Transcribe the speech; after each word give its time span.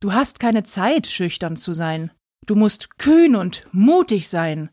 Du 0.00 0.12
hast 0.12 0.38
keine 0.38 0.62
Zeit, 0.62 1.08
schüchtern 1.08 1.56
zu 1.56 1.72
sein. 1.72 2.12
Du 2.46 2.54
musst 2.54 2.98
kühn 2.98 3.34
und 3.34 3.64
mutig 3.72 4.28
sein. 4.28 4.70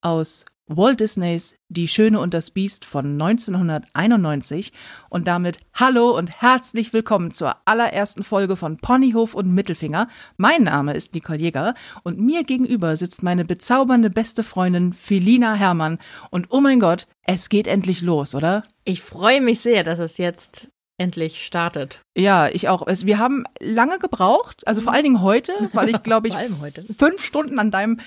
Aus 0.00 0.44
Walt 0.66 0.98
Disneys 0.98 1.56
Die 1.68 1.86
Schöne 1.86 2.18
und 2.18 2.34
das 2.34 2.50
Biest 2.50 2.84
von 2.84 3.12
1991 3.12 4.72
und 5.08 5.28
damit 5.28 5.60
hallo 5.72 6.18
und 6.18 6.42
herzlich 6.42 6.92
willkommen 6.92 7.30
zur 7.30 7.54
allerersten 7.64 8.24
Folge 8.24 8.56
von 8.56 8.76
Ponyhof 8.76 9.34
und 9.34 9.54
Mittelfinger. 9.54 10.08
Mein 10.36 10.64
Name 10.64 10.94
ist 10.94 11.14
Nicole 11.14 11.38
Jäger 11.38 11.74
und 12.02 12.18
mir 12.18 12.42
gegenüber 12.42 12.96
sitzt 12.96 13.22
meine 13.22 13.44
bezaubernde 13.44 14.10
beste 14.10 14.42
Freundin 14.42 14.92
Felina 14.92 15.54
Herrmann 15.54 15.98
und 16.32 16.48
oh 16.50 16.60
mein 16.60 16.80
Gott, 16.80 17.06
es 17.22 17.48
geht 17.48 17.68
endlich 17.68 18.02
los, 18.02 18.34
oder? 18.34 18.64
Ich 18.82 19.00
freue 19.00 19.40
mich 19.40 19.60
sehr, 19.60 19.84
dass 19.84 20.00
es 20.00 20.18
jetzt 20.18 20.72
endlich 20.98 21.44
startet. 21.44 22.02
Ja, 22.16 22.48
ich 22.48 22.68
auch. 22.68 22.86
wir 22.86 23.18
haben 23.18 23.44
lange 23.60 23.98
gebraucht, 23.98 24.66
also 24.66 24.80
vor 24.80 24.92
allen 24.92 25.04
Dingen 25.04 25.22
heute, 25.22 25.52
weil 25.72 25.90
ich 25.90 26.02
glaube 26.02 26.28
ich 26.28 26.34
fünf 26.96 27.22
Stunden 27.22 27.58
an 27.58 27.70
deinem 27.70 28.00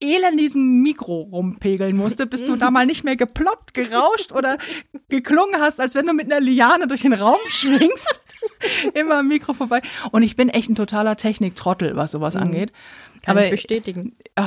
elendigen 0.00 0.82
Mikro 0.82 1.22
rumpegeln 1.22 1.96
musste, 1.96 2.26
bis 2.26 2.44
du 2.44 2.56
da 2.56 2.70
mal 2.70 2.84
nicht 2.84 3.04
mehr 3.04 3.16
geploppt, 3.16 3.72
gerauscht 3.72 4.32
oder 4.32 4.58
geklungen 5.08 5.60
hast, 5.60 5.80
als 5.80 5.94
wenn 5.94 6.06
du 6.06 6.12
mit 6.12 6.30
einer 6.30 6.40
Liane 6.40 6.86
durch 6.86 7.02
den 7.02 7.14
Raum 7.14 7.38
schwingst. 7.48 8.20
Immer 8.94 9.18
am 9.18 9.28
Mikro 9.28 9.54
vorbei. 9.54 9.80
Und 10.12 10.22
ich 10.22 10.36
bin 10.36 10.50
echt 10.50 10.68
ein 10.68 10.74
totaler 10.74 11.16
Techniktrottel, 11.16 11.96
was 11.96 12.10
sowas 12.10 12.34
mhm. 12.34 12.42
angeht. 12.42 12.72
Kann 13.26 13.38
Aber, 13.38 13.46
ich 13.46 13.50
bestätigen. 13.50 14.14
Oh, 14.38 14.44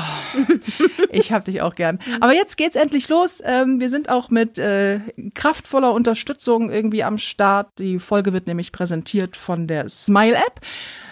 ich 1.12 1.34
hab 1.34 1.44
dich 1.44 1.62
auch 1.62 1.76
gern. 1.76 2.00
Aber 2.22 2.34
jetzt 2.34 2.56
geht's 2.56 2.78
endlich 2.78 3.10
los. 3.10 3.44
Ähm, 3.46 3.82
wir 3.82 3.90
sind 3.90 4.08
auch 4.08 4.30
mit 4.30 4.58
äh, 4.58 5.02
kraftvoller 5.34 5.92
Unterstützung 5.92 6.72
irgendwie 6.72 7.04
am 7.04 7.18
Start. 7.18 7.68
Die 7.78 8.00
Folge 8.00 8.32
wird 8.32 8.48
nämlich 8.48 8.72
präsentiert 8.72 9.36
von 9.36 9.68
der 9.68 9.90
Smile 9.90 10.36
App. 10.36 10.62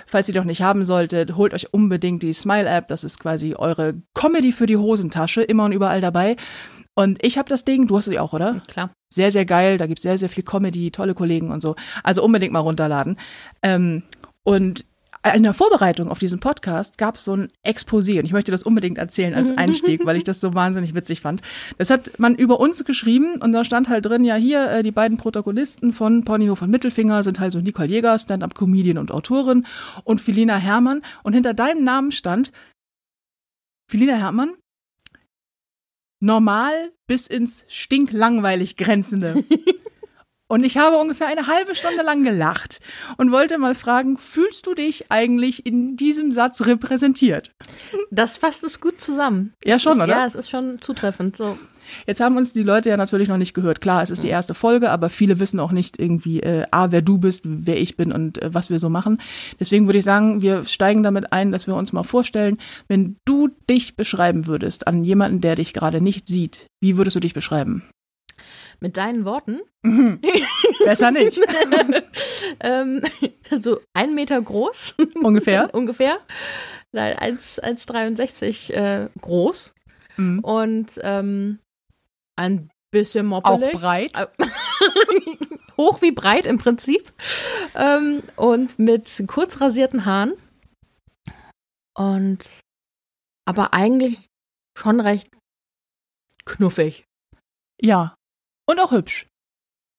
Falls 0.05 0.29
ihr 0.29 0.33
doch 0.33 0.45
nicht 0.45 0.61
haben 0.61 0.85
solltet, 0.85 1.35
holt 1.35 1.53
euch 1.53 1.73
unbedingt 1.73 2.23
die 2.23 2.31
Smile 2.31 2.69
App. 2.69 2.87
Das 2.87 3.03
ist 3.03 3.19
quasi 3.19 3.53
eure 3.53 3.95
Comedy 4.13 4.53
für 4.53 4.65
die 4.65 4.77
Hosentasche, 4.77 5.41
immer 5.41 5.65
und 5.65 5.73
überall 5.73 5.99
dabei. 5.99 6.37
Und 6.95 7.21
ich 7.21 7.37
habe 7.37 7.49
das 7.49 7.65
Ding, 7.65 7.87
du 7.87 7.97
hast 7.97 8.05
sie 8.05 8.17
auch, 8.17 8.31
oder? 8.31 8.61
Klar. 8.67 8.91
Sehr, 9.09 9.29
sehr 9.29 9.43
geil. 9.43 9.77
Da 9.77 9.87
gibt's 9.87 10.03
sehr, 10.03 10.17
sehr 10.17 10.29
viel 10.29 10.45
Comedy, 10.45 10.89
tolle 10.91 11.15
Kollegen 11.15 11.51
und 11.51 11.59
so. 11.59 11.75
Also 12.01 12.23
unbedingt 12.23 12.53
mal 12.53 12.59
runterladen. 12.59 13.19
Ähm, 13.61 14.03
und 14.43 14.85
in 15.35 15.43
der 15.43 15.53
Vorbereitung 15.53 16.09
auf 16.09 16.19
diesen 16.19 16.39
Podcast 16.39 16.97
gab 16.97 17.15
es 17.15 17.25
so 17.25 17.35
ein 17.35 17.47
Exposé 17.65 18.19
und 18.19 18.25
ich 18.25 18.33
möchte 18.33 18.51
das 18.51 18.63
unbedingt 18.63 18.97
erzählen 18.97 19.33
als 19.33 19.51
Einstieg, 19.57 20.05
weil 20.05 20.15
ich 20.15 20.23
das 20.23 20.39
so 20.39 20.53
wahnsinnig 20.53 20.93
witzig 20.95 21.21
fand. 21.21 21.41
Das 21.77 21.89
hat 21.89 22.19
man 22.19 22.35
über 22.35 22.59
uns 22.59 22.83
geschrieben 22.85 23.41
und 23.41 23.51
da 23.51 23.63
stand 23.63 23.89
halt 23.89 24.05
drin, 24.05 24.23
ja 24.23 24.35
hier, 24.35 24.69
äh, 24.69 24.83
die 24.83 24.91
beiden 24.91 25.17
Protagonisten 25.17 25.93
von 25.93 26.23
Ponyhof 26.23 26.61
und 26.61 26.69
Mittelfinger 26.69 27.23
sind 27.23 27.39
halt 27.39 27.51
so 27.51 27.59
Nicole 27.59 27.87
Jäger, 27.87 28.17
Stand-up-Comedian 28.17 28.97
und 28.97 29.11
Autorin 29.11 29.65
und 30.03 30.21
Filina 30.21 30.57
Herrmann 30.57 31.01
und 31.23 31.33
hinter 31.33 31.53
deinem 31.53 31.83
Namen 31.83 32.11
stand 32.11 32.51
Filina 33.89 34.15
Herrmann, 34.15 34.53
normal 36.19 36.91
bis 37.07 37.27
ins 37.27 37.65
stinklangweilig 37.67 38.75
grenzende. 38.75 39.43
Und 40.49 40.63
ich 40.63 40.77
habe 40.77 40.97
ungefähr 40.97 41.27
eine 41.27 41.47
halbe 41.47 41.75
Stunde 41.75 42.03
lang 42.03 42.23
gelacht 42.23 42.79
und 43.17 43.31
wollte 43.31 43.57
mal 43.57 43.75
fragen, 43.75 44.17
fühlst 44.17 44.65
du 44.65 44.73
dich 44.73 45.11
eigentlich 45.11 45.65
in 45.65 45.97
diesem 45.97 46.31
Satz 46.31 46.65
repräsentiert? 46.65 47.51
Das 48.11 48.37
fasst 48.37 48.63
es 48.63 48.79
gut 48.79 49.01
zusammen. 49.01 49.53
Ja, 49.65 49.77
schon, 49.77 49.97
ist, 49.97 50.03
oder? 50.03 50.07
Ja, 50.07 50.25
es 50.25 50.35
ist 50.35 50.49
schon 50.49 50.79
zutreffend. 50.79 51.35
So. 51.35 51.57
Jetzt 52.05 52.21
haben 52.21 52.37
uns 52.37 52.53
die 52.53 52.63
Leute 52.63 52.89
ja 52.89 52.97
natürlich 52.97 53.27
noch 53.27 53.37
nicht 53.37 53.53
gehört. 53.53 53.81
Klar, 53.81 54.01
es 54.01 54.09
ist 54.09 54.23
die 54.23 54.29
erste 54.29 54.53
Folge, 54.53 54.89
aber 54.89 55.09
viele 55.09 55.39
wissen 55.39 55.59
auch 55.59 55.73
nicht 55.73 55.99
irgendwie, 55.99 56.39
äh, 56.39 56.65
A, 56.71 56.91
wer 56.91 57.01
du 57.01 57.17
bist, 57.17 57.43
wer 57.45 57.79
ich 57.79 57.97
bin 57.97 58.13
und 58.13 58.41
äh, 58.41 58.53
was 58.53 58.69
wir 58.69 58.79
so 58.79 58.89
machen. 58.89 59.19
Deswegen 59.59 59.87
würde 59.87 59.99
ich 59.99 60.05
sagen, 60.05 60.41
wir 60.41 60.63
steigen 60.63 61.03
damit 61.03 61.33
ein, 61.33 61.51
dass 61.51 61.67
wir 61.67 61.75
uns 61.75 61.91
mal 61.91 62.03
vorstellen, 62.03 62.57
wenn 62.87 63.17
du 63.25 63.49
dich 63.69 63.97
beschreiben 63.97 64.47
würdest 64.47 64.87
an 64.87 65.03
jemanden, 65.03 65.41
der 65.41 65.55
dich 65.55 65.73
gerade 65.73 65.99
nicht 65.99 66.27
sieht, 66.27 66.67
wie 66.79 66.97
würdest 66.97 67.17
du 67.17 67.19
dich 67.19 67.33
beschreiben? 67.33 67.83
Mit 68.79 68.97
deinen 68.97 69.25
Worten? 69.25 69.61
Besser 70.85 71.11
nicht. 71.11 71.39
ähm, 72.59 73.01
so 73.59 73.79
ein 73.93 74.13
Meter 74.13 74.41
groß. 74.41 74.95
Ungefähr. 75.23 75.73
Ungefähr. 75.73 76.19
1,63 76.93 78.73
äh, 78.73 79.09
groß. 79.19 79.73
Mhm. 80.17 80.39
Und 80.39 80.99
ähm, 81.01 81.59
ein 82.35 82.69
bisschen 82.91 83.25
moppelig. 83.25 83.75
Auch 83.75 83.79
breit. 83.79 84.11
Hoch 85.77 86.01
wie 86.01 86.11
breit 86.11 86.45
im 86.45 86.57
Prinzip. 86.57 87.11
Ähm, 87.75 88.23
und 88.35 88.77
mit 88.79 89.23
kurz 89.27 89.61
rasierten 89.61 90.05
Haaren. 90.05 90.33
Und 91.95 92.43
aber 93.45 93.73
eigentlich 93.73 94.27
schon 94.77 94.99
recht 94.99 95.29
knuffig. 96.45 97.05
Ja, 97.81 98.16
und 98.67 98.79
auch 98.79 98.91
hübsch. 98.91 99.27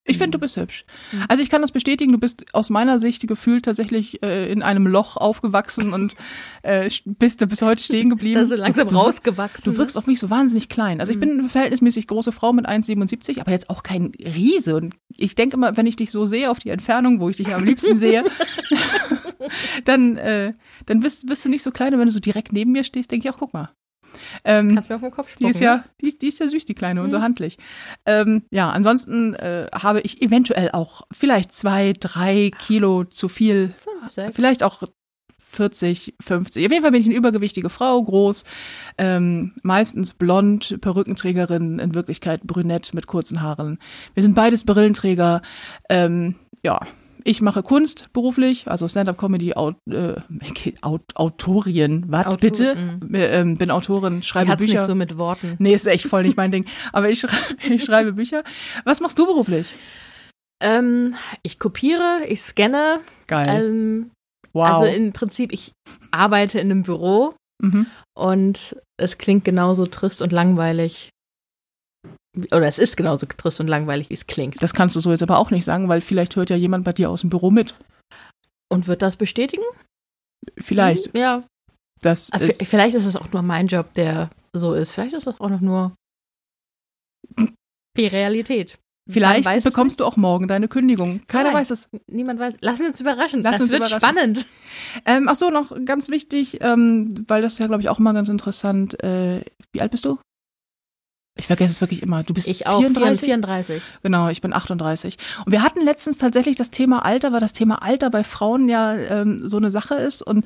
Ich 0.08 0.16
finde, 0.16 0.32
du 0.32 0.38
mhm. 0.38 0.40
bist 0.40 0.56
hübsch. 0.56 0.86
Mhm. 1.12 1.24
Also 1.28 1.42
ich 1.42 1.50
kann 1.50 1.60
das 1.60 1.70
bestätigen, 1.70 2.12
du 2.12 2.18
bist 2.18 2.54
aus 2.54 2.70
meiner 2.70 2.98
Sicht 2.98 3.28
gefühlt 3.28 3.66
tatsächlich 3.66 4.22
äh, 4.22 4.50
in 4.50 4.62
einem 4.62 4.86
Loch 4.86 5.18
aufgewachsen 5.18 5.92
und 5.92 6.16
äh, 6.62 6.88
bist 7.04 7.46
bis 7.46 7.60
heute 7.60 7.82
stehen 7.82 8.08
geblieben. 8.10 8.38
Also 8.38 8.54
langsam 8.54 8.88
du, 8.88 8.96
rausgewachsen. 8.96 9.70
Du 9.70 9.76
wirkst 9.76 9.98
auf 9.98 10.06
mich 10.06 10.18
so 10.18 10.30
wahnsinnig 10.30 10.70
klein. 10.70 11.00
Also 11.00 11.12
ich 11.12 11.20
bin 11.20 11.34
mhm. 11.34 11.38
eine 11.40 11.48
verhältnismäßig 11.50 12.06
große 12.06 12.32
Frau 12.32 12.54
mit 12.54 12.66
1,77, 12.66 13.38
aber 13.40 13.50
jetzt 13.50 13.68
auch 13.68 13.82
kein 13.82 14.12
Riese. 14.18 14.76
Und 14.76 14.94
ich 15.14 15.34
denke 15.34 15.56
immer, 15.56 15.76
wenn 15.76 15.86
ich 15.86 15.96
dich 15.96 16.10
so 16.10 16.24
sehe 16.24 16.50
auf 16.50 16.58
die 16.58 16.70
Entfernung, 16.70 17.20
wo 17.20 17.28
ich 17.28 17.36
dich 17.36 17.54
am 17.54 17.64
liebsten 17.64 17.98
sehe, 17.98 18.24
dann, 19.84 20.16
äh, 20.16 20.54
dann 20.86 21.00
bist, 21.00 21.26
bist 21.26 21.44
du 21.44 21.48
nicht 21.48 21.62
so 21.62 21.70
klein. 21.70 21.92
Und 21.92 22.00
wenn 22.00 22.06
du 22.06 22.12
so 22.12 22.20
direkt 22.20 22.52
neben 22.52 22.72
mir 22.72 22.84
stehst, 22.84 23.10
denke 23.12 23.28
ich 23.28 23.34
auch, 23.34 23.38
guck 23.38 23.52
mal, 23.52 23.70
ähm, 24.44 24.74
Kannst 24.74 24.88
mir 24.88 24.96
auf 24.96 25.02
den 25.02 25.10
Kopf 25.10 25.30
spucken. 25.30 25.46
Die 25.46 25.50
ist 25.50 25.60
ja, 25.60 25.84
die 26.00 26.08
ist, 26.08 26.22
die 26.22 26.28
ist 26.28 26.40
ja 26.40 26.48
süß, 26.48 26.64
die 26.64 26.74
Kleine, 26.74 27.00
mhm. 27.00 27.04
und 27.04 27.10
so 27.10 27.20
handlich. 27.20 27.58
Ähm, 28.06 28.44
ja, 28.50 28.70
ansonsten 28.70 29.34
äh, 29.34 29.68
habe 29.72 30.00
ich 30.00 30.22
eventuell 30.22 30.70
auch 30.72 31.02
vielleicht 31.12 31.52
zwei, 31.52 31.92
drei 31.98 32.50
Kilo 32.66 33.04
zu 33.04 33.28
viel. 33.28 33.74
Fünf, 33.78 34.10
sechs. 34.10 34.34
Vielleicht 34.34 34.62
auch 34.62 34.82
40, 35.50 36.14
50. 36.20 36.66
Auf 36.66 36.72
jeden 36.72 36.82
Fall 36.82 36.92
bin 36.92 37.00
ich 37.00 37.06
eine 37.06 37.16
übergewichtige 37.16 37.70
Frau, 37.70 38.02
groß, 38.02 38.44
ähm, 38.98 39.54
meistens 39.62 40.12
blond, 40.12 40.78
Perückenträgerin, 40.80 41.78
in 41.78 41.94
Wirklichkeit 41.94 42.42
brünett 42.44 42.92
mit 42.92 43.06
kurzen 43.06 43.42
Haaren. 43.42 43.78
Wir 44.14 44.22
sind 44.22 44.34
beides 44.34 44.64
Brillenträger. 44.64 45.42
Ähm, 45.88 46.34
ja, 46.62 46.80
ich 47.24 47.40
mache 47.40 47.62
Kunst 47.62 48.12
beruflich, 48.12 48.68
also 48.68 48.88
Stand-up-Comedy, 48.88 49.54
Aut, 49.54 49.76
äh, 49.90 50.14
Aut, 50.80 51.02
Autorin, 51.14 52.04
was 52.08 52.26
Autor, 52.26 52.38
bitte? 52.38 52.74
Mm. 52.74 53.14
Ähm, 53.14 53.56
bin 53.56 53.70
Autorin, 53.70 54.22
schreibe 54.22 54.52
Hat's 54.52 54.64
Bücher. 54.64 54.80
nicht 54.80 54.86
so 54.86 54.94
mit 54.94 55.18
Worten. 55.18 55.56
Nee, 55.58 55.74
ist 55.74 55.86
echt 55.86 56.06
voll 56.06 56.22
nicht 56.22 56.36
mein 56.36 56.52
Ding. 56.52 56.66
Aber 56.92 57.10
ich, 57.10 57.20
schrei 57.20 57.30
ich 57.70 57.84
schreibe 57.84 58.12
Bücher. 58.12 58.44
Was 58.84 59.00
machst 59.00 59.18
du 59.18 59.26
beruflich? 59.26 59.74
Ähm, 60.62 61.14
ich 61.42 61.58
kopiere, 61.58 62.22
ich 62.26 62.42
scanne. 62.42 63.00
Geil. 63.26 63.64
Ähm, 63.64 64.10
wow. 64.52 64.68
Also 64.68 64.84
im 64.86 65.12
Prinzip, 65.12 65.52
ich 65.52 65.72
arbeite 66.10 66.58
in 66.58 66.70
einem 66.70 66.82
Büro 66.82 67.34
mhm. 67.62 67.86
und 68.16 68.76
es 68.96 69.18
klingt 69.18 69.44
genauso 69.44 69.86
trist 69.86 70.22
und 70.22 70.32
langweilig 70.32 71.10
oder 72.46 72.66
es 72.66 72.78
ist 72.78 72.96
genauso 72.96 73.26
trist 73.26 73.60
und 73.60 73.68
langweilig, 73.68 74.10
wie 74.10 74.14
es 74.14 74.26
klingt. 74.26 74.62
Das 74.62 74.74
kannst 74.74 74.96
du 74.96 75.00
so 75.00 75.10
jetzt 75.10 75.22
aber 75.22 75.38
auch 75.38 75.50
nicht 75.50 75.64
sagen, 75.64 75.88
weil 75.88 76.00
vielleicht 76.00 76.36
hört 76.36 76.50
ja 76.50 76.56
jemand 76.56 76.84
bei 76.84 76.92
dir 76.92 77.10
aus 77.10 77.22
dem 77.22 77.30
Büro 77.30 77.50
mit. 77.50 77.74
Und 78.70 78.86
wird 78.86 79.02
das 79.02 79.16
bestätigen? 79.16 79.62
Vielleicht. 80.56 81.06
Hm, 81.06 81.20
ja. 81.20 81.42
Das 82.00 82.32
ah, 82.32 82.38
ist 82.38 82.64
vielleicht 82.64 82.94
ist 82.94 83.06
es 83.06 83.16
auch 83.16 83.32
nur 83.32 83.42
mein 83.42 83.66
Job, 83.66 83.92
der 83.94 84.30
so 84.52 84.74
ist. 84.74 84.92
Vielleicht 84.92 85.14
ist 85.14 85.26
es 85.26 85.40
auch 85.40 85.50
noch 85.50 85.60
nur 85.60 85.92
die 87.96 88.06
Realität. 88.06 88.78
Vielleicht 89.10 89.64
bekommst 89.64 90.00
du 90.00 90.04
auch 90.04 90.16
morgen 90.16 90.48
deine 90.48 90.68
Kündigung. 90.68 91.22
Keiner 91.26 91.44
Nein, 91.44 91.54
weiß 91.54 91.70
es. 91.70 91.88
Niemand 92.06 92.38
weiß. 92.38 92.58
Lass 92.60 92.78
uns 92.80 93.00
überraschen. 93.00 93.42
Lass 93.42 93.52
das 93.52 93.62
uns 93.62 93.70
wird 93.70 93.88
überraschen. 93.88 94.00
spannend. 94.00 94.46
Ähm, 95.06 95.28
ach 95.28 95.34
so, 95.34 95.48
noch 95.48 95.72
ganz 95.86 96.10
wichtig, 96.10 96.58
ähm, 96.60 97.24
weil 97.26 97.40
das 97.40 97.54
ist 97.54 97.58
ja, 97.58 97.66
glaube 97.68 97.80
ich, 97.80 97.88
auch 97.88 97.98
mal 97.98 98.12
ganz 98.12 98.28
interessant. 98.28 99.02
Äh, 99.02 99.44
wie 99.72 99.80
alt 99.80 99.90
bist 99.90 100.04
du? 100.04 100.18
Ich 101.38 101.46
vergesse 101.46 101.70
es 101.70 101.80
wirklich 101.80 102.02
immer. 102.02 102.24
Du 102.24 102.34
bist 102.34 102.48
ich 102.48 102.66
auch, 102.66 102.80
34? 102.80 103.26
34. 103.26 103.82
Genau, 104.02 104.28
ich 104.28 104.40
bin 104.40 104.52
38. 104.52 105.16
Und 105.46 105.52
wir 105.52 105.62
hatten 105.62 105.84
letztens 105.84 106.18
tatsächlich 106.18 106.56
das 106.56 106.70
Thema 106.70 107.04
Alter, 107.04 107.32
weil 107.32 107.40
das 107.40 107.52
Thema 107.52 107.80
Alter 107.82 108.10
bei 108.10 108.24
Frauen 108.24 108.68
ja 108.68 108.94
ähm, 108.94 109.46
so 109.46 109.56
eine 109.56 109.70
Sache 109.70 109.94
ist. 109.94 110.20
Und 110.20 110.44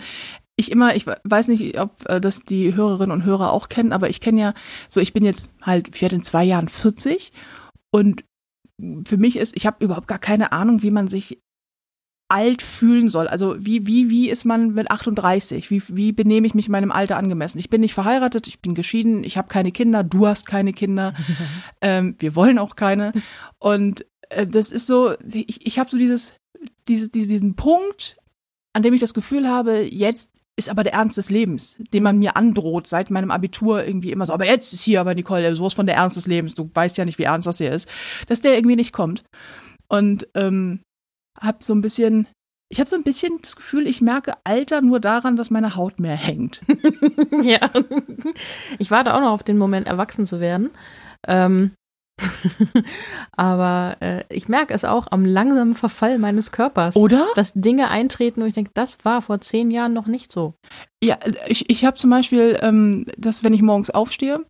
ich 0.57 0.71
immer, 0.71 0.95
ich 0.95 1.07
weiß 1.07 1.49
nicht, 1.49 1.81
ob 1.81 2.09
äh, 2.09 2.21
das 2.21 2.45
die 2.45 2.75
Hörerinnen 2.75 3.11
und 3.11 3.25
Hörer 3.25 3.53
auch 3.53 3.69
kennen, 3.69 3.93
aber 3.93 4.11
ich 4.11 4.21
kenne 4.21 4.41
ja, 4.41 4.55
so 4.89 5.01
ich 5.01 5.13
bin 5.13 5.25
jetzt 5.25 5.51
halt, 5.63 5.89
ich 5.95 6.03
werde 6.03 6.17
in 6.17 6.23
zwei 6.23 6.45
Jahren 6.45 6.69
40 6.69 7.33
und 7.91 8.25
für 9.07 9.17
mich 9.17 9.37
ist, 9.37 9.57
ich 9.57 9.67
habe 9.67 9.85
überhaupt 9.85 10.09
gar 10.09 10.19
keine 10.19 10.53
Ahnung, 10.53 10.83
wie 10.83 10.91
man 10.91 11.09
sich 11.09 11.41
alt 12.33 12.63
fühlen 12.63 13.09
soll. 13.09 13.29
Also 13.29 13.57
wie, 13.59 13.87
wie, 13.87 14.09
wie 14.09 14.31
ist 14.31 14.45
man 14.45 14.75
mit 14.75 14.91
38? 14.91 15.71
Wie, 15.71 15.83
wie 15.89 16.13
benehme 16.13 16.47
ich 16.47 16.55
mich 16.55 16.69
meinem 16.69 16.91
Alter 16.91 17.17
angemessen? 17.17 17.59
Ich 17.59 17.71
bin 17.71 17.81
nicht 17.81 17.95
verheiratet, 17.95 18.49
ich 18.49 18.61
bin 18.61 18.75
geschieden, 18.75 19.23
ich 19.25 19.37
habe 19.37 19.49
keine 19.49 19.73
Kinder, 19.73 20.03
du 20.03 20.27
hast 20.27 20.47
keine 20.47 20.73
Kinder, 20.73 21.15
ähm, 21.81 22.17
wir 22.19 22.35
wollen 22.35 22.59
auch 22.59 22.77
keine. 22.77 23.13
Und 23.59 24.07
äh, 24.31 24.47
das 24.47 24.73
ist 24.73 24.87
so, 24.87 25.15
ich, 25.33 25.67
ich 25.67 25.79
habe 25.79 25.91
so 25.91 25.99
dieses, 25.99 26.35
dieses, 26.89 27.11
diesen 27.11 27.55
Punkt 27.55 28.17
an 28.73 28.83
dem 28.83 28.95
ich 28.95 29.01
das 29.01 29.15
Gefühl 29.15 29.49
habe, 29.49 29.83
jetzt 29.83 30.31
ist 30.57 30.69
aber 30.69 30.83
der 30.83 30.93
Ernst 30.93 31.17
des 31.17 31.31
Lebens, 31.31 31.77
den 31.93 32.03
man 32.03 32.19
mir 32.19 32.37
androht 32.37 32.87
seit 32.87 33.11
meinem 33.11 33.31
Abitur 33.31 33.85
irgendwie 33.85 34.13
immer 34.13 34.27
so, 34.27 34.33
aber 34.33 34.47
jetzt 34.47 34.73
ist 34.73 34.83
hier 34.83 35.01
aber 35.01 35.15
Nicole, 35.15 35.55
so 35.57 35.67
ist 35.67 35.75
von 35.75 35.87
der 35.87 35.97
Ernst 35.97 36.17
des 36.17 36.27
Lebens, 36.27 36.55
du 36.55 36.71
weißt 36.73 36.99
ja 36.99 37.05
nicht, 37.05 37.19
wie 37.19 37.25
ernst 37.25 37.47
das 37.47 37.59
hier 37.59 37.73
ist, 37.73 37.89
dass 38.29 38.43
der 38.43 38.55
irgendwie 38.55 38.77
nicht 38.77 38.93
kommt. 38.93 39.25
Und 39.89 40.29
ähm, 40.35 40.81
hab 41.41 41.65
so 41.65 41.75
ein 41.75 41.83
bisschen, 41.83 42.27
ich 42.69 42.81
habe 42.81 42.89
so 42.89 42.97
ein 42.97 43.03
bisschen 43.03 43.39
das 43.43 43.57
Gefühl, 43.57 43.87
ich 43.87 44.01
merke 44.01 44.35
Alter 44.45 44.81
nur 44.81 45.01
daran, 45.01 45.37
dass 45.37 45.51
meine 45.51 45.77
Haut 45.77 46.01
mehr 46.01 46.17
hängt. 46.17 46.63
ja. 47.43 47.71
Ich 48.79 48.91
warte 48.91 49.15
auch 49.15 49.21
noch 49.21 49.33
auf 49.33 49.43
den 49.43 49.59
Moment, 49.59 49.87
erwachsen 49.87 50.27
zu 50.27 50.41
werden. 50.41 50.71
Ähm, 51.27 51.73
Aber 53.37 53.97
äh, 54.01 54.25
ich 54.29 54.49
merke 54.49 54.75
es 54.75 54.85
auch 54.85 55.09
am 55.11 55.25
langsamen 55.25 55.75
Verfall 55.75 56.19
meines 56.19 56.53
Körpers. 56.53 56.97
Oder? 56.97 57.29
Dass 57.35 57.53
Dinge 57.55 57.89
eintreten 57.89 58.43
und 58.43 58.49
ich 58.49 58.55
denke, 58.55 58.71
das 58.75 59.05
war 59.05 59.23
vor 59.23 59.41
zehn 59.41 59.71
Jahren 59.71 59.93
noch 59.93 60.07
nicht 60.07 60.33
so. 60.33 60.55
Ja, 61.03 61.19
ich, 61.47 61.69
ich 61.71 61.85
habe 61.85 61.97
zum 61.97 62.11
Beispiel, 62.11 62.59
ähm, 62.63 63.07
dass 63.17 63.45
wenn 63.45 63.55
ich 63.55 63.63
morgens 63.63 63.91
aufstehe, 63.91 64.45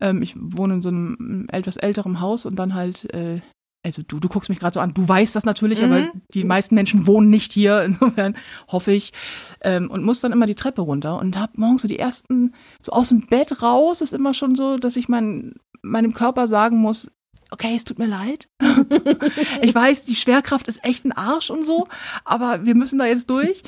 ähm, 0.00 0.22
ich 0.22 0.34
wohne 0.36 0.74
in 0.74 0.82
so 0.82 0.88
einem 0.88 1.46
etwas 1.50 1.76
älteren 1.76 2.20
Haus 2.20 2.46
und 2.46 2.56
dann 2.56 2.74
halt 2.74 3.12
äh, 3.14 3.40
also 3.84 4.02
du, 4.02 4.18
du 4.18 4.28
guckst 4.28 4.48
mich 4.48 4.58
gerade 4.58 4.74
so 4.74 4.80
an, 4.80 4.94
du 4.94 5.06
weißt 5.06 5.36
das 5.36 5.44
natürlich, 5.44 5.80
mhm. 5.80 5.92
aber 5.92 6.12
die 6.32 6.42
meisten 6.42 6.74
Menschen 6.74 7.06
wohnen 7.06 7.28
nicht 7.28 7.52
hier, 7.52 7.82
insofern 7.84 8.36
hoffe 8.68 8.92
ich. 8.92 9.12
Ähm, 9.60 9.90
und 9.90 10.02
muss 10.02 10.20
dann 10.20 10.32
immer 10.32 10.46
die 10.46 10.54
Treppe 10.54 10.82
runter 10.82 11.18
und 11.18 11.38
hab 11.38 11.58
morgens 11.58 11.82
so 11.82 11.88
die 11.88 11.98
ersten, 11.98 12.54
so 12.82 12.92
aus 12.92 13.10
dem 13.10 13.26
Bett 13.26 13.62
raus, 13.62 14.00
ist 14.00 14.14
immer 14.14 14.34
schon 14.34 14.54
so, 14.54 14.78
dass 14.78 14.96
ich 14.96 15.08
mein, 15.08 15.54
meinem 15.82 16.14
Körper 16.14 16.48
sagen 16.48 16.78
muss, 16.78 17.12
okay, 17.50 17.74
es 17.74 17.84
tut 17.84 17.98
mir 17.98 18.06
leid. 18.06 18.48
ich 19.62 19.74
weiß, 19.74 20.04
die 20.04 20.16
Schwerkraft 20.16 20.66
ist 20.66 20.84
echt 20.84 21.04
ein 21.04 21.12
Arsch 21.12 21.50
und 21.50 21.64
so, 21.64 21.86
aber 22.24 22.64
wir 22.64 22.74
müssen 22.74 22.98
da 22.98 23.06
jetzt 23.06 23.30
durch. 23.30 23.62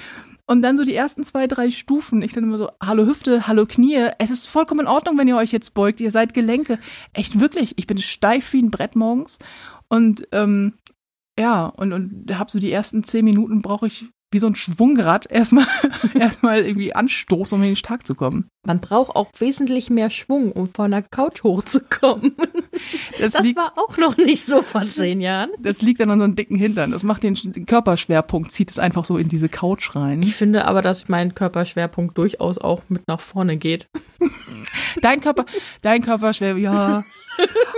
Und 0.48 0.62
dann 0.62 0.76
so 0.76 0.84
die 0.84 0.94
ersten 0.94 1.24
zwei, 1.24 1.48
drei 1.48 1.72
Stufen. 1.72 2.22
Ich 2.22 2.32
dann 2.32 2.44
immer 2.44 2.56
so, 2.56 2.70
hallo 2.80 3.04
Hüfte, 3.04 3.48
hallo 3.48 3.66
Knie. 3.66 4.10
Es 4.18 4.30
ist 4.30 4.46
vollkommen 4.46 4.82
in 4.82 4.86
Ordnung, 4.86 5.18
wenn 5.18 5.26
ihr 5.26 5.36
euch 5.36 5.50
jetzt 5.50 5.74
beugt. 5.74 6.00
Ihr 6.00 6.12
seid 6.12 6.34
Gelenke. 6.34 6.78
Echt 7.12 7.40
wirklich. 7.40 7.74
Ich 7.78 7.88
bin 7.88 7.98
steif 7.98 8.52
wie 8.52 8.62
ein 8.62 8.70
Brett 8.70 8.94
morgens. 8.94 9.40
Und 9.88 10.28
ähm, 10.32 10.74
ja, 11.38 11.66
und, 11.66 11.92
und 11.92 12.38
hab 12.38 12.50
so 12.50 12.58
die 12.58 12.72
ersten 12.72 13.04
zehn 13.04 13.24
Minuten 13.24 13.62
brauche 13.62 13.86
ich 13.86 14.06
wie 14.32 14.40
so 14.40 14.48
ein 14.48 14.54
Schwungrad 14.54 15.26
erstmal 15.30 15.66
erstmal 16.18 16.64
irgendwie 16.64 16.94
Anstoß, 16.94 17.52
um 17.52 17.62
in 17.62 17.74
den 17.74 17.82
Tag 17.82 18.06
zu 18.06 18.14
kommen. 18.14 18.48
Man 18.66 18.80
braucht 18.80 19.14
auch 19.14 19.30
wesentlich 19.38 19.88
mehr 19.88 20.10
Schwung, 20.10 20.52
um 20.52 20.68
von 20.68 20.90
der 20.90 21.02
Couch 21.02 21.42
hochzukommen. 21.42 22.34
Das, 23.18 23.32
das 23.32 23.42
liegt, 23.42 23.56
war 23.56 23.72
auch 23.76 23.96
noch 23.96 24.18
nicht 24.18 24.44
so 24.44 24.60
vor 24.60 24.86
zehn 24.86 25.22
Jahren. 25.22 25.48
Das 25.58 25.80
liegt 25.80 25.98
an 26.02 26.10
unseren 26.10 26.36
dicken 26.36 26.56
Hintern. 26.56 26.90
Das 26.90 27.02
macht 27.02 27.22
den 27.22 27.34
Körperschwerpunkt, 27.64 28.52
zieht 28.52 28.70
es 28.70 28.78
einfach 28.78 29.06
so 29.06 29.16
in 29.16 29.28
diese 29.28 29.48
Couch 29.48 29.96
rein. 29.96 30.22
Ich 30.22 30.34
finde 30.34 30.66
aber, 30.66 30.82
dass 30.82 31.08
mein 31.08 31.34
Körperschwerpunkt 31.34 32.18
durchaus 32.18 32.58
auch 32.58 32.82
mit 32.90 33.08
nach 33.08 33.20
vorne 33.20 33.56
geht. 33.56 33.88
Dein 35.00 35.22
Körper, 35.22 35.46
dein 35.80 36.02
Körperschwerpunkt, 36.02 36.64
ja. 36.64 37.02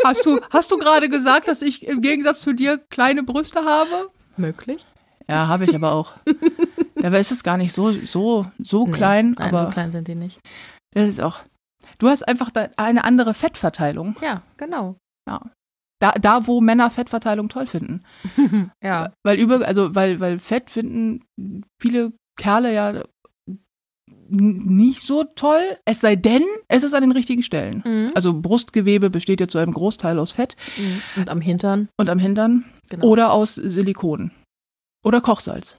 Hast 0.04 0.24
du, 0.26 0.40
hast 0.50 0.70
du 0.70 0.76
gerade 0.76 1.08
gesagt, 1.08 1.48
dass 1.48 1.62
ich 1.62 1.86
im 1.86 2.00
Gegensatz 2.00 2.40
zu 2.40 2.52
dir 2.52 2.78
kleine 2.78 3.22
Brüste 3.22 3.64
habe? 3.64 4.10
Möglich. 4.36 4.86
Ja, 5.28 5.48
habe 5.48 5.64
ich 5.64 5.74
aber 5.74 5.92
auch. 5.92 6.14
Dabei 6.96 7.20
ist 7.20 7.32
es 7.32 7.42
gar 7.42 7.58
nicht 7.58 7.72
so, 7.72 7.92
so, 7.92 8.46
so 8.58 8.86
nee, 8.86 8.92
klein. 8.92 9.34
Nein, 9.38 9.48
aber 9.48 9.66
so 9.66 9.72
klein 9.72 9.92
sind 9.92 10.08
die 10.08 10.14
nicht. 10.14 10.38
Das 10.94 11.08
ist 11.08 11.20
auch. 11.20 11.40
Du 11.98 12.08
hast 12.08 12.22
einfach 12.22 12.50
eine 12.76 13.04
andere 13.04 13.34
Fettverteilung. 13.34 14.16
Ja, 14.22 14.42
genau. 14.56 14.96
Ja. 15.28 15.50
Da, 16.00 16.12
da, 16.12 16.46
wo 16.46 16.60
Männer 16.60 16.90
Fettverteilung 16.90 17.48
toll 17.48 17.66
finden. 17.66 18.04
ja. 18.82 19.12
Weil 19.24 19.38
über, 19.38 19.66
also 19.66 19.94
weil, 19.94 20.20
weil 20.20 20.38
Fett 20.38 20.70
finden 20.70 21.24
viele 21.80 22.12
Kerle 22.38 22.72
ja 22.72 23.02
nicht 24.28 25.00
so 25.00 25.24
toll, 25.24 25.78
es 25.84 26.00
sei 26.00 26.16
denn, 26.16 26.44
es 26.68 26.82
ist 26.82 26.94
an 26.94 27.02
den 27.02 27.12
richtigen 27.12 27.42
Stellen. 27.42 27.82
Mhm. 27.84 28.12
Also 28.14 28.40
Brustgewebe 28.40 29.10
besteht 29.10 29.40
ja 29.40 29.48
zu 29.48 29.58
einem 29.58 29.72
Großteil 29.72 30.18
aus 30.18 30.32
Fett. 30.32 30.56
Mhm. 30.76 31.02
Und 31.16 31.28
am 31.28 31.40
Hintern. 31.40 31.88
Und 31.96 32.10
am 32.10 32.18
Hintern. 32.18 32.64
Genau. 32.88 33.06
Oder 33.06 33.32
aus 33.32 33.54
Silikon. 33.54 34.30
Oder 35.04 35.20
Kochsalz. 35.20 35.76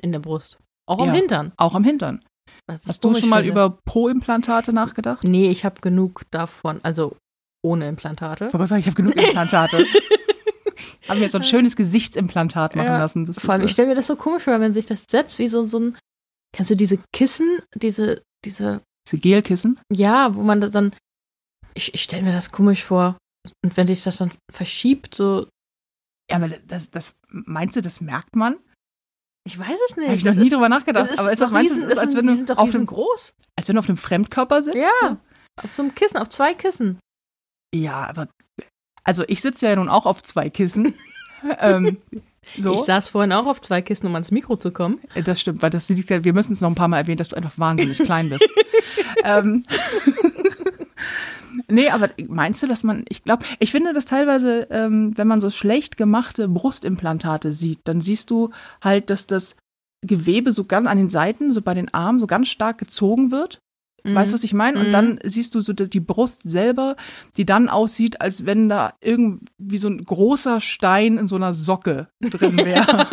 In 0.00 0.12
der 0.12 0.20
Brust. 0.20 0.58
Auch 0.86 0.98
am 0.98 1.08
ja, 1.08 1.14
Hintern. 1.14 1.52
Auch 1.56 1.74
am 1.74 1.84
Hintern. 1.84 2.20
Hast 2.68 3.04
du 3.04 3.14
schon 3.14 3.28
mal 3.28 3.42
finde. 3.42 3.50
über 3.50 3.78
Po-Implantate 3.84 4.72
nachgedacht? 4.72 5.24
Nee, 5.24 5.50
ich 5.50 5.64
habe 5.64 5.80
genug 5.80 6.22
davon, 6.30 6.80
also 6.82 7.16
ohne 7.62 7.88
Implantate. 7.88 8.46
Ich 8.46 8.68
sagen, 8.68 8.80
ich 8.80 8.86
habe 8.86 8.96
genug 8.96 9.16
Implantate. 9.22 9.84
haben 11.08 11.20
mir 11.20 11.28
so 11.28 11.38
ein 11.38 11.44
schönes 11.44 11.76
Gesichtsimplantat 11.76 12.76
machen 12.76 12.86
ja, 12.86 12.98
lassen. 12.98 13.24
Das 13.24 13.40
vor 13.40 13.54
allem, 13.54 13.64
ich 13.64 13.72
stelle 13.72 13.88
mir 13.88 13.94
das 13.94 14.06
so 14.06 14.16
komisch 14.16 14.44
vor, 14.44 14.58
wenn 14.60 14.72
sich 14.72 14.86
das 14.86 15.04
setzt 15.10 15.38
wie 15.38 15.48
so, 15.48 15.66
so 15.66 15.78
ein, 15.78 15.96
kennst 16.54 16.70
du 16.70 16.76
diese 16.76 16.98
Kissen, 17.12 17.60
diese, 17.74 18.22
diese. 18.44 18.82
Diese 19.08 19.18
Gelkissen? 19.18 19.80
Ja, 19.92 20.36
wo 20.36 20.42
man 20.42 20.60
dann, 20.60 20.94
ich, 21.74 21.92
ich 21.92 22.04
stelle 22.04 22.22
mir 22.22 22.32
das 22.32 22.52
komisch 22.52 22.84
vor. 22.84 23.18
Und 23.64 23.76
wenn 23.76 23.88
sich 23.88 24.04
das 24.04 24.18
dann 24.18 24.30
verschiebt, 24.48 25.16
so 25.16 25.48
ja, 26.32 26.36
aber 26.36 26.48
das, 26.48 26.90
das, 26.90 27.14
meinst 27.28 27.76
du, 27.76 27.82
das 27.82 28.00
merkt 28.00 28.36
man? 28.36 28.56
Ich 29.44 29.58
weiß 29.58 29.76
es 29.90 29.96
nicht. 29.96 30.06
Habe 30.06 30.16
ich 30.16 30.24
noch 30.24 30.34
nie 30.34 30.46
ist, 30.46 30.52
drüber 30.52 30.68
nachgedacht. 30.68 31.10
Ist 31.10 31.18
aber 31.18 31.30
ist 31.30 31.40
das, 31.42 31.50
meinst 31.50 31.76
du, 31.76 31.84
ist, 31.84 31.98
als 31.98 32.16
wenn 32.16 32.46
du 32.46 32.56
auf 32.56 32.74
einem, 32.74 32.86
groß. 32.86 33.34
als 33.56 33.68
wenn 33.68 33.74
du 33.74 33.80
auf 33.80 33.88
einem 33.88 33.98
Fremdkörper 33.98 34.62
sitzt? 34.62 34.78
Ja, 34.78 35.18
auf 35.56 35.74
so 35.74 35.82
einem 35.82 35.94
Kissen, 35.94 36.16
auf 36.16 36.30
zwei 36.30 36.54
Kissen. 36.54 37.00
Ja, 37.74 38.06
aber, 38.08 38.28
also 39.04 39.24
ich 39.26 39.42
sitze 39.42 39.66
ja 39.66 39.76
nun 39.76 39.90
auch 39.90 40.06
auf 40.06 40.22
zwei 40.22 40.48
Kissen. 40.48 40.94
ähm, 41.58 41.98
so. 42.58 42.74
Ich 42.74 42.80
saß 42.80 43.08
vorhin 43.08 43.32
auch 43.32 43.46
auf 43.46 43.60
zwei 43.60 43.82
Kissen, 43.82 44.06
um 44.06 44.14
ans 44.14 44.30
Mikro 44.30 44.56
zu 44.56 44.72
kommen. 44.72 45.00
Das 45.24 45.40
stimmt, 45.40 45.62
weil 45.62 45.70
das 45.70 45.88
wir 45.88 46.32
müssen 46.32 46.52
es 46.52 46.60
noch 46.60 46.70
ein 46.70 46.74
paar 46.74 46.88
Mal 46.88 46.98
erwähnen, 46.98 47.18
dass 47.18 47.28
du 47.28 47.36
einfach 47.36 47.58
wahnsinnig 47.58 47.98
klein 48.04 48.28
bist. 48.28 48.46
ähm, 49.24 49.64
Nee, 51.68 51.88
aber 51.88 52.10
meinst 52.28 52.62
du, 52.62 52.66
dass 52.66 52.82
man, 52.82 53.04
ich 53.08 53.24
glaube, 53.24 53.44
ich 53.58 53.70
finde 53.70 53.92
das 53.92 54.04
teilweise, 54.04 54.66
ähm, 54.70 55.16
wenn 55.16 55.26
man 55.26 55.40
so 55.40 55.48
schlecht 55.48 55.96
gemachte 55.96 56.48
Brustimplantate 56.48 57.52
sieht, 57.52 57.80
dann 57.84 58.00
siehst 58.00 58.30
du 58.30 58.50
halt, 58.82 59.08
dass 59.10 59.26
das 59.26 59.56
Gewebe 60.02 60.52
so 60.52 60.64
ganz 60.64 60.86
an 60.86 60.98
den 60.98 61.08
Seiten, 61.08 61.52
so 61.52 61.62
bei 61.62 61.74
den 61.74 61.92
Armen, 61.94 62.18
so 62.18 62.26
ganz 62.26 62.48
stark 62.48 62.78
gezogen 62.78 63.30
wird. 63.30 63.61
Mhm. 64.04 64.14
Weißt 64.14 64.32
du, 64.32 64.34
was 64.34 64.44
ich 64.44 64.54
meine? 64.54 64.78
Und 64.80 64.88
mhm. 64.88 64.92
dann 64.92 65.18
siehst 65.22 65.54
du 65.54 65.60
so 65.60 65.72
die 65.72 66.00
Brust 66.00 66.42
selber, 66.42 66.96
die 67.36 67.46
dann 67.46 67.68
aussieht, 67.68 68.20
als 68.20 68.46
wenn 68.46 68.68
da 68.68 68.94
irgendwie 69.00 69.78
so 69.78 69.88
ein 69.88 70.04
großer 70.04 70.60
Stein 70.60 71.18
in 71.18 71.28
so 71.28 71.36
einer 71.36 71.52
Socke 71.52 72.08
drin 72.20 72.56
wäre. 72.64 73.08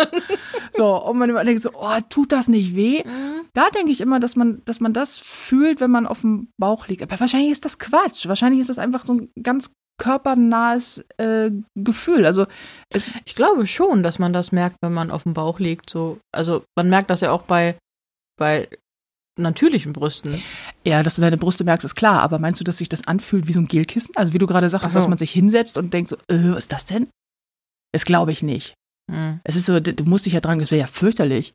so, 0.72 1.04
und 1.04 1.18
man 1.18 1.30
immer 1.30 1.44
denkt 1.44 1.62
so, 1.62 1.72
oh, 1.74 2.00
tut 2.10 2.32
das 2.32 2.48
nicht 2.48 2.76
weh? 2.76 3.04
Mhm. 3.04 3.42
Da 3.54 3.70
denke 3.70 3.92
ich 3.92 4.02
immer, 4.02 4.20
dass 4.20 4.36
man, 4.36 4.62
dass 4.66 4.80
man 4.80 4.94
das 4.94 5.18
fühlt, 5.18 5.82
wenn 5.82 5.92
man 5.92 6.08
auf 6.08 6.22
dem 6.22 6.50
Bauch 6.58 6.88
liegt. 6.88 7.04
Aber 7.04 7.20
wahrscheinlich 7.20 7.52
ist 7.52 7.66
das 7.66 7.80
Quatsch. 7.80 8.28
Wahrscheinlich 8.28 8.62
ist 8.62 8.70
das 8.70 8.80
einfach 8.80 9.04
so 9.04 9.14
ein 9.14 9.30
ganz 9.42 9.74
körpernahes 10.00 11.06
äh, 11.18 11.52
Gefühl. 11.76 12.26
Also 12.26 12.48
ich 13.26 13.36
glaube 13.36 13.68
schon, 13.68 14.02
dass 14.02 14.18
man 14.18 14.34
das 14.34 14.52
merkt, 14.52 14.78
wenn 14.82 14.94
man 14.94 15.12
auf 15.12 15.24
dem 15.24 15.34
Bauch 15.34 15.60
liegt. 15.60 15.90
So, 15.90 16.20
also 16.32 16.64
man 16.76 16.90
merkt 16.90 17.10
das 17.10 17.22
ja 17.22 17.32
auch 17.32 17.44
bei 17.44 17.78
bei 18.40 18.70
natürlichen 19.42 19.94
Brüsten. 19.94 20.42
Ja, 20.86 21.04
dass 21.04 21.16
du 21.16 21.22
deine 21.22 21.38
Brüste 21.38 21.64
merkst, 21.64 21.86
ist 21.86 21.96
klar. 21.96 22.22
Aber 22.22 22.40
meinst 22.40 22.60
du, 22.60 22.64
dass 22.64 22.78
sich 22.78 22.90
das 22.90 23.08
anfühlt 23.08 23.48
wie 23.48 23.54
so 23.54 23.60
ein 23.60 23.68
Gelkissen? 23.68 24.16
Also 24.16 24.34
wie 24.34 24.38
du 24.38 24.48
gerade 24.48 24.70
sagst, 24.70 24.92
so. 24.92 25.00
dass 25.00 25.08
man 25.08 25.18
sich 25.18 25.32
hinsetzt 25.32 25.78
und 25.78 25.94
denkt 25.94 26.10
so, 26.10 26.18
äh, 26.28 26.52
was 26.52 26.60
ist 26.60 26.72
das 26.72 26.86
denn? 26.86 27.08
Das 27.94 28.06
glaube 28.06 28.32
ich 28.32 28.44
nicht. 28.44 28.74
Hm. 29.10 29.40
Es 29.44 29.56
ist 29.56 29.66
so, 29.66 29.80
du 29.80 30.04
musst 30.06 30.26
dich 30.26 30.34
ja 30.34 30.42
dran, 30.42 30.60
das 30.60 30.72
wäre 30.72 30.82
ja 30.82 30.88
fürchterlich. 30.88 31.54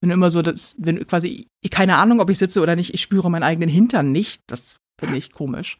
Wenn 0.00 0.08
du 0.08 0.14
immer 0.14 0.30
so, 0.30 0.42
das, 0.42 0.74
wenn 0.78 1.06
quasi, 1.06 1.46
keine 1.70 1.98
Ahnung, 1.98 2.20
ob 2.20 2.30
ich 2.30 2.38
sitze 2.38 2.60
oder 2.60 2.74
nicht, 2.74 2.94
ich 2.94 3.02
spüre 3.02 3.30
meinen 3.30 3.42
eigenen 3.42 3.68
Hintern 3.68 4.12
nicht. 4.12 4.40
Das 4.46 4.76
finde 4.98 5.18
ich 5.18 5.32
komisch. 5.32 5.78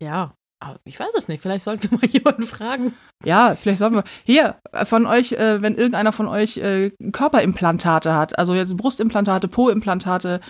Ja, 0.00 0.34
aber 0.60 0.80
ich 0.84 0.98
weiß 0.98 1.10
es 1.16 1.28
nicht. 1.28 1.40
Vielleicht 1.40 1.64
sollten 1.64 1.90
wir 1.90 1.98
mal 1.98 2.06
jemanden 2.10 2.42
fragen. 2.42 2.94
Ja, 3.24 3.54
vielleicht 3.54 3.78
sollten 3.78 3.96
wir. 3.96 4.04
Hier, 4.24 4.56
äh, 4.72 4.84
von 4.84 5.06
euch, 5.06 5.32
äh, 5.32 5.62
wenn 5.62 5.76
irgendeiner 5.76 6.12
von 6.12 6.26
euch 6.26 6.56
äh, 6.56 6.90
Körperimplantate 7.12 8.14
hat, 8.14 8.38
also 8.38 8.54
jetzt 8.54 8.76
Brustimplantate, 8.76 9.46
Po-Implantate, 9.48 10.40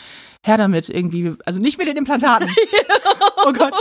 her 0.42 0.56
damit 0.56 0.88
irgendwie. 0.88 1.34
Also 1.44 1.60
nicht 1.60 1.78
mit 1.78 1.88
den 1.88 1.96
Implantaten. 1.96 2.48
oh 3.44 3.52
Gott, 3.52 3.74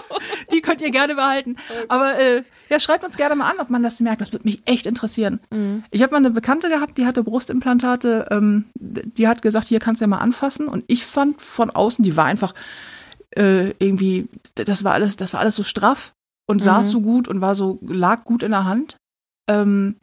die 0.52 0.62
könnt 0.62 0.82
ihr 0.82 0.92
gerne 0.92 1.16
behalten. 1.16 1.56
Aber 1.88 2.20
äh, 2.20 2.44
ja, 2.70 2.80
schreibt 2.80 3.06
uns 3.06 3.16
gerne 3.16 3.36
mal 3.36 3.50
an, 3.50 3.60
ob 3.60 3.70
man 3.70 3.84
das 3.84 4.00
merkt. 4.02 4.22
Das 4.22 4.34
würde 4.34 4.46
mich 4.46 4.62
echt 4.66 4.86
interessieren. 4.86 5.40
Mhm. 5.50 5.84
Ich 5.92 6.02
habe 6.02 6.12
mal 6.12 6.18
eine 6.18 6.32
Bekannte 6.32 6.68
gehabt, 6.68 6.98
die 6.98 7.06
hatte 7.06 7.24
Brustimplantate. 7.24 8.28
Ähm, 8.32 8.66
die 8.76 9.28
hat 9.28 9.42
gesagt, 9.42 9.68
hier 9.68 9.80
kannst 9.80 10.02
du 10.02 10.06
ja 10.06 10.10
mal 10.10 10.18
anfassen. 10.18 10.68
Und 10.68 10.84
ich 10.88 11.06
fand 11.06 11.42
von 11.42 11.70
außen, 11.70 12.04
die 12.04 12.18
war 12.18 12.26
einfach 12.26 12.54
äh, 13.38 13.70
irgendwie, 13.80 14.28
das 14.56 14.84
war 14.84 14.94
alles, 14.94 15.16
das 15.16 15.34
war 15.34 15.40
alles 15.40 15.56
so 15.56 15.64
straff 15.64 16.14
und 16.48 16.58
mhm. 16.58 16.62
saß 16.62 16.90
so 16.90 17.02
gut 17.02 17.28
und 17.28 17.42
war 17.42 17.56
so, 17.56 17.80
lag 17.82 18.24
gut 18.24 18.44
in 18.44 18.52
der 18.52 18.66
Hand. 18.66 18.98
Ähm, 19.50 19.98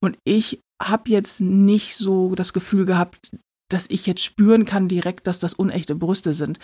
und 0.00 0.18
ich 0.24 0.60
habe 0.80 1.10
jetzt 1.10 1.40
nicht 1.40 1.96
so 1.96 2.34
das 2.34 2.52
Gefühl 2.52 2.84
gehabt, 2.84 3.30
dass 3.70 3.90
ich 3.90 4.06
jetzt 4.06 4.24
spüren 4.24 4.64
kann 4.64 4.88
direkt, 4.88 5.26
dass 5.26 5.40
das 5.40 5.52
unechte 5.52 5.94
Brüste 5.94 6.32
sind. 6.32 6.58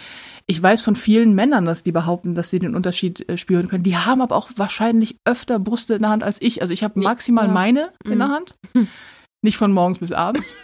Ich 0.46 0.62
weiß 0.62 0.80
von 0.80 0.96
vielen 0.96 1.34
Männern, 1.34 1.66
dass 1.66 1.82
die 1.82 1.92
behaupten, 1.92 2.34
dass 2.34 2.48
sie 2.50 2.58
den 2.58 2.74
Unterschied 2.74 3.28
äh, 3.28 3.36
spüren 3.36 3.68
können. 3.68 3.82
Die 3.82 3.96
haben 3.96 4.22
aber 4.22 4.36
auch 4.36 4.50
wahrscheinlich 4.56 5.16
öfter 5.24 5.58
Brüste 5.58 5.94
in 5.94 6.02
der 6.02 6.10
Hand 6.10 6.22
als 6.22 6.40
ich. 6.40 6.62
Also 6.62 6.72
ich 6.72 6.82
habe 6.82 7.00
maximal 7.00 7.46
ja. 7.46 7.52
meine 7.52 7.92
in 8.04 8.18
der 8.18 8.28
mhm. 8.28 8.32
Hand. 8.32 8.54
Nicht 9.42 9.58
von 9.58 9.72
morgens 9.72 9.98
bis 9.98 10.12
abends. 10.12 10.54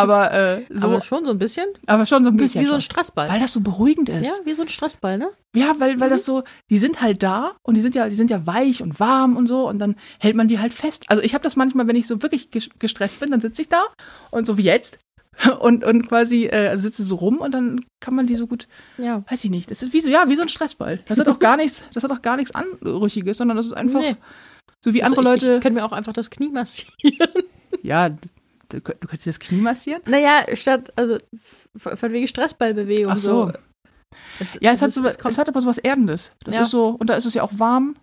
Aber 0.00 0.32
äh, 0.32 0.62
so. 0.70 0.88
Aber 0.88 1.00
schon 1.02 1.24
so 1.24 1.30
ein 1.30 1.38
bisschen. 1.38 1.66
Aber 1.86 2.06
schon 2.06 2.24
so 2.24 2.30
ein 2.30 2.36
bisschen. 2.36 2.62
Wie, 2.62 2.66
wie 2.66 2.68
so 2.68 2.74
ein 2.74 2.80
Stressball. 2.80 3.28
Weil 3.28 3.40
das 3.40 3.52
so 3.52 3.60
beruhigend 3.60 4.08
ist. 4.08 4.26
Ja, 4.26 4.44
wie 4.44 4.54
so 4.54 4.62
ein 4.62 4.68
Stressball, 4.68 5.18
ne? 5.18 5.30
Ja, 5.54 5.74
weil, 5.78 5.98
weil 5.98 6.08
mhm. 6.08 6.12
das 6.12 6.24
so, 6.24 6.44
die 6.70 6.78
sind 6.78 7.00
halt 7.00 7.22
da 7.22 7.56
und 7.62 7.74
die 7.74 7.80
sind 7.80 7.94
ja, 7.94 8.08
die 8.08 8.14
sind 8.14 8.30
ja 8.30 8.46
weich 8.46 8.82
und 8.82 9.00
warm 9.00 9.36
und 9.36 9.46
so 9.46 9.68
und 9.68 9.78
dann 9.78 9.96
hält 10.20 10.36
man 10.36 10.48
die 10.48 10.60
halt 10.60 10.72
fest. 10.72 11.04
Also 11.08 11.22
ich 11.22 11.34
habe 11.34 11.42
das 11.42 11.56
manchmal, 11.56 11.88
wenn 11.88 11.96
ich 11.96 12.06
so 12.06 12.22
wirklich 12.22 12.50
gestresst 12.50 13.20
bin, 13.20 13.30
dann 13.30 13.40
sitze 13.40 13.62
ich 13.62 13.68
da 13.68 13.82
und 14.30 14.46
so 14.46 14.56
wie 14.58 14.62
jetzt 14.62 14.98
und, 15.60 15.84
und 15.84 16.08
quasi 16.08 16.46
äh, 16.46 16.76
sitze 16.76 17.02
so 17.02 17.16
rum 17.16 17.38
und 17.38 17.52
dann 17.52 17.84
kann 18.00 18.14
man 18.14 18.26
die 18.26 18.36
so 18.36 18.46
gut, 18.46 18.68
ja. 18.98 19.24
weiß 19.28 19.44
ich 19.44 19.50
nicht. 19.50 19.70
Das 19.70 19.82
ist 19.82 19.92
wie 19.92 20.00
so, 20.00 20.10
ja, 20.10 20.28
wie 20.28 20.36
so 20.36 20.42
ein 20.42 20.48
Stressball. 20.48 21.00
Das 21.06 21.18
hat 21.18 21.28
auch 21.28 21.38
gar 21.38 21.56
nichts, 21.56 21.84
das 21.94 22.04
hat 22.04 22.12
auch 22.12 22.22
gar 22.22 22.36
nichts 22.36 22.54
Anrüchiges, 22.54 23.38
sondern 23.38 23.56
das 23.56 23.66
ist 23.66 23.72
einfach 23.72 24.00
nee. 24.00 24.16
so 24.84 24.94
wie 24.94 25.02
andere 25.02 25.20
also 25.20 25.34
ich, 25.34 25.42
Leute. 25.42 25.54
Ich 25.56 25.62
kann 25.62 25.74
mir 25.74 25.84
auch 25.84 25.92
einfach 25.92 26.12
das 26.12 26.30
Knie 26.30 26.50
massieren. 26.50 27.30
Ja, 27.82 28.10
du, 28.70 28.80
du 28.80 29.08
kannst 29.08 29.26
dir 29.26 29.30
das 29.30 29.40
Knie 29.40 29.60
massieren? 29.60 30.02
Naja, 30.06 30.44
statt, 30.54 30.92
also 30.96 31.18
von 31.76 32.12
wegen 32.12 32.26
Stressballbewegung. 32.26 33.12
Ach 33.12 33.18
so. 33.18 33.46
so. 33.46 33.52
Es, 34.40 34.48
ja, 34.60 34.72
es, 34.72 34.82
hat, 34.82 34.92
so, 34.92 35.04
es 35.04 35.38
hat 35.38 35.48
aber 35.48 35.60
so 35.60 35.68
was 35.68 35.78
Erdendes. 35.78 36.32
Das 36.44 36.56
ja. 36.56 36.62
ist 36.62 36.70
so, 36.70 36.88
und 36.98 37.08
da 37.08 37.14
ist 37.14 37.26
es 37.26 37.34
ja 37.34 37.42
auch 37.42 37.52
warm 37.58 37.96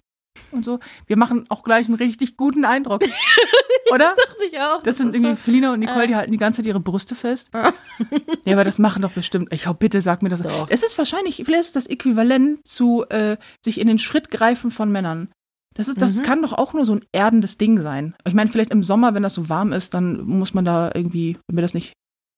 und 0.52 0.64
so. 0.64 0.80
Wir 1.08 1.18
machen 1.18 1.46
auch 1.50 1.64
gleich 1.64 1.88
einen 1.88 1.96
richtig 1.96 2.38
guten 2.38 2.66
Eindruck. 2.66 3.04
Oder? 3.92 4.14
Das 4.16 4.26
dachte 4.26 4.46
ich 4.52 4.60
auch. 4.60 4.84
Das 4.84 4.98
sind 4.98 5.16
irgendwie 5.16 5.36
Felina 5.36 5.74
und 5.74 5.80
Nicole, 5.80 6.08
die 6.08 6.16
halten 6.16 6.32
die 6.32 6.38
ganze 6.38 6.58
Zeit 6.58 6.66
ihre 6.66 6.80
Brüste 6.80 7.16
fest. 7.16 7.52
ja, 8.46 8.54
aber 8.54 8.64
das 8.64 8.80
machen 8.80 9.02
doch 9.02 9.14
bestimmt. 9.14 9.54
Ich 9.54 9.68
hoffe, 9.68 9.78
bitte 9.80 10.02
sag 10.02 10.22
mir 10.22 10.30
das. 10.30 10.42
Doch. 10.42 10.68
Es 10.70 10.84
ist 10.84 10.98
wahrscheinlich, 10.98 11.42
vielleicht 11.46 11.66
ist 11.66 11.76
das 11.76 11.88
Äquivalent 11.88 12.68
zu 12.68 13.06
äh, 13.10 13.38
sich 13.64 13.80
in 13.80 13.88
den 13.88 13.98
Schritt 13.98 14.30
greifen 14.30 14.72
von 14.72 14.92
Männern. 14.92 15.30
Das, 15.78 15.88
ist, 15.88 16.02
das 16.02 16.18
mhm. 16.18 16.24
kann 16.24 16.42
doch 16.42 16.54
auch 16.54 16.74
nur 16.74 16.86
so 16.86 16.94
ein 16.94 17.06
erdendes 17.12 17.60
Ding 17.60 17.80
sein. 17.80 18.16
Ich 18.28 18.34
meine, 18.34 18.50
vielleicht 18.50 18.72
im 18.72 18.82
Sommer, 18.82 19.14
wenn 19.14 19.22
das 19.24 19.36
so 19.36 19.48
warm 19.48 19.74
ist, 19.74 19.94
dann 19.94 20.22
muss 20.22 20.56
man 20.56 20.66
da 20.66 20.90
irgendwie, 20.94 21.38
wenn 21.48 21.56
mir 21.56 21.62
das 21.62 21.76
nicht 21.76 21.94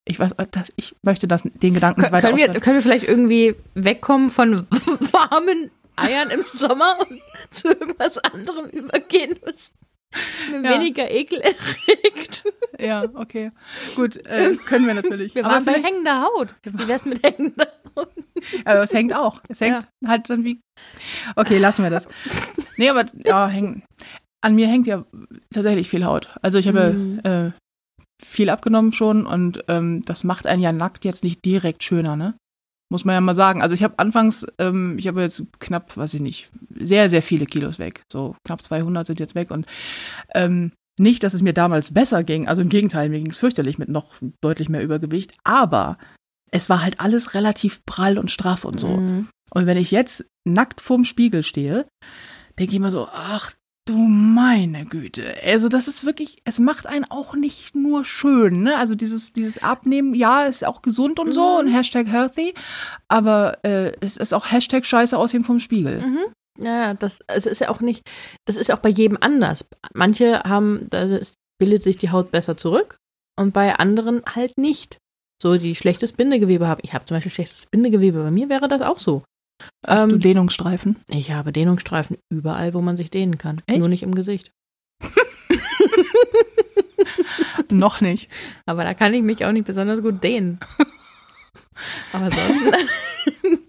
ich 0.05 0.19
weiß, 0.19 0.35
das, 0.51 0.71
ich 0.75 0.95
möchte 1.03 1.27
das, 1.27 1.43
den 1.43 1.75
Gedanken 1.75 2.01
Kön 2.01 2.11
weiter 2.11 2.29
können 2.29 2.39
wir, 2.39 2.59
können 2.59 2.77
wir 2.77 2.81
vielleicht 2.81 3.07
irgendwie 3.07 3.55
wegkommen 3.75 4.31
von 4.31 4.65
warmen 5.11 5.69
Eiern 5.95 6.31
im 6.31 6.41
Sommer 6.51 6.97
und 7.07 7.21
zu 7.51 7.67
irgendwas 7.67 8.17
anderem 8.17 8.65
übergehen, 8.69 9.35
mir 9.43 9.71
ja. 10.51 10.63
weniger 10.63 11.09
Ekel 11.09 11.39
erregt? 11.39 12.43
Ja, 12.81 13.03
okay. 13.15 13.51
Gut, 13.97 14.25
äh, 14.25 14.55
können 14.65 14.87
wir 14.87 14.93
natürlich. 14.93 15.35
Wir 15.35 15.43
waren 15.43 15.65
bei 15.65 15.73
hängender 15.83 16.23
Haut. 16.23 16.55
Wie 16.63 16.87
wär's 16.87 17.03
mit 17.03 17.21
hängender 17.21 17.67
Haut? 17.93 18.09
Aber 18.63 18.83
es 18.83 18.93
hängt 18.93 19.13
auch. 19.13 19.41
Es 19.49 19.59
hängt 19.59 19.83
ja. 20.01 20.09
halt 20.09 20.29
dann 20.29 20.45
wie. 20.45 20.61
Okay, 21.35 21.57
lassen 21.57 21.83
wir 21.83 21.89
das. 21.89 22.07
Nee, 22.77 22.89
aber 22.89 23.03
ja, 23.25 23.49
hängen. 23.49 23.83
An 24.39 24.55
mir 24.55 24.67
hängt 24.67 24.87
ja 24.87 25.03
tatsächlich 25.53 25.89
viel 25.89 26.05
Haut. 26.05 26.29
Also 26.41 26.57
ich 26.57 26.69
habe 26.69 26.93
mhm. 26.93 27.19
äh, 27.25 27.51
viel 28.23 28.49
abgenommen 28.49 28.93
schon 28.93 29.25
und 29.25 29.63
ähm, 29.67 30.01
das 30.03 30.23
macht 30.23 30.47
einen 30.47 30.61
ja 30.61 30.71
nackt 30.71 31.03
jetzt 31.03 31.25
nicht 31.25 31.43
direkt 31.43 31.83
schöner, 31.83 32.15
ne? 32.15 32.35
Muss 32.91 33.05
man 33.05 33.13
ja 33.13 33.21
mal 33.21 33.35
sagen. 33.35 33.61
Also 33.61 33.75
ich 33.75 33.83
habe 33.83 33.99
anfangs, 33.99 34.47
ähm, 34.57 34.97
ich 34.97 35.07
habe 35.07 35.21
jetzt 35.21 35.43
knapp, 35.59 35.95
weiß 35.95 36.15
ich 36.15 36.21
nicht, 36.21 36.49
sehr, 36.75 37.09
sehr 37.09 37.21
viele 37.21 37.45
Kilos 37.45 37.77
weg. 37.77 38.03
So 38.11 38.35
knapp 38.45 38.63
200 38.63 39.05
sind 39.05 39.19
jetzt 39.19 39.35
weg 39.35 39.51
und 39.51 39.67
ähm, 40.33 40.71
nicht, 40.99 41.23
dass 41.23 41.33
es 41.33 41.41
mir 41.41 41.53
damals 41.53 41.93
besser 41.93 42.23
ging. 42.23 42.47
Also 42.47 42.61
im 42.61 42.69
Gegenteil, 42.69 43.09
mir 43.09 43.19
ging 43.19 43.29
es 43.29 43.37
fürchterlich 43.37 43.77
mit 43.77 43.89
noch 43.89 44.15
deutlich 44.41 44.69
mehr 44.69 44.83
Übergewicht. 44.83 45.31
Aber 45.43 45.97
es 46.51 46.69
war 46.69 46.81
halt 46.81 46.99
alles 46.99 47.33
relativ 47.33 47.85
prall 47.85 48.17
und 48.17 48.31
straff 48.31 48.65
und 48.65 48.79
so. 48.79 48.97
Mhm. 48.97 49.29
Und 49.51 49.65
wenn 49.65 49.77
ich 49.77 49.91
jetzt 49.91 50.25
nackt 50.45 50.81
vorm 50.81 51.05
Spiegel 51.05 51.43
stehe, 51.43 51.87
denke 52.57 52.71
ich 52.71 52.77
immer 52.77 52.91
so, 52.91 53.07
ach 53.11 53.53
du 53.89 53.97
meine 53.97 54.85
Güte. 54.85 55.35
Also 55.43 55.67
das 55.67 55.87
ist 55.87 56.05
wirklich, 56.05 56.41
es 56.45 56.59
macht 56.59 56.87
einen 56.87 57.05
auch 57.05 57.35
nicht 57.35 57.75
nur 57.75 58.05
schön, 58.05 58.63
ne? 58.63 58.77
Also 58.77 58.95
dieses, 58.95 59.33
dieses 59.33 59.61
Abnehmen, 59.63 60.13
ja, 60.13 60.43
ist 60.43 60.65
auch 60.65 60.81
gesund 60.81 61.19
und 61.19 61.33
so 61.33 61.41
mhm. 61.41 61.59
und 61.59 61.73
Hashtag 61.73 62.07
healthy, 62.07 62.53
aber 63.07 63.57
äh, 63.63 63.91
es 64.01 64.17
ist 64.17 64.33
auch 64.33 64.51
Hashtag 64.51 64.85
Scheiße 64.85 65.17
aussehen 65.17 65.43
vom 65.43 65.59
Spiegel. 65.59 66.01
Mhm. 66.01 66.63
Ja, 66.63 66.93
das, 66.93 67.19
es 67.27 67.45
ist 67.45 67.61
ja 67.61 67.69
auch 67.69 67.79
nicht, 67.79 68.07
das 68.45 68.55
ist 68.55 68.71
auch 68.71 68.79
bei 68.79 68.89
jedem 68.89 69.17
anders. 69.19 69.65
Manche 69.93 70.43
haben, 70.43 70.87
also 70.91 71.15
es 71.15 71.33
bildet 71.57 71.83
sich 71.83 71.97
die 71.97 72.11
Haut 72.11 72.31
besser 72.31 72.57
zurück 72.57 72.97
und 73.37 73.53
bei 73.53 73.75
anderen 73.75 74.23
halt 74.25 74.57
nicht. 74.57 74.97
So, 75.41 75.57
die 75.57 75.75
schlechtes 75.75 76.11
Bindegewebe 76.11 76.67
haben. 76.67 76.81
Ich 76.83 76.93
habe 76.93 77.05
zum 77.05 77.15
Beispiel 77.15 77.31
schlechtes 77.31 77.65
Bindegewebe. 77.65 78.21
Bei 78.23 78.31
mir 78.31 78.49
wäre 78.49 78.67
das 78.67 78.81
auch 78.81 78.99
so. 78.99 79.23
Hast 79.85 80.03
ähm, 80.03 80.09
du 80.09 80.17
Dehnungsstreifen? 80.17 80.97
Ich 81.07 81.31
habe 81.31 81.51
Dehnungsstreifen 81.51 82.17
überall, 82.29 82.73
wo 82.73 82.81
man 82.81 82.97
sich 82.97 83.11
dehnen 83.11 83.37
kann. 83.37 83.61
Echt? 83.67 83.79
Nur 83.79 83.89
nicht 83.89 84.03
im 84.03 84.15
Gesicht. 84.15 84.51
Noch 87.71 88.01
nicht. 88.01 88.29
Aber 88.65 88.83
da 88.83 88.93
kann 88.93 89.13
ich 89.13 89.21
mich 89.21 89.45
auch 89.45 89.51
nicht 89.51 89.65
besonders 89.65 90.01
gut 90.01 90.23
dehnen. 90.23 90.59
Aber 92.13 92.29
sonst. 92.29 92.73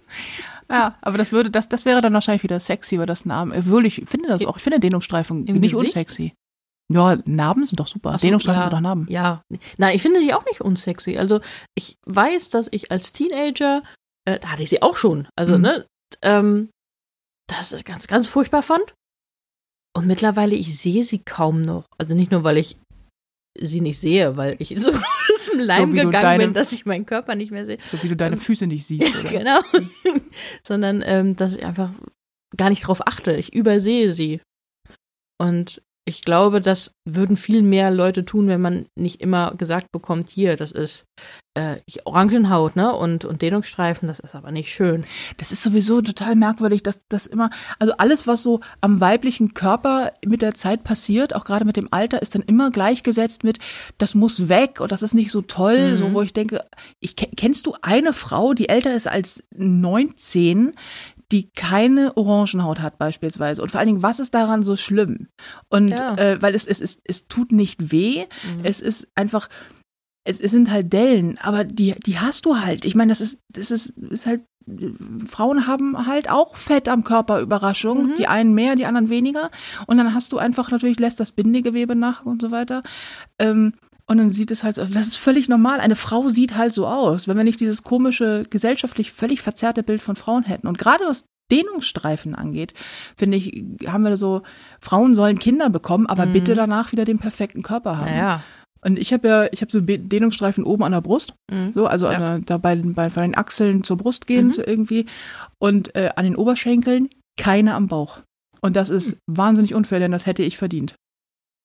ja, 0.69 0.97
aber 1.01 1.19
das 1.19 1.31
würde, 1.33 1.51
das, 1.51 1.69
das 1.69 1.85
wäre 1.85 2.01
dann 2.01 2.13
wahrscheinlich 2.13 2.43
wieder 2.43 2.59
sexy, 2.59 2.99
weil 2.99 3.07
das 3.07 3.25
Narben. 3.25 3.53
Obwohl 3.53 3.87
ich 3.87 4.03
finde 4.07 4.29
das 4.29 4.45
auch, 4.45 4.57
ich 4.57 4.63
finde 4.63 4.81
Dehnungsstreifen 4.81 5.47
Im 5.47 5.59
nicht 5.61 5.73
Gesicht? 5.73 5.97
unsexy. 5.97 6.35
Ja, 6.93 7.19
Narben 7.25 7.65
sind 7.65 7.79
doch 7.79 7.87
super. 7.87 8.13
So, 8.13 8.27
Dehnungsstreifen 8.27 8.61
ja, 8.61 8.65
sind 8.65 8.73
doch 8.73 8.81
Narben. 8.81 9.07
Ja. 9.09 9.45
Nein, 9.79 9.95
ich 9.95 10.03
finde 10.03 10.21
die 10.21 10.35
auch 10.35 10.45
nicht 10.45 10.61
unsexy. 10.61 11.19
Also 11.19 11.41
ich 11.77 11.99
weiß, 12.07 12.51
dass 12.51 12.69
ich 12.73 12.91
als 12.91 13.13
Teenager 13.13 13.81
äh, 14.27 14.39
da 14.39 14.53
hatte 14.53 14.63
ich 14.63 14.71
sie 14.71 14.83
auch 14.83 14.97
schon. 14.97 15.29
Also, 15.37 15.57
mhm. 15.57 15.63
ne, 15.63 15.87
ähm, 16.23 16.71
das 17.49 17.73
ist 17.73 17.85
ganz, 17.85 18.07
ganz 18.07 18.29
furchtbar 18.29 18.63
fand. 18.63 18.95
Und 19.97 20.07
mittlerweile, 20.07 20.55
ich 20.55 20.79
sehe 20.79 21.03
sie 21.03 21.19
kaum 21.19 21.63
noch. 21.63 21.87
Also 21.99 22.15
nicht 22.15 22.31
nur, 22.31 22.45
weil 22.45 22.59
ich 22.59 22.77
sie 23.59 23.81
nicht 23.81 23.99
sehe, 23.99 24.37
weil 24.37 24.57
ich 24.59 24.69
so 24.81 24.91
aus 24.91 25.47
dem 25.51 25.61
Leim 25.61 25.91
so 25.91 25.97
gegangen 25.97 26.13
deine, 26.13 26.45
bin, 26.45 26.55
dass 26.55 26.73
ich 26.73 26.87
meinen 26.87 27.07
Körper 27.07 27.35
nicht 27.35 27.51
mehr 27.51 27.67
sehe. 27.67 27.79
So 27.91 28.03
wie 28.03 28.09
du 28.09 28.17
deine 28.17 28.37
ähm, 28.37 28.41
Füße 28.41 28.67
nicht 28.67 28.87
siehst, 28.87 29.15
oder? 29.21 29.31
genau. 29.31 29.61
Sondern, 30.67 31.03
ähm, 31.05 31.37
dass 31.37 31.55
ich 31.55 31.65
einfach 31.65 31.91
gar 32.57 32.71
nicht 32.71 32.87
drauf 32.87 33.07
achte. 33.07 33.33
Ich 33.33 33.53
übersehe 33.53 34.13
sie. 34.13 34.41
Und 35.39 35.83
ich 36.11 36.23
glaube, 36.23 36.61
das 36.61 36.93
würden 37.05 37.37
viel 37.37 37.63
mehr 37.63 37.93
Leute 37.93 38.25
tun, 38.25 38.49
wenn 38.49 38.61
man 38.61 38.87
nicht 38.97 39.21
immer 39.21 39.55
gesagt 39.55 39.93
bekommt, 39.93 40.29
hier, 40.29 40.57
das 40.57 40.73
ist 40.73 41.07
äh, 41.55 41.77
Orangenhaut, 42.05 42.75
ne? 42.75 42.93
Und, 42.93 43.25
und 43.25 43.43
Dehnungsstreifen, 43.43 44.09
das 44.09 44.19
ist 44.19 44.35
aber 44.35 44.51
nicht 44.51 44.73
schön. 44.73 45.05
Das 45.37 45.53
ist 45.53 45.63
sowieso 45.63 46.03
total 46.03 46.35
merkwürdig, 46.35 46.83
dass 46.83 47.07
das 47.09 47.27
immer, 47.27 47.51
also 47.79 47.93
alles, 47.97 48.27
was 48.27 48.43
so 48.43 48.59
am 48.81 49.01
weiblichen 49.01 49.55
Körper 49.55 50.13
mit 50.27 50.43
der 50.43 50.55
Zeit 50.55 50.83
passiert, 50.83 51.33
auch 51.33 51.45
gerade 51.45 51.65
mit 51.65 51.77
dem 51.77 51.87
Alter, 51.93 52.21
ist 52.23 52.35
dann 52.35 52.43
immer 52.43 52.73
gleichgesetzt 52.73 53.45
mit, 53.45 53.59
das 53.99 54.17
muss 54.17 54.49
weg 54.49 54.81
und 54.81 54.91
das 54.91 55.05
ist 55.05 55.15
nicht 55.15 55.31
so 55.31 55.43
toll, 55.43 55.93
mhm. 55.93 55.97
so 55.97 56.13
wo 56.13 56.23
ich 56.23 56.33
denke, 56.33 56.61
ich 56.99 57.15
kennst 57.15 57.67
du 57.67 57.77
eine 57.83 58.13
Frau, 58.13 58.53
die 58.53 58.69
älter 58.69 58.93
ist 58.95 59.07
als 59.07 59.45
19, 59.57 60.73
die 61.33 61.51
keine 61.51 62.17
Orangenhaut 62.17 62.81
hat 62.81 62.99
beispielsweise. 62.99 63.63
Und 63.63 63.71
vor 63.71 63.81
allen 63.81 63.89
Dingen, 63.89 64.03
was 64.03 64.21
ist 64.21 64.35
daran 64.35 64.63
so 64.63 64.77
schlimm? 64.77 65.29
Und 65.69 65.89
ja. 65.89 66.17
äh, 66.17 66.43
weil 66.43 66.55
es, 66.55 66.67
es, 66.67 66.81
es, 66.81 67.01
es 67.05 67.29
tut 67.29 67.53
nicht 67.53 67.93
weh, 67.93 68.25
mhm. 68.25 68.65
es 68.65 68.81
ist 68.81 69.09
einfach, 69.15 69.49
es, 70.25 70.41
es 70.41 70.51
sind 70.51 70.71
halt 70.71 70.93
Dellen, 70.93 71.39
aber 71.39 71.65
die, 71.65 71.95
die 71.95 72.19
hast 72.19 72.47
du 72.47 72.59
halt. 72.59 72.85
Ich 72.85 72.95
meine, 72.95 73.11
das 73.11 73.21
ist, 73.21 73.41
das 73.49 73.71
ist, 73.71 73.97
ist 73.99 74.27
halt, 74.27 74.43
Frauen 75.27 75.67
haben 75.67 76.07
halt 76.07 76.31
auch 76.31 76.57
Fett 76.57 76.89
am 76.89 77.03
Körper, 77.03 77.41
Überraschung. 77.41 78.11
Mhm. 78.11 78.15
Die 78.17 78.27
einen 78.27 78.55
mehr, 78.55 78.77
die 78.77 78.87
anderen 78.87 79.09
weniger. 79.09 79.51
Und 79.87 79.97
dann 79.97 80.15
hast 80.15 80.33
du 80.33 80.39
einfach 80.39 80.71
natürlich, 80.71 80.99
lässt 80.99 81.19
das 81.19 81.33
Bindegewebe 81.33 81.97
nach 81.97 82.25
und 82.25 82.43
so 82.43 82.51
weiter. 82.51 82.83
Ähm, 83.39 83.75
und 84.11 84.19
dann 84.19 84.31
sieht 84.31 84.51
es 84.51 84.65
halt, 84.65 84.75
so, 84.75 84.85
das 84.85 85.07
ist 85.07 85.17
völlig 85.19 85.49
normal. 85.49 85.79
Eine 85.79 85.95
Frau 85.95 86.29
sieht 86.31 86.57
halt 86.57 86.73
so 86.73 86.89
aus, 86.89 87.29
wenn 87.29 87.37
wir 87.37 87.45
nicht 87.45 87.61
dieses 87.61 87.85
komische, 87.85 88.43
gesellschaftlich 88.51 89.13
völlig 89.13 89.41
verzerrte 89.41 89.85
Bild 89.85 90.03
von 90.03 90.17
Frauen 90.17 90.43
hätten. 90.43 90.67
Und 90.67 90.79
gerade 90.79 91.05
was 91.07 91.27
Dehnungsstreifen 91.53 92.35
angeht, 92.35 92.75
finde 93.17 93.37
ich, 93.37 93.65
haben 93.87 94.03
wir 94.03 94.17
so, 94.17 94.43
Frauen 94.81 95.15
sollen 95.15 95.39
Kinder 95.39 95.71
bekommen, 95.71 96.09
aber 96.09 96.27
mhm. 96.27 96.33
bitte 96.33 96.55
danach 96.55 96.91
wieder 96.91 97.05
den 97.05 97.21
perfekten 97.21 97.63
Körper 97.63 97.99
haben. 97.99 98.13
Ja. 98.13 98.43
Und 98.85 98.99
ich 98.99 99.13
habe 99.13 99.29
ja, 99.29 99.47
ich 99.53 99.61
habe 99.61 99.71
so 99.71 99.81
Dehnungsstreifen 99.81 100.65
oben 100.65 100.83
an 100.83 100.91
der 100.91 101.03
Brust, 101.03 101.35
mhm. 101.49 101.73
so, 101.73 101.87
also 101.87 102.07
ja. 102.07 102.19
der, 102.19 102.39
da 102.41 102.59
bei, 102.59 102.75
bei, 102.75 103.11
bei 103.11 103.23
den 103.23 103.37
Achseln 103.37 103.85
zur 103.85 103.97
Brust 103.97 104.27
gehend 104.27 104.59
mhm. 104.59 104.65
irgendwie 104.67 105.07
und 105.61 105.95
äh, 105.95 106.11
an 106.17 106.25
den 106.25 106.35
Oberschenkeln 106.35 107.11
keine 107.39 107.75
am 107.75 107.87
Bauch. 107.87 108.23
Und 108.61 108.75
das 108.75 108.91
ist 108.91 109.19
mhm. 109.29 109.37
wahnsinnig 109.37 109.73
unfair, 109.73 110.01
denn 110.01 110.11
das 110.11 110.27
hätte 110.27 110.43
ich 110.43 110.59
verdient 110.59 110.97